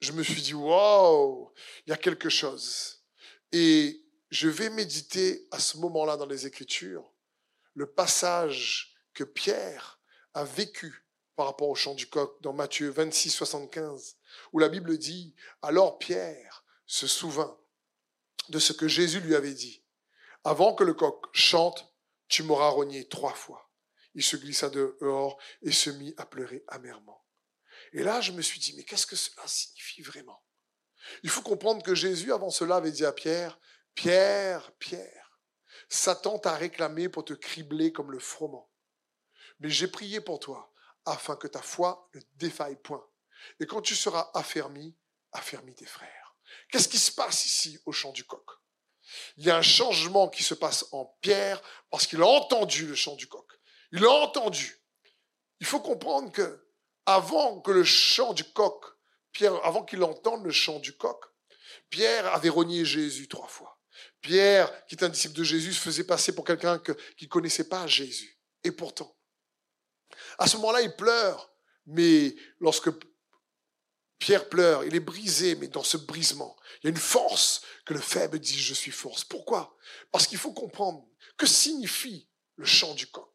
je 0.00 0.12
me 0.12 0.22
suis 0.22 0.42
dit, 0.42 0.54
wow, 0.54 1.52
il 1.86 1.90
y 1.90 1.92
a 1.92 1.96
quelque 1.96 2.28
chose. 2.28 3.04
Et 3.52 4.05
je 4.30 4.48
vais 4.48 4.70
méditer 4.70 5.46
à 5.50 5.58
ce 5.58 5.78
moment-là 5.78 6.16
dans 6.16 6.26
les 6.26 6.46
Écritures 6.46 7.12
le 7.74 7.86
passage 7.86 8.96
que 9.14 9.24
Pierre 9.24 10.00
a 10.34 10.44
vécu 10.44 11.06
par 11.36 11.46
rapport 11.46 11.68
au 11.68 11.74
chant 11.74 11.94
du 11.94 12.08
coq 12.08 12.40
dans 12.42 12.52
Matthieu 12.52 12.88
26, 12.88 13.30
75, 13.30 14.16
où 14.52 14.58
la 14.58 14.68
Bible 14.68 14.96
dit, 14.96 15.34
alors 15.62 15.98
Pierre 15.98 16.64
se 16.86 17.06
souvint 17.06 17.58
de 18.48 18.58
ce 18.58 18.72
que 18.72 18.88
Jésus 18.88 19.20
lui 19.20 19.34
avait 19.34 19.54
dit. 19.54 19.84
Avant 20.44 20.74
que 20.74 20.84
le 20.84 20.94
coq 20.94 21.26
chante, 21.32 21.92
tu 22.28 22.42
m'auras 22.42 22.68
rogné 22.68 23.06
trois 23.08 23.34
fois. 23.34 23.70
Il 24.14 24.24
se 24.24 24.36
glissa 24.36 24.70
dehors 24.70 25.38
et 25.62 25.72
se 25.72 25.90
mit 25.90 26.14
à 26.16 26.24
pleurer 26.24 26.64
amèrement. 26.68 27.24
Et 27.92 28.02
là, 28.02 28.20
je 28.20 28.32
me 28.32 28.42
suis 28.42 28.58
dit, 28.58 28.74
mais 28.76 28.84
qu'est-ce 28.84 29.06
que 29.06 29.16
cela 29.16 29.46
signifie 29.46 30.02
vraiment? 30.02 30.42
Il 31.22 31.30
faut 31.30 31.42
comprendre 31.42 31.82
que 31.82 31.94
Jésus, 31.94 32.32
avant 32.32 32.50
cela, 32.50 32.76
avait 32.76 32.92
dit 32.92 33.04
à 33.04 33.12
Pierre, 33.12 33.58
Pierre, 33.96 34.72
Pierre, 34.78 35.40
Satan 35.88 36.38
t'a 36.38 36.54
réclamé 36.54 37.08
pour 37.08 37.24
te 37.24 37.32
cribler 37.32 37.92
comme 37.92 38.12
le 38.12 38.18
froment. 38.18 38.70
Mais 39.58 39.70
j'ai 39.70 39.88
prié 39.88 40.20
pour 40.20 40.38
toi, 40.38 40.72
afin 41.06 41.34
que 41.34 41.46
ta 41.46 41.62
foi 41.62 42.08
ne 42.14 42.20
défaille 42.34 42.76
point. 42.76 43.04
Et 43.58 43.66
quand 43.66 43.80
tu 43.80 43.96
seras 43.96 44.30
affermi, 44.34 44.94
affermis 45.32 45.74
tes 45.74 45.86
frères. 45.86 46.36
Qu'est-ce 46.70 46.88
qui 46.88 46.98
se 46.98 47.10
passe 47.10 47.46
ici 47.46 47.80
au 47.86 47.92
chant 47.92 48.12
du 48.12 48.24
coq? 48.24 48.46
Il 49.38 49.44
y 49.44 49.50
a 49.50 49.56
un 49.56 49.62
changement 49.62 50.28
qui 50.28 50.42
se 50.42 50.54
passe 50.54 50.86
en 50.92 51.06
Pierre 51.22 51.62
parce 51.90 52.06
qu'il 52.06 52.20
a 52.20 52.26
entendu 52.26 52.86
le 52.86 52.94
chant 52.94 53.16
du 53.16 53.26
coq. 53.28 53.50
Il 53.92 54.04
a 54.04 54.10
entendu. 54.10 54.78
Il 55.60 55.66
faut 55.66 55.80
comprendre 55.80 56.30
que 56.32 56.68
avant 57.06 57.60
que 57.60 57.70
le 57.70 57.84
chant 57.84 58.34
du 58.34 58.44
coq, 58.44 58.84
Pierre, 59.32 59.54
avant 59.64 59.84
qu'il 59.84 60.02
entende 60.04 60.44
le 60.44 60.50
chant 60.50 60.80
du 60.80 60.96
coq, 60.96 61.24
Pierre 61.88 62.26
avait 62.34 62.50
renié 62.50 62.84
Jésus 62.84 63.28
trois 63.28 63.48
fois. 63.48 63.75
Pierre, 64.20 64.70
qui 64.86 64.94
est 64.94 65.04
un 65.04 65.08
disciple 65.08 65.36
de 65.36 65.44
Jésus, 65.44 65.72
se 65.72 65.80
faisait 65.80 66.04
passer 66.04 66.34
pour 66.34 66.44
quelqu'un 66.44 66.78
qui 67.16 67.24
ne 67.24 67.28
connaissait 67.28 67.68
pas 67.68 67.86
Jésus. 67.86 68.38
Et 68.64 68.72
pourtant, 68.72 69.16
à 70.38 70.46
ce 70.46 70.56
moment-là, 70.56 70.82
il 70.82 70.94
pleure. 70.96 71.52
Mais 71.86 72.34
lorsque 72.58 72.90
Pierre 74.18 74.48
pleure, 74.48 74.84
il 74.84 74.94
est 74.94 75.00
brisé, 75.00 75.54
mais 75.56 75.68
dans 75.68 75.82
ce 75.82 75.96
brisement, 75.96 76.56
il 76.82 76.86
y 76.86 76.88
a 76.88 76.90
une 76.90 76.96
force 76.96 77.62
que 77.84 77.94
le 77.94 78.00
faible 78.00 78.38
dit 78.38 78.58
je 78.58 78.74
suis 78.74 78.90
force. 78.90 79.24
Pourquoi? 79.24 79.76
Parce 80.10 80.26
qu'il 80.26 80.38
faut 80.38 80.52
comprendre 80.52 81.06
que 81.36 81.46
signifie 81.46 82.28
le 82.56 82.64
chant 82.64 82.94
du 82.94 83.06
coq. 83.06 83.30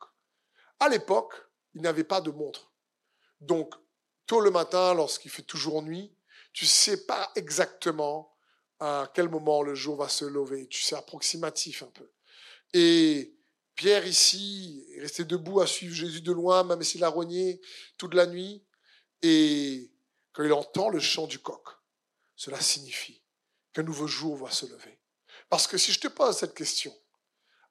À 0.79 0.89
l'époque, 0.89 1.33
il 1.75 1.81
n'avait 1.81 2.03
pas 2.03 2.21
de 2.21 2.31
montre. 2.31 2.71
Donc, 3.39 3.73
tôt 4.25 4.41
le 4.41 4.51
matin, 4.51 4.93
lorsqu'il 4.93 5.31
fait 5.31 5.43
toujours 5.43 5.81
nuit, 5.81 6.13
tu 6.53 6.65
ne 6.65 6.69
sais 6.69 7.05
pas 7.05 7.31
exactement 7.35 8.30
à 8.81 9.09
quel 9.13 9.29
moment 9.29 9.61
le 9.61 9.75
jour 9.75 9.95
va 9.95 10.09
se 10.09 10.25
lever. 10.25 10.67
Tu 10.67 10.81
sais, 10.81 10.95
approximatif 10.95 11.83
un 11.83 11.91
peu. 11.91 12.09
Et 12.73 13.33
Pierre 13.75 14.05
ici 14.05 14.85
est 14.95 15.01
resté 15.01 15.23
debout 15.23 15.61
à 15.61 15.67
suivre 15.67 15.93
Jésus 15.93 16.21
de 16.21 16.31
loin, 16.31 16.63
même 16.63 16.81
s'il 16.81 17.03
a 17.03 17.09
rogné 17.09 17.61
toute 17.97 18.15
la 18.15 18.25
nuit. 18.25 18.65
Et 19.21 19.91
quand 20.33 20.43
il 20.43 20.51
entend 20.51 20.89
le 20.89 20.99
chant 20.99 21.27
du 21.27 21.39
coq, 21.39 21.63
cela 22.35 22.59
signifie 22.59 23.21
qu'un 23.71 23.83
nouveau 23.83 24.07
jour 24.07 24.35
va 24.35 24.49
se 24.49 24.65
lever. 24.65 24.99
Parce 25.47 25.67
que 25.67 25.77
si 25.77 25.91
je 25.91 25.99
te 25.99 26.07
pose 26.07 26.35
cette 26.35 26.55
question, 26.55 26.93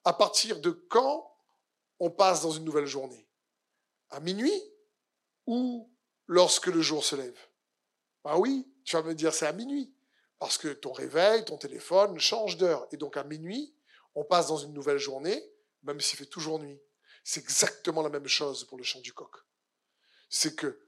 à 0.05 0.13
partir 0.13 0.61
de 0.61 0.71
quand 0.71 1.27
on 1.99 2.11
passe 2.11 2.43
dans 2.43 2.53
une 2.53 2.65
nouvelle 2.65 2.87
journée? 2.87 3.27
À 4.11 4.21
minuit 4.21 4.63
ou 5.47 5.91
lorsque 6.27 6.67
le 6.67 6.81
jour 6.81 7.05
se 7.05 7.17
lève? 7.17 7.39
Ah 8.25 8.39
oui, 8.39 8.67
tu 8.85 8.97
vas 8.97 9.03
me 9.03 9.15
dire 9.15 9.35
c'est 9.35 9.47
à 9.47 9.53
minuit. 9.53 9.93
Parce 10.41 10.59
que 10.59 10.69
ton 10.69 10.93
réveil, 10.93 11.45
ton 11.45 11.59
téléphone 11.59 12.19
change 12.19 12.57
d'heure. 12.57 12.89
Et 12.91 12.97
donc 12.97 13.17
à 13.17 13.23
minuit, 13.25 13.73
on 14.15 14.25
passe 14.25 14.49
dans 14.49 14.57
une 14.57 14.73
nouvelle 14.73 14.99
journée, 14.99 15.45
même 15.85 16.01
s'il 16.01 16.19
fait 16.19 16.27
toujours 16.27 16.59
nuit. 16.59 16.81
C'est 17.23 17.41
exactement 17.41 18.03
la 18.03 18.09
même 18.09 18.27
chose 18.27 18.65
pour 18.65 18.79
le 18.79 18.83
chant 18.83 19.01
du 19.01 19.13
coq. 19.13 19.31
C'est 20.31 20.57
que 20.57 20.81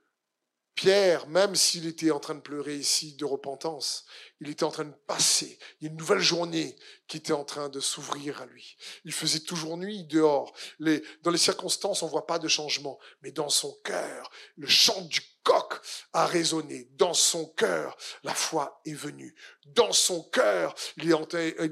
Pierre, 0.74 1.28
même 1.28 1.54
s'il 1.54 1.86
était 1.86 2.10
en 2.10 2.18
train 2.18 2.34
de 2.34 2.40
pleurer 2.40 2.76
ici 2.76 3.14
de 3.14 3.26
repentance, 3.26 4.06
il 4.42 4.50
était 4.50 4.64
en 4.64 4.72
train 4.72 4.84
de 4.84 4.94
passer. 5.06 5.56
Il 5.80 5.84
y 5.84 5.88
a 5.88 5.92
une 5.92 5.96
nouvelle 5.96 6.18
journée 6.18 6.74
qui 7.06 7.16
était 7.16 7.32
en 7.32 7.44
train 7.44 7.68
de 7.68 7.78
s'ouvrir 7.78 8.42
à 8.42 8.46
lui. 8.46 8.76
Il 9.04 9.12
faisait 9.12 9.40
toujours 9.40 9.76
nuit 9.76 10.02
dehors. 10.02 10.52
Dans 10.80 11.30
les 11.30 11.38
circonstances, 11.38 12.02
on 12.02 12.08
voit 12.08 12.26
pas 12.26 12.40
de 12.40 12.48
changement. 12.48 12.98
Mais 13.22 13.30
dans 13.30 13.48
son 13.48 13.72
cœur, 13.84 14.32
le 14.56 14.66
chant 14.66 15.00
du 15.02 15.20
coq 15.42 15.80
a 16.12 16.26
résonné. 16.26 16.88
Dans 16.92 17.14
son 17.14 17.46
cœur, 17.46 17.96
la 18.24 18.34
foi 18.34 18.80
est 18.84 18.94
venue. 18.94 19.34
Dans 19.66 19.92
son 19.92 20.22
cœur, 20.24 20.74
il, 20.96 21.10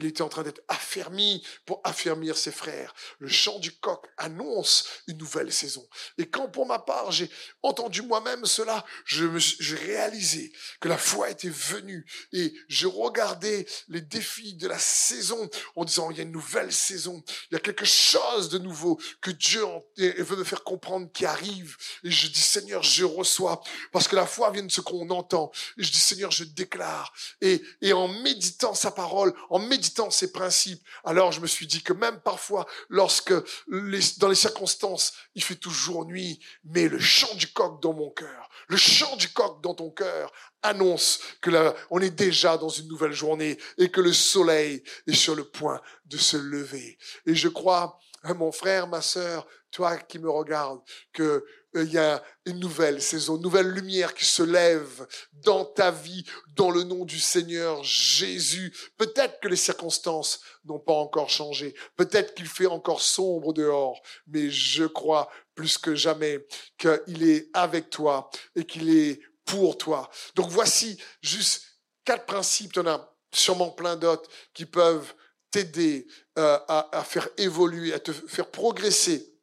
était 0.05 0.23
en 0.23 0.29
train 0.29 0.43
d'être 0.43 0.62
affermi 0.68 1.45
pour 1.66 1.81
affermir 1.85 2.37
ses 2.37 2.53
frères. 2.53 2.95
Le 3.18 3.29
chant 3.29 3.59
du 3.59 3.73
coq 3.73 4.07
annonce 4.16 5.03
une 5.07 5.18
nouvelle 5.18 5.53
saison. 5.53 5.87
Et 6.18 6.29
quand 6.29 6.49
pour 6.49 6.66
ma 6.66 6.79
part, 6.79 7.11
j'ai 7.11 7.31
entendu 7.62 8.03
moi-même 8.03 8.47
cela, 8.47 8.85
je 9.05 9.25
me 9.25 9.39
j'ai 9.39 9.77
réalisé 9.77 10.53
que 10.81 10.89
la 10.89 10.99
foi 10.99 11.31
était 11.31 11.49
venue 11.49 12.05
et 12.33 12.53
je 12.68 12.86
regardais 12.86 13.66
les 13.88 14.00
défis 14.00 14.54
de 14.54 14.68
la 14.68 14.78
saison 14.78 15.48
en 15.76 15.84
disant, 15.84 16.11
il 16.11 16.16
y 16.16 16.20
a 16.20 16.24
une 16.24 16.32
nouvelle 16.32 16.72
saison. 16.72 17.22
Il 17.50 17.54
y 17.54 17.56
a 17.56 17.61
quelque 17.61 17.84
chose 17.84 18.48
de 18.48 18.58
nouveau 18.58 18.98
que 19.20 19.30
Dieu 19.30 19.64
veut 19.96 20.36
me 20.36 20.44
faire 20.44 20.64
comprendre 20.64 21.11
qui 21.12 21.26
arrive. 21.26 21.76
Et 22.04 22.11
je 22.11 22.28
dis, 22.28 22.40
Seigneur, 22.40 22.82
je 22.82 23.04
reçois 23.04 23.62
Parce 23.92 24.08
que 24.08 24.16
la 24.16 24.26
foi 24.26 24.50
vient 24.50 24.62
de 24.62 24.70
ce 24.70 24.80
qu'on 24.80 25.11
entend. 25.11 25.50
Et 25.78 25.82
je 25.82 25.90
dis, 25.90 25.98
Seigneur, 25.98 26.30
je 26.30 26.44
déclare. 26.44 27.12
Et, 27.40 27.62
en 27.92 28.08
méditant 28.08 28.74
sa 28.74 28.90
parole, 28.90 29.34
en 29.50 29.58
méditant 29.58 30.11
ses 30.11 30.32
principes, 30.32 30.82
alors 31.04 31.32
je 31.32 31.40
me 31.40 31.46
suis 31.46 31.66
dit 31.66 31.82
que 31.82 31.92
même 31.92 32.20
parfois, 32.20 32.66
lorsque 32.88 33.34
dans 33.68 34.28
les 34.28 34.34
circonstances, 34.34 35.12
il 35.34 35.42
fait 35.42 35.56
toujours 35.56 36.06
nuit, 36.06 36.40
mais 36.64 36.88
le 36.88 36.98
chant 36.98 37.34
du 37.34 37.48
coq 37.48 37.82
dans 37.82 37.92
mon 37.92 38.11
cœur, 38.11 38.48
le 38.68 38.76
chant 38.76 39.16
du 39.16 39.28
coq 39.28 39.61
dans 39.62 39.74
ton 39.74 39.90
cœur 39.90 40.32
annonce 40.62 41.20
que 41.40 41.74
on 41.90 42.00
est 42.00 42.11
déjà 42.11 42.49
dans 42.59 42.68
une 42.68 42.88
nouvelle 42.88 43.12
journée 43.12 43.59
et 43.78 43.90
que 43.90 44.01
le 44.01 44.12
soleil 44.12 44.82
est 45.07 45.14
sur 45.14 45.34
le 45.34 45.44
point 45.44 45.80
de 46.07 46.16
se 46.16 46.36
lever. 46.36 46.98
Et 47.26 47.34
je 47.34 47.48
crois, 47.48 47.98
hein, 48.22 48.34
mon 48.34 48.53
frère, 48.53 48.88
ma 48.88 49.03
sœur, 49.03 49.46
toi 49.70 49.96
qui 49.96 50.18
me 50.18 50.30
regardes, 50.30 50.80
que 51.12 51.44
euh, 51.76 51.84
il 51.84 51.92
y 51.92 51.98
a 51.98 52.22
une 52.46 52.59
nouvelle 52.59 53.01
saison, 53.01 53.36
une 53.36 53.42
nouvelle 53.42 53.68
lumière 53.68 54.14
qui 54.14 54.24
se 54.24 54.42
lève 54.42 55.07
dans 55.32 55.64
ta 55.64 55.90
vie, 55.90 56.24
dans 56.57 56.70
le 56.70 56.82
nom 56.82 57.05
du 57.05 57.20
Seigneur 57.20 57.82
Jésus. 57.84 58.74
Peut-être 58.96 59.38
que 59.40 59.48
les 59.48 59.57
circonstances 59.57 60.40
n'ont 60.64 60.80
pas 60.80 60.94
encore 60.94 61.30
changé, 61.30 61.74
peut-être 61.96 62.34
qu'il 62.34 62.48
fait 62.48 62.66
encore 62.66 63.03
sombre 63.03 63.53
dehors, 63.53 64.03
mais 64.26 64.51
je 64.51 64.84
crois 64.84 65.30
plus 65.55 65.78
que 65.78 65.94
jamais 65.94 66.44
qu'il 66.78 67.22
est 67.22 67.48
avec 67.53 67.90
toi 67.90 68.30
et 68.57 68.64
qu'il 68.64 68.90
est 68.90 69.20
pour 69.44 69.78
toi. 69.78 70.11
Donc 70.34 70.51
voici 70.51 71.01
juste 71.22 71.70
principes, 72.18 72.72
tu 72.72 72.80
en 72.80 72.86
as 72.86 73.14
sûrement 73.32 73.70
plein 73.70 73.96
d'autres 73.96 74.28
qui 74.52 74.66
peuvent 74.66 75.14
t'aider 75.50 76.06
euh, 76.38 76.58
à, 76.68 76.98
à 76.98 77.04
faire 77.04 77.28
évoluer, 77.36 77.92
à 77.92 78.00
te 78.00 78.12
faire 78.12 78.50
progresser 78.50 79.34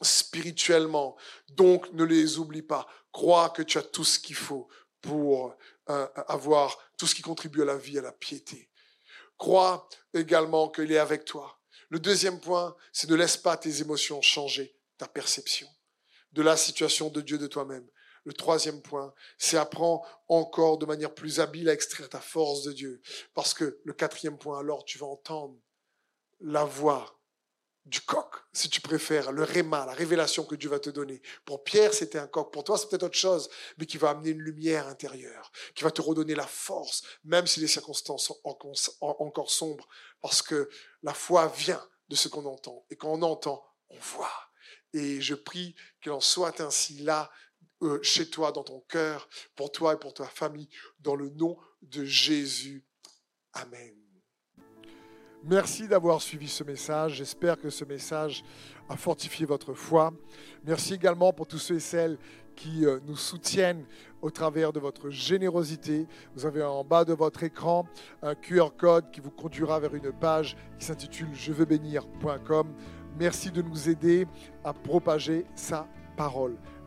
spirituellement. 0.00 1.16
Donc, 1.48 1.92
ne 1.92 2.04
les 2.04 2.38
oublie 2.38 2.62
pas. 2.62 2.86
Crois 3.12 3.50
que 3.50 3.62
tu 3.62 3.78
as 3.78 3.82
tout 3.82 4.04
ce 4.04 4.18
qu'il 4.18 4.36
faut 4.36 4.68
pour 5.00 5.54
euh, 5.90 6.06
avoir 6.28 6.78
tout 6.96 7.06
ce 7.06 7.14
qui 7.14 7.22
contribue 7.22 7.62
à 7.62 7.66
la 7.66 7.76
vie, 7.76 7.98
à 7.98 8.02
la 8.02 8.12
piété. 8.12 8.70
Crois 9.36 9.88
également 10.14 10.68
qu'il 10.68 10.92
est 10.92 10.98
avec 10.98 11.24
toi. 11.24 11.58
Le 11.88 11.98
deuxième 11.98 12.40
point, 12.40 12.74
c'est 12.92 13.10
ne 13.10 13.16
laisse 13.16 13.36
pas 13.36 13.56
tes 13.56 13.80
émotions 13.80 14.22
changer 14.22 14.74
ta 14.96 15.08
perception 15.08 15.68
de 16.32 16.42
la 16.42 16.56
situation 16.56 17.10
de 17.10 17.20
Dieu 17.20 17.36
de 17.38 17.46
toi-même. 17.46 17.86
Le 18.24 18.32
troisième 18.32 18.82
point, 18.82 19.12
c'est 19.38 19.56
apprends 19.56 20.06
encore 20.28 20.78
de 20.78 20.86
manière 20.86 21.14
plus 21.14 21.40
habile 21.40 21.68
à 21.68 21.72
extraire 21.72 22.08
ta 22.08 22.20
force 22.20 22.62
de 22.62 22.72
Dieu. 22.72 23.00
Parce 23.34 23.52
que 23.54 23.80
le 23.84 23.92
quatrième 23.92 24.38
point, 24.38 24.58
alors 24.58 24.84
tu 24.84 24.98
vas 24.98 25.06
entendre 25.06 25.58
la 26.40 26.64
voix 26.64 27.18
du 27.84 28.00
coq, 28.00 28.32
si 28.52 28.70
tu 28.70 28.80
préfères, 28.80 29.32
le 29.32 29.42
réma, 29.42 29.84
la 29.84 29.92
révélation 29.92 30.44
que 30.44 30.54
Dieu 30.54 30.70
va 30.70 30.78
te 30.78 30.90
donner. 30.90 31.20
Pour 31.44 31.64
Pierre, 31.64 31.92
c'était 31.92 32.18
un 32.18 32.28
coq. 32.28 32.52
Pour 32.52 32.62
toi, 32.62 32.78
c'est 32.78 32.88
peut-être 32.88 33.02
autre 33.02 33.18
chose, 33.18 33.50
mais 33.76 33.86
qui 33.86 33.98
va 33.98 34.10
amener 34.10 34.30
une 34.30 34.40
lumière 34.40 34.86
intérieure, 34.86 35.50
qui 35.74 35.82
va 35.82 35.90
te 35.90 36.00
redonner 36.00 36.36
la 36.36 36.46
force, 36.46 37.02
même 37.24 37.48
si 37.48 37.58
les 37.58 37.66
circonstances 37.66 38.26
sont 38.26 38.40
encore 39.00 39.50
sombres, 39.50 39.88
parce 40.20 40.42
que 40.42 40.68
la 41.02 41.12
foi 41.12 41.48
vient 41.48 41.84
de 42.08 42.14
ce 42.14 42.28
qu'on 42.28 42.46
entend. 42.46 42.86
Et 42.90 42.96
quand 42.96 43.10
on 43.10 43.22
entend, 43.22 43.64
on 43.88 43.98
voit. 43.98 44.50
Et 44.92 45.20
je 45.20 45.34
prie 45.34 45.74
qu'il 46.00 46.12
en 46.12 46.20
soit 46.20 46.60
ainsi 46.60 46.98
là, 46.98 47.32
euh, 47.82 48.00
chez 48.02 48.28
toi, 48.28 48.52
dans 48.52 48.62
ton 48.62 48.80
cœur, 48.88 49.28
pour 49.56 49.72
toi 49.72 49.94
et 49.94 49.98
pour 49.98 50.14
ta 50.14 50.24
famille, 50.24 50.68
dans 51.00 51.16
le 51.16 51.30
nom 51.30 51.56
de 51.82 52.04
Jésus. 52.04 52.86
Amen. 53.52 53.94
Merci 55.44 55.88
d'avoir 55.88 56.22
suivi 56.22 56.48
ce 56.48 56.62
message. 56.62 57.14
J'espère 57.14 57.60
que 57.60 57.68
ce 57.68 57.84
message 57.84 58.44
a 58.88 58.96
fortifié 58.96 59.44
votre 59.44 59.74
foi. 59.74 60.12
Merci 60.64 60.94
également 60.94 61.32
pour 61.32 61.48
tous 61.48 61.58
ceux 61.58 61.76
et 61.76 61.80
celles 61.80 62.16
qui 62.54 62.86
euh, 62.86 63.00
nous 63.06 63.16
soutiennent 63.16 63.84
au 64.20 64.30
travers 64.30 64.72
de 64.72 64.78
votre 64.78 65.10
générosité. 65.10 66.06
Vous 66.36 66.46
avez 66.46 66.62
en 66.62 66.84
bas 66.84 67.04
de 67.04 67.12
votre 67.12 67.42
écran 67.42 67.88
un 68.22 68.36
QR 68.36 68.68
code 68.78 69.10
qui 69.10 69.20
vous 69.20 69.32
conduira 69.32 69.80
vers 69.80 69.94
une 69.94 70.12
page 70.12 70.56
qui 70.78 70.86
s'intitule 70.86 71.28
je 71.32 71.52
veux 71.52 71.64
bénir.com. 71.64 72.72
Merci 73.18 73.50
de 73.50 73.62
nous 73.62 73.88
aider 73.88 74.26
à 74.62 74.72
propager 74.72 75.44
sa 75.56 75.88
parole. 76.16 76.56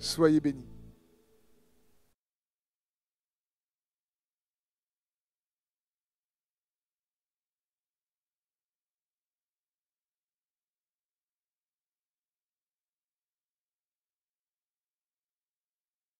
Soyez 0.00 0.40
bénis. 0.40 0.69